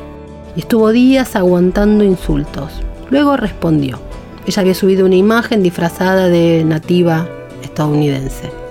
y 0.57 0.61
estuvo 0.61 0.91
días 0.91 1.37
aguantando 1.37 2.05
insultos. 2.05 2.73
Luego 3.11 3.37
respondió. 3.37 3.99
Ella 4.47 4.63
había 4.63 4.75
subido 4.75 5.07
una 5.07 5.17
imagen 5.17 5.63
disfrazada 5.63 6.29
de 6.29 6.65
nativa 6.65 7.27
estadounidense 7.63 8.63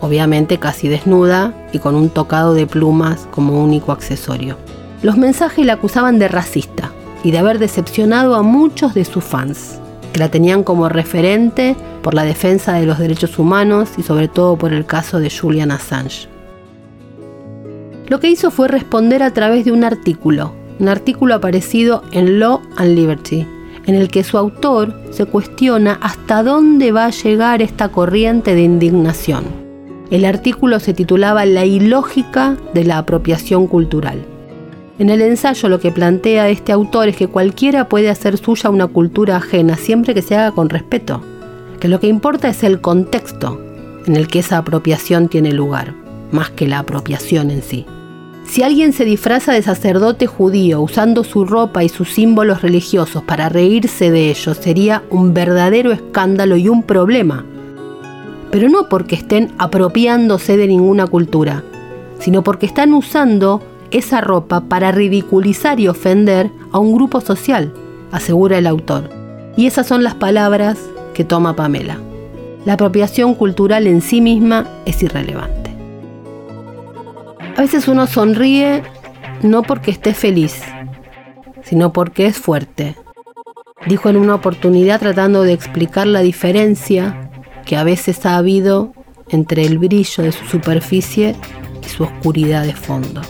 obviamente 0.00 0.58
casi 0.58 0.88
desnuda 0.88 1.52
y 1.72 1.78
con 1.78 1.94
un 1.94 2.10
tocado 2.10 2.54
de 2.54 2.66
plumas 2.66 3.26
como 3.30 3.62
único 3.62 3.92
accesorio. 3.92 4.56
Los 5.02 5.16
mensajes 5.16 5.66
la 5.66 5.74
acusaban 5.74 6.18
de 6.18 6.28
racista 6.28 6.92
y 7.22 7.30
de 7.30 7.38
haber 7.38 7.58
decepcionado 7.58 8.34
a 8.34 8.42
muchos 8.42 8.94
de 8.94 9.04
sus 9.04 9.24
fans, 9.24 9.80
que 10.12 10.20
la 10.20 10.30
tenían 10.30 10.62
como 10.62 10.88
referente 10.88 11.76
por 12.02 12.14
la 12.14 12.24
defensa 12.24 12.74
de 12.74 12.86
los 12.86 12.98
derechos 12.98 13.38
humanos 13.38 13.90
y 13.96 14.02
sobre 14.02 14.28
todo 14.28 14.56
por 14.56 14.72
el 14.72 14.86
caso 14.86 15.18
de 15.18 15.30
Julian 15.30 15.70
Assange. 15.70 16.28
Lo 18.08 18.20
que 18.20 18.30
hizo 18.30 18.50
fue 18.50 18.68
responder 18.68 19.22
a 19.22 19.32
través 19.32 19.64
de 19.64 19.72
un 19.72 19.82
artículo, 19.82 20.52
un 20.78 20.88
artículo 20.88 21.34
aparecido 21.34 22.04
en 22.12 22.38
Law 22.38 22.60
and 22.76 22.94
Liberty, 22.94 23.46
en 23.86 23.94
el 23.94 24.08
que 24.08 24.24
su 24.24 24.38
autor 24.38 24.94
se 25.10 25.24
cuestiona 25.24 25.98
hasta 26.00 26.42
dónde 26.42 26.92
va 26.92 27.06
a 27.06 27.10
llegar 27.10 27.62
esta 27.62 27.88
corriente 27.88 28.54
de 28.54 28.62
indignación. 28.62 29.44
El 30.10 30.24
artículo 30.24 30.78
se 30.78 30.94
titulaba 30.94 31.46
La 31.46 31.64
ilógica 31.64 32.56
de 32.74 32.84
la 32.84 32.98
apropiación 32.98 33.66
cultural. 33.66 34.24
En 34.98 35.10
el 35.10 35.20
ensayo 35.20 35.68
lo 35.68 35.80
que 35.80 35.90
plantea 35.90 36.48
este 36.48 36.72
autor 36.72 37.08
es 37.08 37.16
que 37.16 37.28
cualquiera 37.28 37.88
puede 37.88 38.08
hacer 38.08 38.38
suya 38.38 38.70
una 38.70 38.86
cultura 38.86 39.36
ajena 39.36 39.76
siempre 39.76 40.14
que 40.14 40.22
se 40.22 40.36
haga 40.36 40.52
con 40.52 40.70
respeto, 40.70 41.22
que 41.80 41.88
lo 41.88 42.00
que 42.00 42.06
importa 42.06 42.48
es 42.48 42.62
el 42.62 42.80
contexto 42.80 43.60
en 44.06 44.14
el 44.14 44.28
que 44.28 44.38
esa 44.38 44.58
apropiación 44.58 45.28
tiene 45.28 45.52
lugar, 45.52 45.92
más 46.30 46.50
que 46.50 46.68
la 46.68 46.78
apropiación 46.78 47.50
en 47.50 47.62
sí. 47.62 47.84
Si 48.48 48.62
alguien 48.62 48.92
se 48.92 49.04
disfraza 49.04 49.52
de 49.52 49.62
sacerdote 49.62 50.26
judío 50.26 50.80
usando 50.80 51.24
su 51.24 51.44
ropa 51.44 51.84
y 51.84 51.88
sus 51.88 52.10
símbolos 52.10 52.62
religiosos 52.62 53.22
para 53.22 53.48
reírse 53.48 54.10
de 54.10 54.30
ellos, 54.30 54.56
sería 54.56 55.02
un 55.10 55.34
verdadero 55.34 55.92
escándalo 55.92 56.56
y 56.56 56.68
un 56.68 56.82
problema 56.82 57.44
pero 58.50 58.70
no 58.70 58.88
porque 58.88 59.16
estén 59.16 59.52
apropiándose 59.58 60.56
de 60.56 60.66
ninguna 60.66 61.06
cultura, 61.06 61.62
sino 62.18 62.42
porque 62.42 62.66
están 62.66 62.94
usando 62.94 63.62
esa 63.90 64.20
ropa 64.20 64.62
para 64.62 64.92
ridiculizar 64.92 65.78
y 65.78 65.88
ofender 65.88 66.50
a 66.72 66.78
un 66.78 66.94
grupo 66.94 67.20
social, 67.20 67.72
asegura 68.12 68.56
el 68.58 68.66
autor. 68.66 69.10
Y 69.56 69.66
esas 69.66 69.86
son 69.86 70.02
las 70.02 70.14
palabras 70.14 70.78
que 71.14 71.24
toma 71.24 71.54
Pamela. 71.54 71.98
La 72.64 72.72
apropiación 72.72 73.34
cultural 73.34 73.86
en 73.86 74.00
sí 74.00 74.22
misma 74.22 74.66
es 74.86 75.02
irrelevante. 75.02 75.55
A 77.56 77.62
veces 77.62 77.88
uno 77.88 78.06
sonríe 78.06 78.82
no 79.42 79.62
porque 79.62 79.90
esté 79.90 80.12
feliz, 80.12 80.60
sino 81.62 81.92
porque 81.92 82.26
es 82.26 82.36
fuerte, 82.36 82.96
dijo 83.86 84.10
en 84.10 84.16
una 84.16 84.34
oportunidad 84.34 85.00
tratando 85.00 85.42
de 85.42 85.54
explicar 85.54 86.06
la 86.06 86.20
diferencia 86.20 87.30
que 87.64 87.76
a 87.76 87.84
veces 87.84 88.26
ha 88.26 88.36
habido 88.36 88.92
entre 89.30 89.64
el 89.64 89.78
brillo 89.78 90.22
de 90.22 90.32
su 90.32 90.44
superficie 90.44 91.34
y 91.82 91.88
su 91.88 92.04
oscuridad 92.04 92.64
de 92.64 92.74
fondo. 92.74 93.22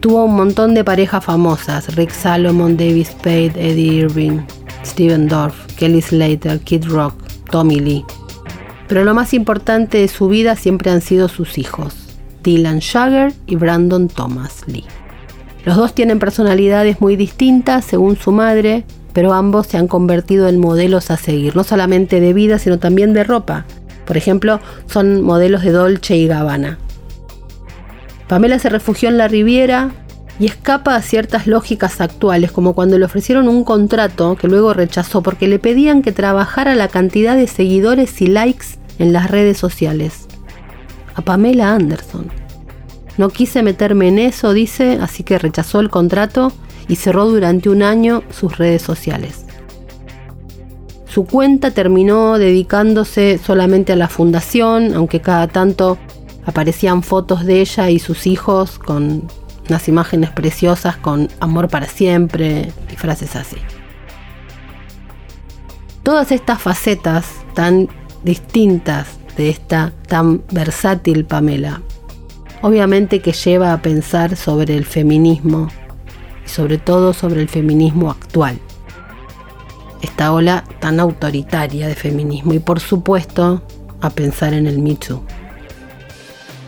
Tuvo 0.00 0.24
un 0.24 0.34
montón 0.36 0.74
de 0.74 0.84
parejas 0.84 1.24
famosas, 1.24 1.94
Rick 1.96 2.10
Salomon, 2.10 2.76
David 2.76 3.06
Spade, 3.06 3.52
Eddie 3.56 3.94
Irving, 3.94 4.40
Steven 4.84 5.28
Dorff, 5.28 5.66
Kelly 5.76 6.02
Slater, 6.02 6.60
Kid 6.60 6.84
Rock, 6.86 7.14
Tommy 7.50 7.80
Lee. 7.80 8.04
Pero 8.88 9.04
lo 9.04 9.14
más 9.14 9.34
importante 9.34 9.98
de 9.98 10.08
su 10.08 10.28
vida 10.28 10.56
siempre 10.56 10.90
han 10.90 11.00
sido 11.00 11.28
sus 11.28 11.58
hijos, 11.58 12.01
Dylan 12.42 12.80
Jagger 12.80 13.32
y 13.46 13.56
Brandon 13.56 14.08
Thomas 14.08 14.62
Lee. 14.66 14.84
Los 15.64 15.76
dos 15.76 15.94
tienen 15.94 16.18
personalidades 16.18 17.00
muy 17.00 17.16
distintas 17.16 17.84
según 17.84 18.16
su 18.16 18.32
madre, 18.32 18.84
pero 19.12 19.32
ambos 19.32 19.66
se 19.66 19.76
han 19.76 19.88
convertido 19.88 20.48
en 20.48 20.58
modelos 20.58 21.10
a 21.10 21.16
seguir, 21.16 21.54
no 21.54 21.64
solamente 21.64 22.20
de 22.20 22.32
vida, 22.32 22.58
sino 22.58 22.78
también 22.78 23.12
de 23.12 23.24
ropa. 23.24 23.64
Por 24.06 24.16
ejemplo, 24.16 24.60
son 24.86 25.22
modelos 25.22 25.62
de 25.62 25.70
Dolce 25.70 26.16
y 26.16 26.26
Gabbana. 26.26 26.78
Pamela 28.28 28.58
se 28.58 28.70
refugió 28.70 29.08
en 29.08 29.18
la 29.18 29.28
Riviera 29.28 29.90
y 30.40 30.46
escapa 30.46 30.96
a 30.96 31.02
ciertas 31.02 31.46
lógicas 31.46 32.00
actuales, 32.00 32.50
como 32.50 32.74
cuando 32.74 32.98
le 32.98 33.04
ofrecieron 33.04 33.46
un 33.46 33.62
contrato 33.62 34.36
que 34.36 34.48
luego 34.48 34.72
rechazó 34.72 35.22
porque 35.22 35.46
le 35.46 35.58
pedían 35.58 36.02
que 36.02 36.10
trabajara 36.10 36.74
la 36.74 36.88
cantidad 36.88 37.36
de 37.36 37.46
seguidores 37.46 38.20
y 38.20 38.26
likes 38.26 38.66
en 38.98 39.12
las 39.12 39.30
redes 39.30 39.58
sociales. 39.58 40.26
A 41.14 41.22
Pamela 41.22 41.74
Anderson. 41.74 42.30
No 43.18 43.28
quise 43.28 43.62
meterme 43.62 44.08
en 44.08 44.18
eso, 44.18 44.52
dice, 44.52 44.98
así 45.00 45.22
que 45.22 45.38
rechazó 45.38 45.80
el 45.80 45.90
contrato 45.90 46.52
y 46.88 46.96
cerró 46.96 47.26
durante 47.26 47.68
un 47.68 47.82
año 47.82 48.22
sus 48.30 48.56
redes 48.56 48.82
sociales. 48.82 49.44
Su 51.06 51.26
cuenta 51.26 51.72
terminó 51.72 52.38
dedicándose 52.38 53.38
solamente 53.38 53.92
a 53.92 53.96
la 53.96 54.08
fundación, 54.08 54.94
aunque 54.94 55.20
cada 55.20 55.46
tanto 55.46 55.98
aparecían 56.46 57.02
fotos 57.02 57.44
de 57.44 57.60
ella 57.60 57.90
y 57.90 57.98
sus 57.98 58.26
hijos 58.26 58.78
con 58.78 59.28
unas 59.68 59.88
imágenes 59.88 60.30
preciosas 60.30 60.96
con 60.96 61.28
amor 61.38 61.68
para 61.68 61.86
siempre 61.86 62.72
y 62.90 62.96
frases 62.96 63.36
así. 63.36 63.56
Todas 66.02 66.32
estas 66.32 66.60
facetas 66.60 67.26
tan 67.54 67.88
distintas 68.24 69.18
de 69.36 69.50
esta 69.50 69.92
tan 70.08 70.42
versátil 70.50 71.24
Pamela, 71.24 71.82
obviamente 72.60 73.20
que 73.20 73.32
lleva 73.32 73.72
a 73.72 73.82
pensar 73.82 74.36
sobre 74.36 74.76
el 74.76 74.84
feminismo 74.84 75.68
y 76.44 76.48
sobre 76.48 76.78
todo 76.78 77.12
sobre 77.12 77.40
el 77.40 77.48
feminismo 77.48 78.10
actual. 78.10 78.58
Esta 80.02 80.32
ola 80.32 80.64
tan 80.80 81.00
autoritaria 81.00 81.86
de 81.86 81.94
feminismo 81.94 82.54
y 82.54 82.58
por 82.58 82.80
supuesto 82.80 83.62
a 84.00 84.10
pensar 84.10 84.52
en 84.52 84.66
el 84.66 84.80
Me 84.80 84.98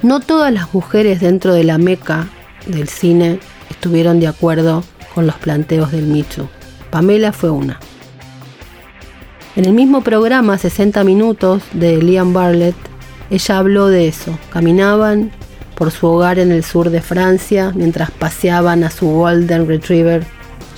no 0.04 0.20
todas 0.20 0.52
las 0.52 0.74
mujeres 0.74 1.20
dentro 1.20 1.54
de 1.54 1.64
la 1.64 1.78
meca 1.78 2.28
del 2.66 2.88
cine 2.88 3.40
estuvieron 3.70 4.20
de 4.20 4.26
acuerdo 4.26 4.84
con 5.14 5.26
los 5.26 5.36
planteos 5.36 5.92
del 5.92 6.04
Michu. 6.04 6.46
Pamela 6.90 7.32
fue 7.32 7.48
una. 7.48 7.80
En 9.56 9.66
el 9.66 9.72
mismo 9.72 10.02
programa 10.02 10.58
60 10.58 11.04
minutos 11.04 11.62
de 11.72 12.02
Liam 12.02 12.32
Barlett, 12.32 12.74
ella 13.30 13.58
habló 13.58 13.86
de 13.86 14.08
eso. 14.08 14.36
Caminaban 14.50 15.30
por 15.76 15.92
su 15.92 16.08
hogar 16.08 16.40
en 16.40 16.50
el 16.50 16.64
sur 16.64 16.90
de 16.90 17.00
Francia 17.00 17.72
mientras 17.72 18.10
paseaban 18.10 18.82
a 18.82 18.90
su 18.90 19.06
Golden 19.06 19.68
Retriever 19.68 20.26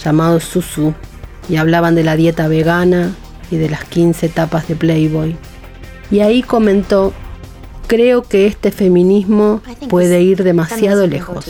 llamado 0.05 0.41
Susu 0.41 0.93
y 1.49 1.57
hablaban 1.57 1.95
de 1.95 2.05
la 2.05 2.17
dieta 2.17 2.49
vegana 2.49 3.15
y 3.51 3.57
de 3.57 3.71
las 3.71 3.85
15 3.85 4.27
etapas 4.27 4.69
de 4.69 4.77
Playboy. 4.77 5.37
Y 6.11 6.21
ahí 6.21 6.43
comentó 6.43 7.15
Creo 7.87 8.23
que 8.23 8.47
este 8.47 8.71
feminismo 8.71 9.61
puede 9.89 10.21
ir 10.23 10.43
demasiado 10.43 11.07
lejos. 11.07 11.45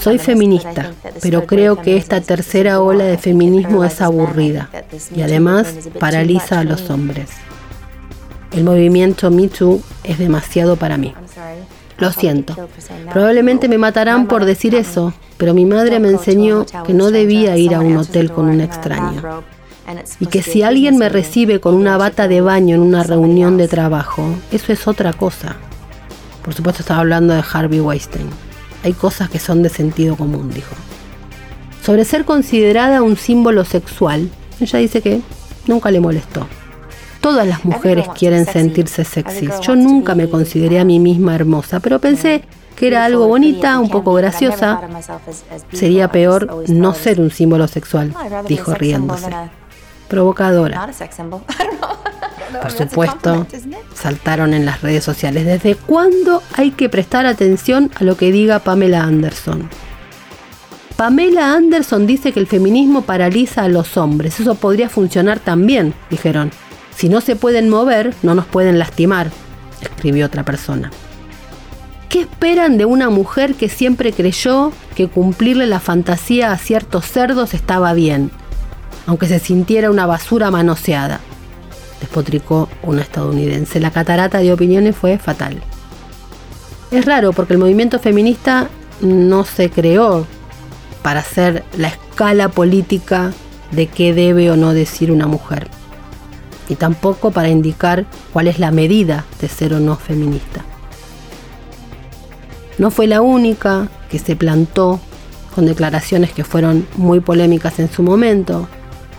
Soy 0.00 0.18
feminista, 0.18 0.92
pero 1.20 1.46
creo 1.46 1.80
que 1.80 1.96
esta 1.96 2.20
tercera 2.20 2.80
ola 2.80 3.04
de 3.04 3.18
feminismo 3.18 3.84
es 3.84 4.00
aburrida 4.00 4.70
y 5.14 5.22
además 5.22 5.74
paraliza 5.98 6.60
a 6.60 6.64
los 6.64 6.90
hombres. 6.90 7.30
El 8.52 8.64
movimiento 8.64 9.30
Me 9.30 9.48
Too 9.48 9.82
es 10.04 10.18
demasiado 10.18 10.76
para 10.76 10.96
mí. 10.96 11.12
Lo 11.98 12.12
siento. 12.12 12.56
Probablemente 13.12 13.68
me 13.68 13.78
matarán 13.78 14.26
por 14.26 14.44
decir 14.44 14.74
eso, 14.74 15.12
pero 15.36 15.54
mi 15.54 15.64
madre 15.64 15.98
me 15.98 16.08
enseñó 16.08 16.66
que 16.86 16.94
no 16.94 17.10
debía 17.10 17.56
ir 17.56 17.74
a 17.74 17.80
un 17.80 17.96
hotel 17.96 18.30
con 18.30 18.48
un 18.48 18.60
extraño. 18.60 19.44
Y 20.20 20.26
que 20.26 20.42
si 20.42 20.62
alguien 20.62 20.96
me 20.96 21.08
recibe 21.08 21.60
con 21.60 21.74
una 21.74 21.96
bata 21.96 22.28
de 22.28 22.40
baño 22.40 22.76
en 22.76 22.82
una 22.82 23.02
reunión 23.02 23.56
de 23.56 23.68
trabajo, 23.68 24.24
eso 24.50 24.72
es 24.72 24.86
otra 24.86 25.12
cosa. 25.12 25.56
Por 26.42 26.54
supuesto 26.54 26.82
estaba 26.82 27.00
hablando 27.00 27.34
de 27.34 27.42
Harvey 27.52 27.80
Weinstein. 27.80 28.28
Hay 28.82 28.92
cosas 28.92 29.30
que 29.30 29.38
son 29.38 29.62
de 29.62 29.68
sentido 29.68 30.16
común, 30.16 30.50
dijo. 30.52 30.74
Sobre 31.82 32.04
ser 32.04 32.24
considerada 32.24 33.02
un 33.02 33.16
símbolo 33.16 33.64
sexual, 33.64 34.30
ella 34.60 34.78
dice 34.78 35.02
que 35.02 35.20
nunca 35.66 35.90
le 35.90 36.00
molestó. 36.00 36.46
Todas 37.20 37.46
las 37.46 37.64
mujeres 37.64 38.06
quieren 38.18 38.44
sentirse 38.44 39.04
sexys. 39.04 39.60
Yo 39.60 39.76
nunca 39.76 40.14
me 40.14 40.28
consideré 40.28 40.78
a 40.78 40.84
mí 40.84 40.98
misma 40.98 41.34
hermosa, 41.34 41.80
pero 41.80 41.98
pensé 41.98 42.42
que 42.76 42.88
era 42.88 43.04
algo 43.04 43.26
bonita, 43.26 43.78
un 43.78 43.88
poco 43.88 44.12
graciosa. 44.12 44.80
Sería 45.72 46.08
peor 46.08 46.64
no 46.68 46.94
ser 46.94 47.20
un 47.20 47.30
símbolo 47.30 47.68
sexual, 47.68 48.14
dijo 48.46 48.74
riéndose 48.74 49.30
provocadora. 50.14 50.86
Por 52.62 52.70
supuesto, 52.70 53.46
saltaron 53.94 54.54
en 54.54 54.64
las 54.64 54.80
redes 54.80 55.02
sociales. 55.02 55.44
¿Desde 55.44 55.74
cuándo 55.74 56.42
hay 56.54 56.70
que 56.70 56.88
prestar 56.88 57.26
atención 57.26 57.90
a 57.96 58.04
lo 58.04 58.16
que 58.16 58.30
diga 58.30 58.60
Pamela 58.60 59.02
Anderson? 59.02 59.68
Pamela 60.96 61.52
Anderson 61.52 62.06
dice 62.06 62.30
que 62.32 62.38
el 62.38 62.46
feminismo 62.46 63.02
paraliza 63.02 63.64
a 63.64 63.68
los 63.68 63.96
hombres. 63.96 64.38
Eso 64.38 64.54
podría 64.54 64.88
funcionar 64.88 65.40
también, 65.40 65.94
dijeron. 66.10 66.52
Si 66.94 67.08
no 67.08 67.20
se 67.20 67.34
pueden 67.34 67.68
mover, 67.68 68.14
no 68.22 68.36
nos 68.36 68.46
pueden 68.46 68.78
lastimar, 68.78 69.32
escribió 69.80 70.26
otra 70.26 70.44
persona. 70.44 70.92
¿Qué 72.08 72.20
esperan 72.20 72.78
de 72.78 72.84
una 72.84 73.10
mujer 73.10 73.56
que 73.56 73.68
siempre 73.68 74.12
creyó 74.12 74.70
que 74.94 75.08
cumplirle 75.08 75.66
la 75.66 75.80
fantasía 75.80 76.52
a 76.52 76.58
ciertos 76.58 77.06
cerdos 77.06 77.52
estaba 77.52 77.92
bien? 77.94 78.30
Aunque 79.06 79.26
se 79.26 79.38
sintiera 79.38 79.90
una 79.90 80.06
basura 80.06 80.50
manoseada, 80.50 81.20
despotricó 82.00 82.68
una 82.82 83.02
estadounidense. 83.02 83.80
La 83.80 83.90
catarata 83.90 84.38
de 84.38 84.52
opiniones 84.52 84.96
fue 84.96 85.18
fatal. 85.18 85.62
Es 86.90 87.04
raro 87.04 87.32
porque 87.32 87.54
el 87.54 87.58
movimiento 87.58 87.98
feminista 87.98 88.68
no 89.00 89.44
se 89.44 89.70
creó 89.70 90.26
para 91.02 91.20
hacer 91.20 91.64
la 91.76 91.88
escala 91.88 92.48
política 92.48 93.32
de 93.72 93.88
qué 93.88 94.14
debe 94.14 94.50
o 94.50 94.56
no 94.56 94.72
decir 94.72 95.10
una 95.10 95.26
mujer, 95.26 95.68
y 96.68 96.76
tampoco 96.76 97.30
para 97.30 97.48
indicar 97.48 98.06
cuál 98.32 98.48
es 98.48 98.58
la 98.58 98.70
medida 98.70 99.24
de 99.40 99.48
ser 99.48 99.74
o 99.74 99.80
no 99.80 99.96
feminista. 99.96 100.64
No 102.78 102.90
fue 102.90 103.06
la 103.06 103.20
única 103.20 103.88
que 104.10 104.18
se 104.18 104.36
plantó 104.36 105.00
con 105.54 105.66
declaraciones 105.66 106.32
que 106.32 106.44
fueron 106.44 106.86
muy 106.96 107.20
polémicas 107.20 107.78
en 107.78 107.90
su 107.90 108.02
momento, 108.02 108.68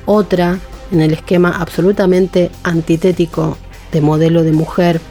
otra, 0.06 0.60
en 0.92 1.02
el 1.02 1.14
esquema 1.14 1.50
absolutamente 1.50 2.52
antitético 2.64 3.58
de 3.92 4.02
modelo 4.02 4.44
de 4.44 4.52
mujer, 4.52 5.02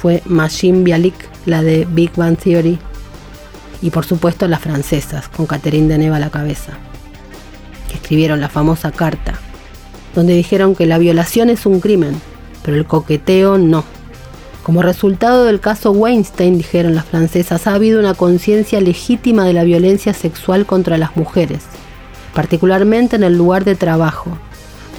fue 0.00 0.22
Machine 0.26 0.82
Bialik, 0.82 1.14
la 1.46 1.62
de 1.62 1.86
Big 1.90 2.12
Bang 2.16 2.36
Theory, 2.36 2.78
y 3.82 3.90
por 3.90 4.04
supuesto 4.04 4.46
las 4.48 4.60
francesas, 4.60 5.28
con 5.28 5.46
Catherine 5.46 5.88
Deneuve 5.88 6.16
a 6.16 6.20
la 6.20 6.30
cabeza, 6.30 6.72
que 7.88 7.94
escribieron 7.94 8.40
la 8.40 8.48
famosa 8.48 8.92
carta, 8.92 9.34
donde 10.14 10.34
dijeron 10.34 10.74
que 10.74 10.86
la 10.86 10.98
violación 10.98 11.50
es 11.50 11.66
un 11.66 11.80
crimen, 11.80 12.20
pero 12.62 12.76
el 12.76 12.86
coqueteo 12.86 13.58
no. 13.58 13.84
Como 14.62 14.82
resultado 14.82 15.44
del 15.44 15.60
caso 15.60 15.92
Weinstein, 15.92 16.58
dijeron 16.58 16.94
las 16.94 17.04
francesas, 17.04 17.66
ha 17.66 17.74
habido 17.74 18.00
una 18.00 18.14
conciencia 18.14 18.80
legítima 18.80 19.44
de 19.44 19.52
la 19.52 19.62
violencia 19.62 20.12
sexual 20.12 20.66
contra 20.66 20.98
las 20.98 21.16
mujeres 21.16 21.62
particularmente 22.36 23.16
en 23.16 23.24
el 23.24 23.34
lugar 23.34 23.64
de 23.64 23.76
trabajo, 23.76 24.36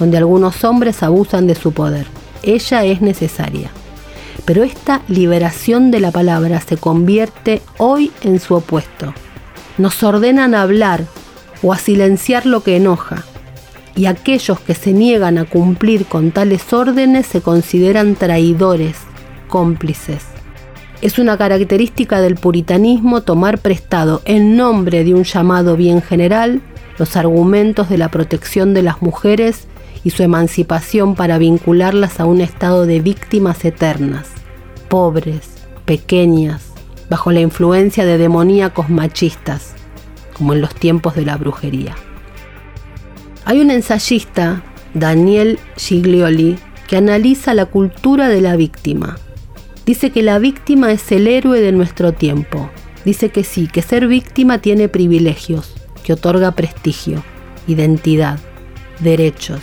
donde 0.00 0.18
algunos 0.18 0.64
hombres 0.64 1.04
abusan 1.04 1.46
de 1.46 1.54
su 1.54 1.70
poder. 1.70 2.08
Ella 2.42 2.84
es 2.84 3.00
necesaria. 3.00 3.70
Pero 4.44 4.64
esta 4.64 5.02
liberación 5.06 5.92
de 5.92 6.00
la 6.00 6.10
palabra 6.10 6.60
se 6.60 6.76
convierte 6.76 7.62
hoy 7.76 8.10
en 8.22 8.40
su 8.40 8.56
opuesto. 8.56 9.14
Nos 9.78 10.02
ordenan 10.02 10.56
hablar 10.56 11.04
o 11.62 11.72
a 11.72 11.78
silenciar 11.78 12.44
lo 12.44 12.64
que 12.64 12.76
enoja, 12.76 13.24
y 13.94 14.06
aquellos 14.06 14.58
que 14.58 14.74
se 14.74 14.92
niegan 14.92 15.38
a 15.38 15.44
cumplir 15.44 16.06
con 16.06 16.32
tales 16.32 16.72
órdenes 16.72 17.26
se 17.28 17.40
consideran 17.40 18.16
traidores, 18.16 18.96
cómplices. 19.46 20.24
Es 21.02 21.20
una 21.20 21.38
característica 21.38 22.20
del 22.20 22.34
puritanismo 22.34 23.20
tomar 23.20 23.58
prestado 23.58 24.22
en 24.24 24.56
nombre 24.56 25.04
de 25.04 25.14
un 25.14 25.22
llamado 25.22 25.76
bien 25.76 26.02
general 26.02 26.62
los 26.98 27.16
argumentos 27.16 27.88
de 27.88 27.98
la 27.98 28.10
protección 28.10 28.74
de 28.74 28.82
las 28.82 29.02
mujeres 29.02 29.66
y 30.04 30.10
su 30.10 30.22
emancipación 30.22 31.14
para 31.14 31.38
vincularlas 31.38 32.20
a 32.20 32.24
un 32.24 32.40
estado 32.40 32.86
de 32.86 33.00
víctimas 33.00 33.64
eternas, 33.64 34.28
pobres, 34.88 35.50
pequeñas, 35.84 36.72
bajo 37.08 37.32
la 37.32 37.40
influencia 37.40 38.04
de 38.04 38.18
demoníacos 38.18 38.90
machistas, 38.90 39.74
como 40.34 40.52
en 40.52 40.60
los 40.60 40.74
tiempos 40.74 41.14
de 41.14 41.24
la 41.24 41.36
brujería. 41.36 41.94
Hay 43.44 43.60
un 43.60 43.70
ensayista, 43.70 44.62
Daniel 44.94 45.58
Giglioli, 45.76 46.58
que 46.86 46.96
analiza 46.96 47.54
la 47.54 47.66
cultura 47.66 48.28
de 48.28 48.40
la 48.40 48.56
víctima. 48.56 49.18
Dice 49.86 50.10
que 50.10 50.22
la 50.22 50.38
víctima 50.38 50.92
es 50.92 51.10
el 51.12 51.26
héroe 51.26 51.60
de 51.60 51.72
nuestro 51.72 52.12
tiempo. 52.12 52.70
Dice 53.04 53.30
que 53.30 53.44
sí, 53.44 53.68
que 53.68 53.80
ser 53.80 54.06
víctima 54.06 54.58
tiene 54.58 54.88
privilegios, 54.88 55.74
que 56.08 56.14
otorga 56.14 56.52
prestigio, 56.52 57.22
identidad, 57.66 58.38
derechos, 58.98 59.60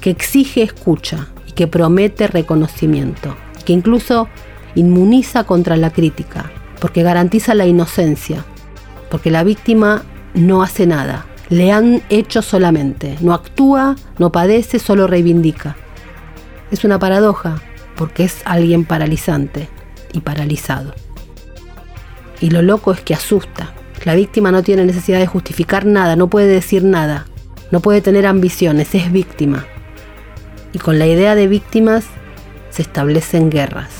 que 0.00 0.08
exige 0.08 0.62
escucha 0.62 1.28
y 1.46 1.52
que 1.52 1.66
promete 1.66 2.26
reconocimiento, 2.26 3.36
que 3.66 3.74
incluso 3.74 4.30
inmuniza 4.76 5.44
contra 5.44 5.76
la 5.76 5.90
crítica, 5.90 6.50
porque 6.80 7.02
garantiza 7.02 7.52
la 7.52 7.66
inocencia, 7.66 8.46
porque 9.10 9.30
la 9.30 9.44
víctima 9.44 10.04
no 10.32 10.62
hace 10.62 10.86
nada, 10.86 11.26
le 11.50 11.70
han 11.70 12.00
hecho 12.08 12.40
solamente, 12.40 13.18
no 13.20 13.34
actúa, 13.34 13.94
no 14.16 14.32
padece, 14.32 14.78
solo 14.78 15.06
reivindica. 15.06 15.76
Es 16.70 16.82
una 16.82 16.98
paradoja, 16.98 17.60
porque 17.94 18.24
es 18.24 18.40
alguien 18.46 18.86
paralizante 18.86 19.68
y 20.14 20.20
paralizado. 20.20 20.94
Y 22.40 22.48
lo 22.48 22.62
loco 22.62 22.90
es 22.90 23.02
que 23.02 23.12
asusta. 23.12 23.74
La 24.04 24.14
víctima 24.14 24.52
no 24.52 24.62
tiene 24.62 24.84
necesidad 24.84 25.18
de 25.18 25.26
justificar 25.26 25.84
nada, 25.84 26.16
no 26.16 26.28
puede 26.28 26.46
decir 26.46 26.84
nada, 26.84 27.26
no 27.70 27.80
puede 27.80 28.00
tener 28.00 28.26
ambiciones, 28.26 28.94
es 28.94 29.12
víctima. 29.12 29.66
Y 30.72 30.78
con 30.78 30.98
la 30.98 31.06
idea 31.06 31.34
de 31.34 31.46
víctimas 31.46 32.04
se 32.70 32.82
establecen 32.82 33.50
guerras. 33.50 33.90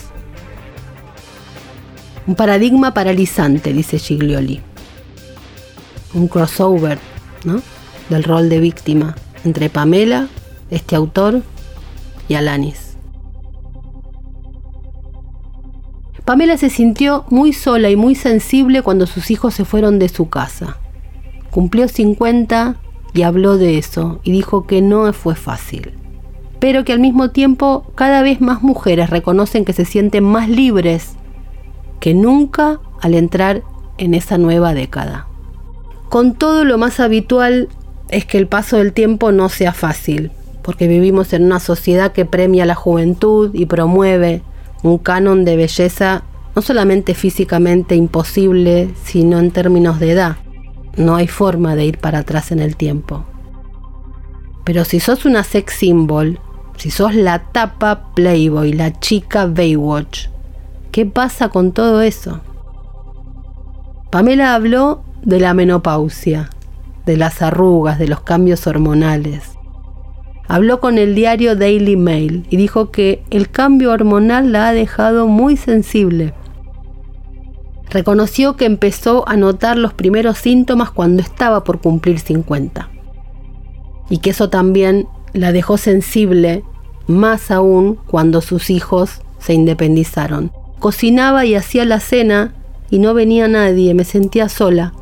Un 2.26 2.34
paradigma 2.34 2.94
paralizante, 2.94 3.72
dice 3.72 3.98
Giglioli. 3.98 4.60
Un 6.14 6.28
crossover, 6.28 6.98
¿no? 7.44 7.60
Del 8.08 8.24
rol 8.24 8.48
de 8.48 8.60
víctima 8.60 9.14
entre 9.44 9.70
Pamela, 9.70 10.28
este 10.70 10.96
autor, 10.96 11.42
y 12.28 12.34
Alanis. 12.34 12.87
Pamela 16.28 16.58
se 16.58 16.68
sintió 16.68 17.24
muy 17.30 17.54
sola 17.54 17.88
y 17.88 17.96
muy 17.96 18.14
sensible 18.14 18.82
cuando 18.82 19.06
sus 19.06 19.30
hijos 19.30 19.54
se 19.54 19.64
fueron 19.64 19.98
de 19.98 20.10
su 20.10 20.28
casa. 20.28 20.76
Cumplió 21.50 21.88
50 21.88 22.76
y 23.14 23.22
habló 23.22 23.56
de 23.56 23.78
eso 23.78 24.20
y 24.24 24.32
dijo 24.32 24.66
que 24.66 24.82
no 24.82 25.10
fue 25.14 25.36
fácil, 25.36 25.94
pero 26.60 26.84
que 26.84 26.92
al 26.92 27.00
mismo 27.00 27.30
tiempo 27.30 27.90
cada 27.94 28.20
vez 28.20 28.42
más 28.42 28.62
mujeres 28.62 29.08
reconocen 29.08 29.64
que 29.64 29.72
se 29.72 29.86
sienten 29.86 30.22
más 30.22 30.50
libres 30.50 31.14
que 31.98 32.12
nunca 32.12 32.78
al 33.00 33.14
entrar 33.14 33.62
en 33.96 34.12
esa 34.12 34.36
nueva 34.36 34.74
década. 34.74 35.28
Con 36.10 36.34
todo 36.34 36.66
lo 36.66 36.76
más 36.76 37.00
habitual 37.00 37.70
es 38.10 38.26
que 38.26 38.36
el 38.36 38.48
paso 38.48 38.76
del 38.76 38.92
tiempo 38.92 39.32
no 39.32 39.48
sea 39.48 39.72
fácil, 39.72 40.30
porque 40.60 40.88
vivimos 40.88 41.32
en 41.32 41.44
una 41.44 41.58
sociedad 41.58 42.12
que 42.12 42.26
premia 42.26 42.66
la 42.66 42.74
juventud 42.74 43.54
y 43.54 43.64
promueve 43.64 44.42
un 44.82 44.98
canon 44.98 45.44
de 45.44 45.56
belleza 45.56 46.24
no 46.54 46.62
solamente 46.62 47.14
físicamente 47.14 47.94
imposible, 47.94 48.90
sino 49.04 49.38
en 49.38 49.50
términos 49.50 50.00
de 50.00 50.12
edad. 50.12 50.36
No 50.96 51.14
hay 51.14 51.28
forma 51.28 51.76
de 51.76 51.84
ir 51.84 51.98
para 51.98 52.20
atrás 52.20 52.50
en 52.50 52.60
el 52.60 52.76
tiempo. 52.76 53.24
Pero 54.64 54.84
si 54.84 55.00
sos 55.00 55.24
una 55.24 55.44
sex 55.44 55.74
symbol, 55.74 56.40
si 56.76 56.90
sos 56.90 57.14
la 57.14 57.38
tapa 57.52 58.12
Playboy, 58.14 58.72
la 58.72 58.98
chica 58.98 59.46
Baywatch, 59.46 60.28
¿Qué 60.92 61.04
pasa 61.04 61.50
con 61.50 61.72
todo 61.72 62.00
eso? 62.00 62.40
Pamela 64.10 64.54
habló 64.54 65.02
de 65.22 65.38
la 65.38 65.52
menopausia, 65.52 66.48
de 67.04 67.16
las 67.16 67.42
arrugas, 67.42 67.98
de 67.98 68.08
los 68.08 68.20
cambios 68.20 68.66
hormonales. 68.66 69.57
Habló 70.48 70.80
con 70.80 70.96
el 70.96 71.14
diario 71.14 71.56
Daily 71.56 71.96
Mail 71.96 72.46
y 72.48 72.56
dijo 72.56 72.90
que 72.90 73.22
el 73.28 73.50
cambio 73.50 73.92
hormonal 73.92 74.50
la 74.50 74.68
ha 74.68 74.72
dejado 74.72 75.26
muy 75.26 75.58
sensible. 75.58 76.32
Reconoció 77.90 78.56
que 78.56 78.64
empezó 78.64 79.28
a 79.28 79.36
notar 79.36 79.76
los 79.76 79.92
primeros 79.92 80.38
síntomas 80.38 80.90
cuando 80.90 81.22
estaba 81.22 81.64
por 81.64 81.80
cumplir 81.80 82.18
50 82.18 82.88
y 84.08 84.18
que 84.18 84.30
eso 84.30 84.48
también 84.48 85.06
la 85.34 85.52
dejó 85.52 85.76
sensible 85.76 86.64
más 87.06 87.50
aún 87.50 87.98
cuando 88.06 88.40
sus 88.40 88.70
hijos 88.70 89.20
se 89.38 89.52
independizaron. 89.52 90.50
Cocinaba 90.78 91.44
y 91.44 91.56
hacía 91.56 91.84
la 91.84 92.00
cena 92.00 92.54
y 92.88 93.00
no 93.00 93.12
venía 93.12 93.48
nadie, 93.48 93.92
me 93.92 94.04
sentía 94.04 94.48
sola 94.48 94.94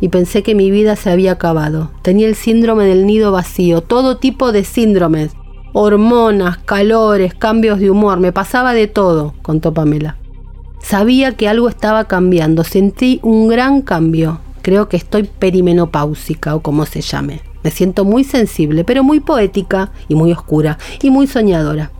y 0.00 0.08
pensé 0.08 0.42
que 0.42 0.54
mi 0.54 0.70
vida 0.70 0.96
se 0.96 1.10
había 1.10 1.32
acabado. 1.32 1.90
Tenía 2.02 2.28
el 2.28 2.34
síndrome 2.34 2.84
del 2.84 3.06
nido 3.06 3.32
vacío, 3.32 3.80
todo 3.80 4.16
tipo 4.16 4.52
de 4.52 4.64
síndromes, 4.64 5.32
hormonas, 5.72 6.58
calores, 6.58 7.34
cambios 7.34 7.80
de 7.80 7.90
humor, 7.90 8.20
me 8.20 8.32
pasaba 8.32 8.74
de 8.74 8.86
todo, 8.86 9.34
contó 9.42 9.74
Pamela. 9.74 10.16
Sabía 10.82 11.32
que 11.32 11.48
algo 11.48 11.68
estaba 11.68 12.04
cambiando, 12.04 12.64
sentí 12.64 13.20
un 13.22 13.48
gran 13.48 13.82
cambio. 13.82 14.40
Creo 14.62 14.88
que 14.88 14.96
estoy 14.96 15.24
perimenopáusica 15.24 16.54
o 16.54 16.60
como 16.60 16.86
se 16.86 17.00
llame. 17.00 17.40
Me 17.62 17.70
siento 17.70 18.04
muy 18.04 18.24
sensible, 18.24 18.84
pero 18.84 19.02
muy 19.02 19.20
poética 19.20 19.90
y 20.08 20.14
muy 20.14 20.32
oscura 20.32 20.78
y 21.02 21.10
muy 21.10 21.26
soñadora 21.26 21.90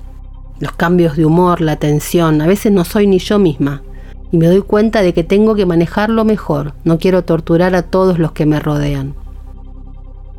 los 0.60 0.72
cambios 0.72 1.16
de 1.16 1.24
humor, 1.24 1.60
la 1.60 1.76
tensión, 1.76 2.40
a 2.40 2.46
veces 2.46 2.72
no 2.72 2.84
soy 2.84 3.06
ni 3.06 3.18
yo 3.18 3.38
misma. 3.38 3.82
Y 4.30 4.36
me 4.36 4.46
doy 4.46 4.62
cuenta 4.62 5.02
de 5.02 5.14
que 5.14 5.24
tengo 5.24 5.54
que 5.54 5.66
manejarlo 5.66 6.24
mejor, 6.24 6.74
no 6.84 6.98
quiero 6.98 7.24
torturar 7.24 7.74
a 7.74 7.82
todos 7.82 8.18
los 8.18 8.32
que 8.32 8.46
me 8.46 8.60
rodean. 8.60 9.14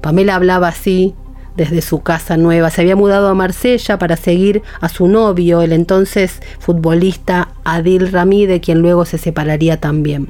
Pamela 0.02 0.36
hablaba 0.36 0.68
así 0.68 1.16
desde 1.56 1.82
su 1.82 2.02
casa 2.02 2.38
nueva, 2.38 2.70
se 2.70 2.82
había 2.82 2.96
mudado 2.96 3.28
a 3.28 3.34
Marsella 3.34 3.98
para 3.98 4.16
seguir 4.16 4.62
a 4.80 4.88
su 4.88 5.08
novio, 5.08 5.62
el 5.62 5.74
entonces 5.74 6.42
futbolista 6.60 7.50
Adil 7.66 8.12
Ramide, 8.12 8.62
quien 8.62 8.80
luego 8.80 9.06
se 9.06 9.18
separaría 9.18 9.80
también. 9.80 10.30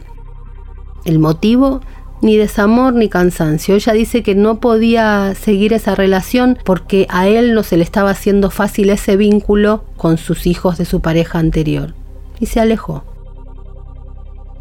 El 1.06 1.20
motivo 1.20 1.82
ni 2.22 2.38
desamor 2.38 2.94
ni 2.94 3.10
cansancio. 3.10 3.76
Ella 3.76 3.94
dice 3.94 4.24
que 4.24 4.36
no 4.36 4.60
podía 4.60 5.34
seguir 5.36 5.74
esa 5.74 5.96
relación 5.96 6.58
porque 6.64 7.08
a 7.10 7.28
él 7.28 7.54
no 7.54 7.64
se 7.64 7.78
le 7.78 7.84
estaba 7.84 8.12
haciendo 8.12 8.50
fácil 8.50 8.90
ese 8.90 9.16
vínculo 9.18 9.84
con 9.98 10.18
sus 10.18 10.46
hijos 10.46 10.78
de 10.78 10.86
su 10.86 11.00
pareja 11.00 11.40
anterior. 11.40 11.94
Y 12.40 12.48
se 12.48 12.60
alejó. 12.60 13.04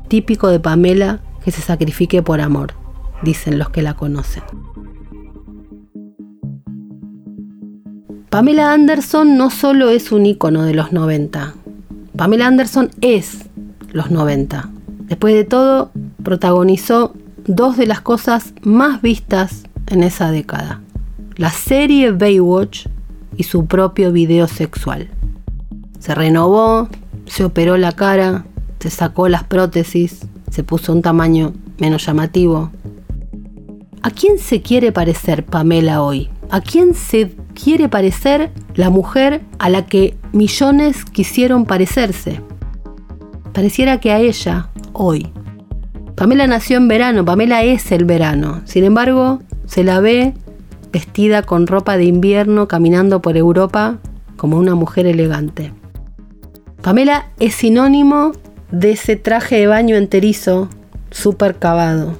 Típico 0.09 0.49
de 0.49 0.59
Pamela 0.59 1.21
que 1.45 1.51
se 1.51 1.61
sacrifique 1.61 2.23
por 2.23 2.41
amor, 2.41 2.73
dicen 3.23 3.59
los 3.59 3.69
que 3.69 3.83
la 3.83 3.95
conocen. 3.95 4.43
Pamela 8.31 8.73
Anderson 8.73 9.37
no 9.37 9.51
solo 9.51 9.91
es 9.91 10.13
un 10.13 10.25
ícono 10.25 10.65
de 10.65 10.75
los 10.75 10.93
90. 10.93 11.55
Pamela 12.17 12.47
Anderson 12.47 12.91
es 13.01 13.47
los 13.93 14.11
90. 14.11 14.71
Después 15.07 15.35
de 15.35 15.45
todo, 15.45 15.91
protagonizó 16.23 17.15
dos 17.47 17.77
de 17.77 17.87
las 17.87 18.01
cosas 18.01 18.55
más 18.63 19.03
vistas 19.03 19.65
en 19.89 20.03
esa 20.03 20.31
década. 20.31 20.81
La 21.37 21.51
serie 21.51 22.13
Baywatch 22.13 22.87
y 23.37 23.45
su 23.45 23.67
propio 23.67 24.13
video 24.13 24.47
sexual. 24.49 25.09
Se 25.99 26.15
renovó, 26.15 26.89
se 27.27 27.45
operó 27.45 27.77
la 27.77 27.93
cara, 27.93 28.45
se 28.79 28.91
sacó 28.91 29.29
las 29.29 29.45
prótesis, 29.45 30.27
se 30.51 30.65
puso 30.65 30.93
un 30.93 31.03
tamaño 31.03 31.53
menos 31.79 32.07
llamativo. 32.07 32.71
¿A 34.03 34.11
quién 34.11 34.39
se 34.39 34.63
quiere 34.63 34.93
parecer 34.93 35.45
Pamela 35.45 36.03
hoy? 36.03 36.31
¿A 36.51 36.61
quién 36.61 36.95
se 36.95 37.35
quiere 37.55 37.89
parecer 37.89 38.51
la 38.75 38.91
mujer 38.91 39.43
a 39.59 39.69
la 39.69 39.87
que 39.87 40.17
millones 40.33 41.05
quisieron 41.05 41.67
parecerse? 41.67 42.41
Pareciera 43.53 43.99
que 43.99 44.13
a 44.13 44.21
ella, 44.21 44.71
hoy, 44.93 45.33
Pamela 46.15 46.47
nació 46.47 46.79
en 46.79 46.89
verano, 46.89 47.25
Pamela 47.25 47.63
es 47.63 47.93
el 47.93 48.05
verano. 48.05 48.63
Sin 48.65 48.85
embargo, 48.85 49.41
se 49.67 49.85
la 49.85 50.01
ve 50.01 50.35
vestida 50.93 51.43
con 51.43 51.67
ropa 51.67 51.97
de 51.97 52.05
invierno 52.05 52.67
caminando 52.67 53.21
por 53.21 53.37
Europa 53.37 53.99
como 54.37 54.57
una 54.57 54.75
mujer 54.75 55.07
elegante. 55.07 55.73
Pamela 56.83 57.27
es 57.39 57.55
sinónimo 57.55 58.33
de 58.71 58.93
ese 58.93 59.17
traje 59.17 59.57
de 59.57 59.67
baño 59.67 59.97
enterizo, 59.97 60.69
súper 61.11 61.57
cavado. 61.57 62.19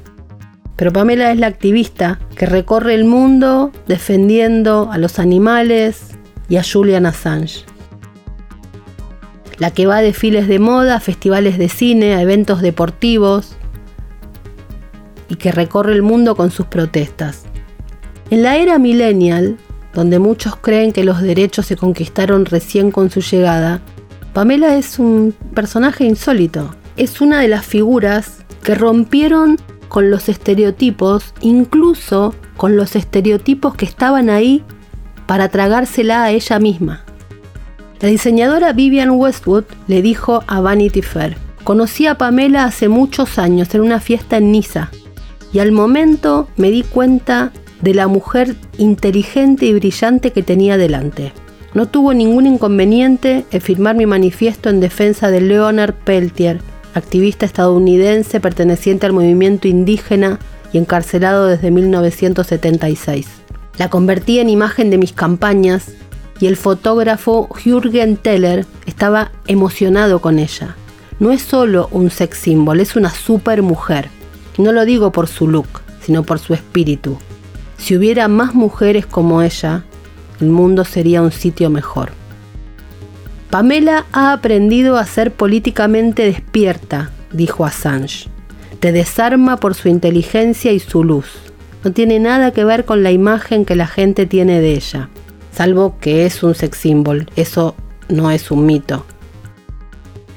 Pero 0.77 0.93
Pamela 0.93 1.33
es 1.33 1.39
la 1.39 1.49
activista 1.49 2.21
que 2.37 2.47
recorre 2.47 2.95
el 2.95 3.05
mundo 3.05 3.73
defendiendo 3.87 4.91
a 4.93 4.99
los 4.99 5.19
animales 5.19 6.17
y 6.49 6.57
a 6.57 6.63
Julian 6.63 7.07
Assange. 7.07 7.65
La 9.59 9.73
que 9.73 9.87
va 9.87 9.97
a 9.97 10.03
desfiles 10.03 10.47
de 10.47 10.61
moda, 10.61 10.97
a 10.97 11.01
festivales 11.01 11.59
de 11.59 11.69
cine, 11.69 12.15
a 12.15 12.23
eventos 12.23 12.63
deportivos, 12.63 13.57
y 15.29 15.35
que 15.37 15.53
recorre 15.53 15.93
el 15.93 16.03
mundo 16.03 16.37
con 16.37 16.51
sus 16.51 16.67
protestas. 16.67 17.45
En 18.31 18.43
la 18.43 18.57
era 18.57 18.79
millennial, 18.79 19.59
donde 19.93 20.19
muchos 20.19 20.57
creen 20.57 20.93
que 20.93 21.05
los 21.05 21.21
derechos 21.21 21.67
se 21.67 21.77
conquistaron 21.77 22.47
recién 22.47 22.91
con 22.91 23.11
su 23.11 23.21
llegada, 23.21 23.81
Pamela 24.39 24.77
es 24.77 25.01
un 25.01 25.35
personaje 25.53 26.05
insólito. 26.05 26.73
Es 26.97 27.21
una 27.21 27.41
de 27.41 27.49
las 27.49 27.67
figuras 27.67 28.45
que 28.63 28.77
rompieron 28.77 29.57
con 29.89 30.13
los 30.13 30.29
estereotipos, 30.29 31.35
incluso 31.41 32.37
con 32.57 32.77
los 32.77 32.95
estereotipos 32.95 33.75
que 33.75 33.85
estaban 33.85 34.31
ahí 34.31 34.63
para 35.27 35.49
tragársela 35.49 36.23
a 36.23 36.31
ella 36.31 36.61
misma. 36.61 37.05
La 38.01 38.11
diseñadora 38.11 38.73
Vivian 38.73 39.11
Westwood 39.11 39.65
le 39.89 40.03
dijo 40.03 40.45
a 40.47 40.61
Vanity 40.61 41.03
Fair, 41.03 41.37
conocí 41.65 42.07
a 42.07 42.17
Pamela 42.17 42.63
hace 42.63 42.89
muchos 42.89 43.41
años 43.41 43.75
en 43.75 43.81
una 43.81 43.99
fiesta 43.99 44.37
en 44.37 44.53
Niza 44.53 44.93
y 45.53 45.59
al 45.59 45.73
momento 45.73 46.49
me 46.57 46.71
di 46.71 46.85
cuenta 46.85 47.51
de 47.81 47.93
la 47.93 48.07
mujer 48.07 48.55
inteligente 48.79 49.67
y 49.67 49.75
brillante 49.75 50.31
que 50.31 50.45
tenía 50.45 50.77
delante. 50.77 51.33
No 51.75 51.87
tuvo 51.87 52.15
ningún 52.15 52.47
inconveniente 52.47 53.45
en 53.51 53.61
firmar 53.61 53.95
mi 53.95 54.07
manifiesto 54.07 54.71
en 54.71 54.81
defensa 54.81 55.31
de 55.31 55.41
Leonard 55.41 55.95
Peltier, 55.95 56.61
activista 56.95 57.45
estadounidense 57.45 58.41
perteneciente 58.41 59.07
al 59.07 59.13
movimiento 59.13 59.69
indígena 59.69 60.39
y 60.73 60.79
encarcelado 60.79 61.47
desde 61.47 61.71
1976. 61.71 63.27
La 63.79 63.91
convertí 63.91 64.39
en 64.39 64.49
imagen 64.49 64.91
de 64.91 64.99
mis 64.99 65.13
campañas 65.13 65.93
y 66.41 66.47
el 66.47 66.57
fotógrafo 66.57 67.49
Jürgen 67.55 68.17
Teller 68.17 68.67
estaba 68.87 69.31
emocionado 69.47 70.21
con 70.21 70.39
ella. 70.39 70.75
No 71.21 71.33
es 71.33 71.43
solo 71.43 71.89
un 71.91 72.11
sex 72.11 72.39
symbol, 72.39 72.81
es 72.81 72.97
una 72.97 73.11
super 73.11 73.63
mujer. 73.63 74.09
No 74.57 74.73
lo 74.73 74.85
digo 74.85 75.13
por 75.13 75.29
su 75.29 75.49
look, 75.49 75.69
sino 76.01 76.23
por 76.23 76.39
su 76.39 76.55
espíritu. 76.55 77.19
Si 77.77 77.97
hubiera 77.97 78.29
más 78.29 78.55
mujeres 78.55 79.07
como 79.07 79.43
ella, 79.43 79.85
el 80.41 80.49
mundo 80.49 80.85
sería 80.85 81.23
un 81.23 81.33
sitio 81.33 81.71
mejor. 81.71 82.13
Pamela 83.51 84.05
ha 84.13 84.33
aprendido 84.33 84.97
a 84.97 85.07
ser 85.07 85.33
políticamente 85.33 86.25
despierta, 86.25 87.11
dijo 87.33 87.65
Assange. 87.65 88.29
Te 88.81 88.93
desarma 88.93 89.57
por 89.57 89.75
su 89.75 89.89
inteligencia 89.89 90.73
y 90.73 90.79
su 90.79 91.03
luz. 91.03 91.27
No 91.83 91.93
tiene 91.93 92.19
nada 92.19 92.51
que 92.53 92.65
ver 92.65 92.85
con 92.85 93.03
la 93.03 93.11
imagen 93.11 93.65
que 93.65 93.75
la 93.75 93.87
gente 93.87 94.27
tiene 94.27 94.61
de 94.61 94.75
ella, 94.75 95.09
salvo 95.53 95.97
que 96.01 96.27
es 96.27 96.43
un 96.43 96.55
sex 96.55 96.77
symbol, 96.77 97.31
eso 97.37 97.75
no 98.09 98.31
es 98.31 98.51
un 98.51 98.67
mito. 98.67 99.07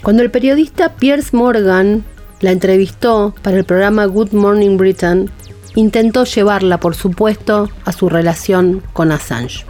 Cuando 0.04 0.24
el 0.24 0.32
periodista 0.32 0.96
Piers 0.96 1.34
Morgan 1.34 2.04
la 2.40 2.52
entrevistó 2.52 3.36
para 3.42 3.58
el 3.58 3.66
programa 3.66 4.06
Good 4.06 4.32
Morning 4.32 4.78
Britain, 4.78 5.30
intentó 5.76 6.24
llevarla, 6.24 6.80
por 6.80 6.96
supuesto, 6.96 7.70
a 7.86 7.92
su 7.92 8.10
relación 8.10 8.82
con 8.94 9.12
Assange. 9.12 9.66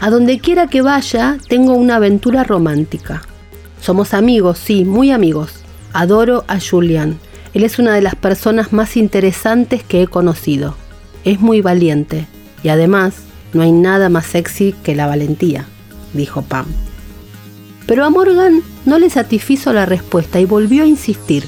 A 0.00 0.08
donde 0.08 0.38
quiera 0.38 0.66
que 0.66 0.80
vaya, 0.80 1.36
tengo 1.46 1.74
una 1.74 1.96
aventura 1.96 2.42
romántica. 2.42 3.20
Somos 3.82 4.14
amigos, 4.14 4.58
sí, 4.58 4.86
muy 4.86 5.10
amigos. 5.10 5.56
Adoro 5.92 6.44
a 6.48 6.58
Julian. 6.58 7.18
Él 7.52 7.64
es 7.64 7.78
una 7.78 7.94
de 7.94 8.00
las 8.00 8.14
personas 8.14 8.72
más 8.72 8.96
interesantes 8.96 9.82
que 9.82 10.00
he 10.00 10.06
conocido. 10.06 10.74
Es 11.24 11.40
muy 11.40 11.60
valiente 11.60 12.26
y 12.62 12.70
además 12.70 13.16
no 13.52 13.60
hay 13.60 13.72
nada 13.72 14.08
más 14.08 14.24
sexy 14.24 14.74
que 14.82 14.94
la 14.94 15.06
valentía, 15.06 15.66
dijo 16.14 16.40
Pam. 16.40 16.64
Pero 17.86 18.06
a 18.06 18.10
Morgan 18.10 18.62
no 18.86 18.98
le 18.98 19.10
satisfizo 19.10 19.74
la 19.74 19.84
respuesta 19.84 20.40
y 20.40 20.46
volvió 20.46 20.84
a 20.84 20.86
insistir. 20.86 21.44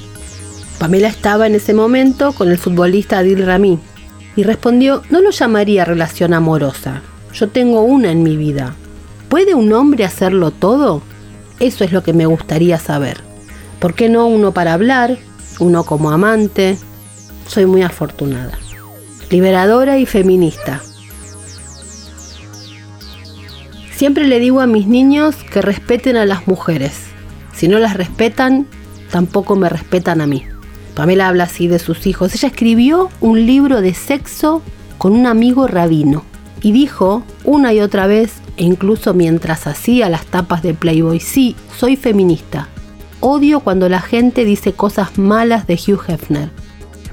Pamela 0.77 1.07
estaba 1.07 1.47
en 1.47 1.55
ese 1.55 1.73
momento 1.73 2.33
con 2.33 2.51
el 2.51 2.59
futbolista 2.59 3.17
Adil 3.17 3.45
Rami 3.45 3.79
y 4.35 4.43
respondió, 4.43 5.01
no 5.09 5.21
lo 5.21 5.31
llamaría 5.31 5.85
relación 5.85 6.33
amorosa, 6.33 7.01
yo 7.33 7.49
tengo 7.49 7.81
una 7.81 8.11
en 8.11 8.23
mi 8.23 8.37
vida. 8.37 8.75
¿Puede 9.27 9.55
un 9.55 9.73
hombre 9.73 10.05
hacerlo 10.05 10.51
todo? 10.51 11.01
Eso 11.59 11.83
es 11.83 11.91
lo 11.91 12.03
que 12.03 12.13
me 12.13 12.25
gustaría 12.25 12.77
saber. 12.77 13.21
¿Por 13.79 13.95
qué 13.95 14.09
no 14.09 14.27
uno 14.27 14.51
para 14.51 14.73
hablar? 14.73 15.17
Uno 15.59 15.83
como 15.83 16.11
amante. 16.11 16.77
Soy 17.47 17.65
muy 17.65 17.81
afortunada. 17.81 18.57
Liberadora 19.29 19.97
y 19.97 20.05
feminista. 20.05 20.81
Siempre 23.95 24.27
le 24.27 24.39
digo 24.39 24.61
a 24.61 24.67
mis 24.67 24.87
niños 24.87 25.35
que 25.51 25.61
respeten 25.61 26.17
a 26.17 26.25
las 26.25 26.47
mujeres. 26.47 26.93
Si 27.53 27.67
no 27.67 27.79
las 27.79 27.95
respetan, 27.95 28.67
tampoco 29.11 29.55
me 29.55 29.69
respetan 29.69 30.21
a 30.21 30.27
mí. 30.27 30.45
Pamela 30.95 31.27
habla 31.27 31.45
así 31.45 31.67
de 31.67 31.79
sus 31.79 32.05
hijos. 32.05 32.35
Ella 32.35 32.49
escribió 32.49 33.09
un 33.21 33.45
libro 33.45 33.81
de 33.81 33.93
sexo 33.93 34.61
con 34.97 35.13
un 35.13 35.25
amigo 35.25 35.67
rabino 35.67 36.23
y 36.63 36.71
dijo 36.71 37.23
una 37.43 37.73
y 37.73 37.81
otra 37.81 38.07
vez, 38.07 38.41
e 38.55 38.63
incluso 38.63 39.13
mientras 39.13 39.67
hacía 39.67 40.09
las 40.09 40.25
tapas 40.25 40.63
de 40.63 40.73
Playboy, 40.73 41.19
sí, 41.19 41.55
soy 41.77 41.97
feminista. 41.97 42.69
Odio 43.19 43.59
cuando 43.59 43.89
la 43.89 44.01
gente 44.01 44.45
dice 44.45 44.71
cosas 44.73 45.17
malas 45.17 45.67
de 45.67 45.75
Hugh 45.75 46.01
Hefner, 46.07 46.49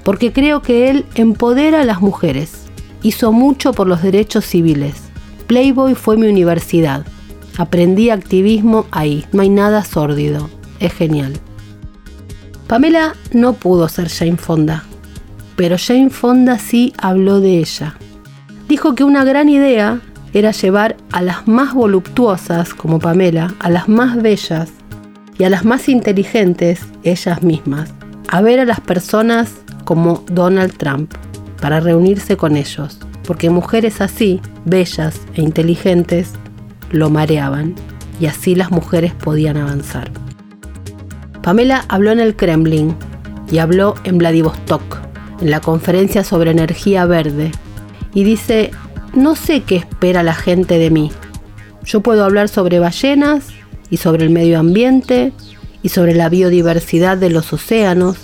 porque 0.04 0.32
creo 0.32 0.62
que 0.62 0.88
él 0.88 1.04
empodera 1.16 1.80
a 1.80 1.84
las 1.84 2.00
mujeres. 2.00 2.66
Hizo 3.02 3.32
mucho 3.32 3.72
por 3.72 3.86
los 3.86 4.02
derechos 4.02 4.44
civiles. 4.46 4.94
Playboy 5.46 5.94
fue 5.94 6.16
mi 6.16 6.28
universidad. 6.28 7.04
Aprendí 7.58 8.10
activismo 8.10 8.86
ahí, 8.92 9.26
no 9.32 9.42
hay 9.42 9.48
nada 9.48 9.84
sórdido. 9.84 10.48
Es 10.78 10.92
genial. 10.94 11.40
Pamela 12.68 13.14
no 13.32 13.54
pudo 13.54 13.88
ser 13.88 14.08
Jane 14.08 14.36
Fonda, 14.36 14.84
pero 15.56 15.76
Jane 15.76 16.10
Fonda 16.10 16.58
sí 16.58 16.92
habló 16.98 17.40
de 17.40 17.58
ella 17.58 17.96
dijo 18.70 18.94
que 18.94 19.02
una 19.02 19.24
gran 19.24 19.48
idea 19.48 20.00
era 20.32 20.52
llevar 20.52 20.96
a 21.10 21.22
las 21.22 21.48
más 21.48 21.74
voluptuosas, 21.74 22.72
como 22.72 23.00
Pamela, 23.00 23.52
a 23.58 23.68
las 23.68 23.88
más 23.88 24.22
bellas 24.22 24.70
y 25.36 25.42
a 25.42 25.50
las 25.50 25.64
más 25.64 25.88
inteligentes, 25.88 26.80
ellas 27.02 27.42
mismas, 27.42 27.92
a 28.28 28.40
ver 28.40 28.60
a 28.60 28.64
las 28.64 28.80
personas 28.80 29.50
como 29.84 30.22
Donald 30.30 30.76
Trump, 30.76 31.12
para 31.60 31.80
reunirse 31.80 32.36
con 32.36 32.56
ellos, 32.56 33.00
porque 33.26 33.50
mujeres 33.50 34.00
así, 34.00 34.40
bellas 34.64 35.20
e 35.34 35.42
inteligentes, 35.42 36.30
lo 36.92 37.10
mareaban 37.10 37.74
y 38.20 38.26
así 38.26 38.54
las 38.54 38.70
mujeres 38.70 39.14
podían 39.14 39.56
avanzar. 39.56 40.12
Pamela 41.42 41.84
habló 41.88 42.12
en 42.12 42.20
el 42.20 42.36
Kremlin 42.36 42.94
y 43.50 43.58
habló 43.58 43.96
en 44.04 44.18
Vladivostok, 44.18 44.98
en 45.40 45.50
la 45.50 45.58
conferencia 45.58 46.22
sobre 46.22 46.52
energía 46.52 47.04
verde, 47.06 47.50
y 48.14 48.24
dice, 48.24 48.70
no 49.14 49.34
sé 49.36 49.62
qué 49.62 49.76
espera 49.76 50.22
la 50.22 50.34
gente 50.34 50.78
de 50.78 50.90
mí. 50.90 51.10
Yo 51.84 52.00
puedo 52.00 52.24
hablar 52.24 52.48
sobre 52.48 52.78
ballenas 52.78 53.46
y 53.90 53.96
sobre 53.96 54.24
el 54.24 54.30
medio 54.30 54.58
ambiente 54.58 55.32
y 55.82 55.88
sobre 55.88 56.14
la 56.14 56.28
biodiversidad 56.28 57.16
de 57.16 57.30
los 57.30 57.52
océanos. 57.52 58.16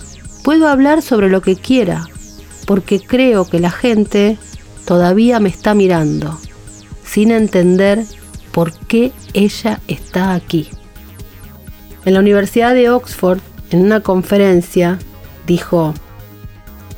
Puedo 0.45 0.68
hablar 0.68 1.03
sobre 1.03 1.28
lo 1.28 1.41
que 1.43 1.57
quiera, 1.57 2.07
porque 2.66 3.01
creo 3.01 3.49
que 3.49 3.59
la 3.59 3.70
gente 3.70 4.39
todavía 4.84 5.41
me 5.41 5.49
está 5.49 5.74
mirando, 5.74 6.39
sin 7.05 7.30
entender 7.30 8.05
por 8.53 8.72
qué 8.72 9.12
ella 9.34 9.80
está 9.89 10.34
aquí. 10.34 10.68
En 12.05 12.14
la 12.14 12.20
Universidad 12.20 12.74
de 12.74 12.91
Oxford, 12.91 13.41
en 13.70 13.80
una 13.80 14.01
conferencia, 14.01 14.99
dijo, 15.47 15.93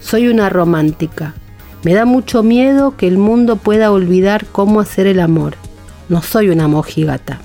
soy 0.01 0.28
una 0.28 0.51
romántica 0.51 1.34
me 1.89 1.95
da 1.95 2.05
mucho 2.05 2.43
miedo 2.43 2.99
que 2.99 3.09
el 3.09 3.16
mundo 3.16 3.57
pueda 3.57 3.91
olvidar 3.91 4.45
cómo 4.45 4.80
hacer 4.80 5.07
el 5.07 5.20
amor. 5.20 5.55
No 6.11 6.20
soy 6.20 6.51
una 6.51 6.68
mojigata. 6.68 7.41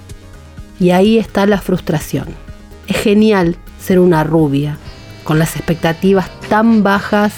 Y 0.82 0.90
ahí 0.90 1.18
está 1.18 1.46
la 1.46 1.62
frustración. 1.62 2.28
Es 2.88 2.98
genial 2.98 3.56
ser 3.80 4.00
una 4.00 4.26
rubia, 4.26 4.78
con 5.24 5.40
las 5.40 5.56
expectativas 5.56 6.30
tan 6.50 6.84
bajas 6.84 7.32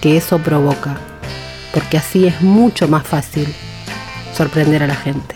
que 0.00 0.16
eso 0.16 0.38
provoca, 0.38 0.96
porque 1.74 1.98
así 1.98 2.26
es 2.26 2.40
mucho 2.40 2.88
más 2.88 3.06
fácil 3.06 3.46
sorprender 4.32 4.82
a 4.82 4.86
la 4.86 4.96
gente. 4.96 5.35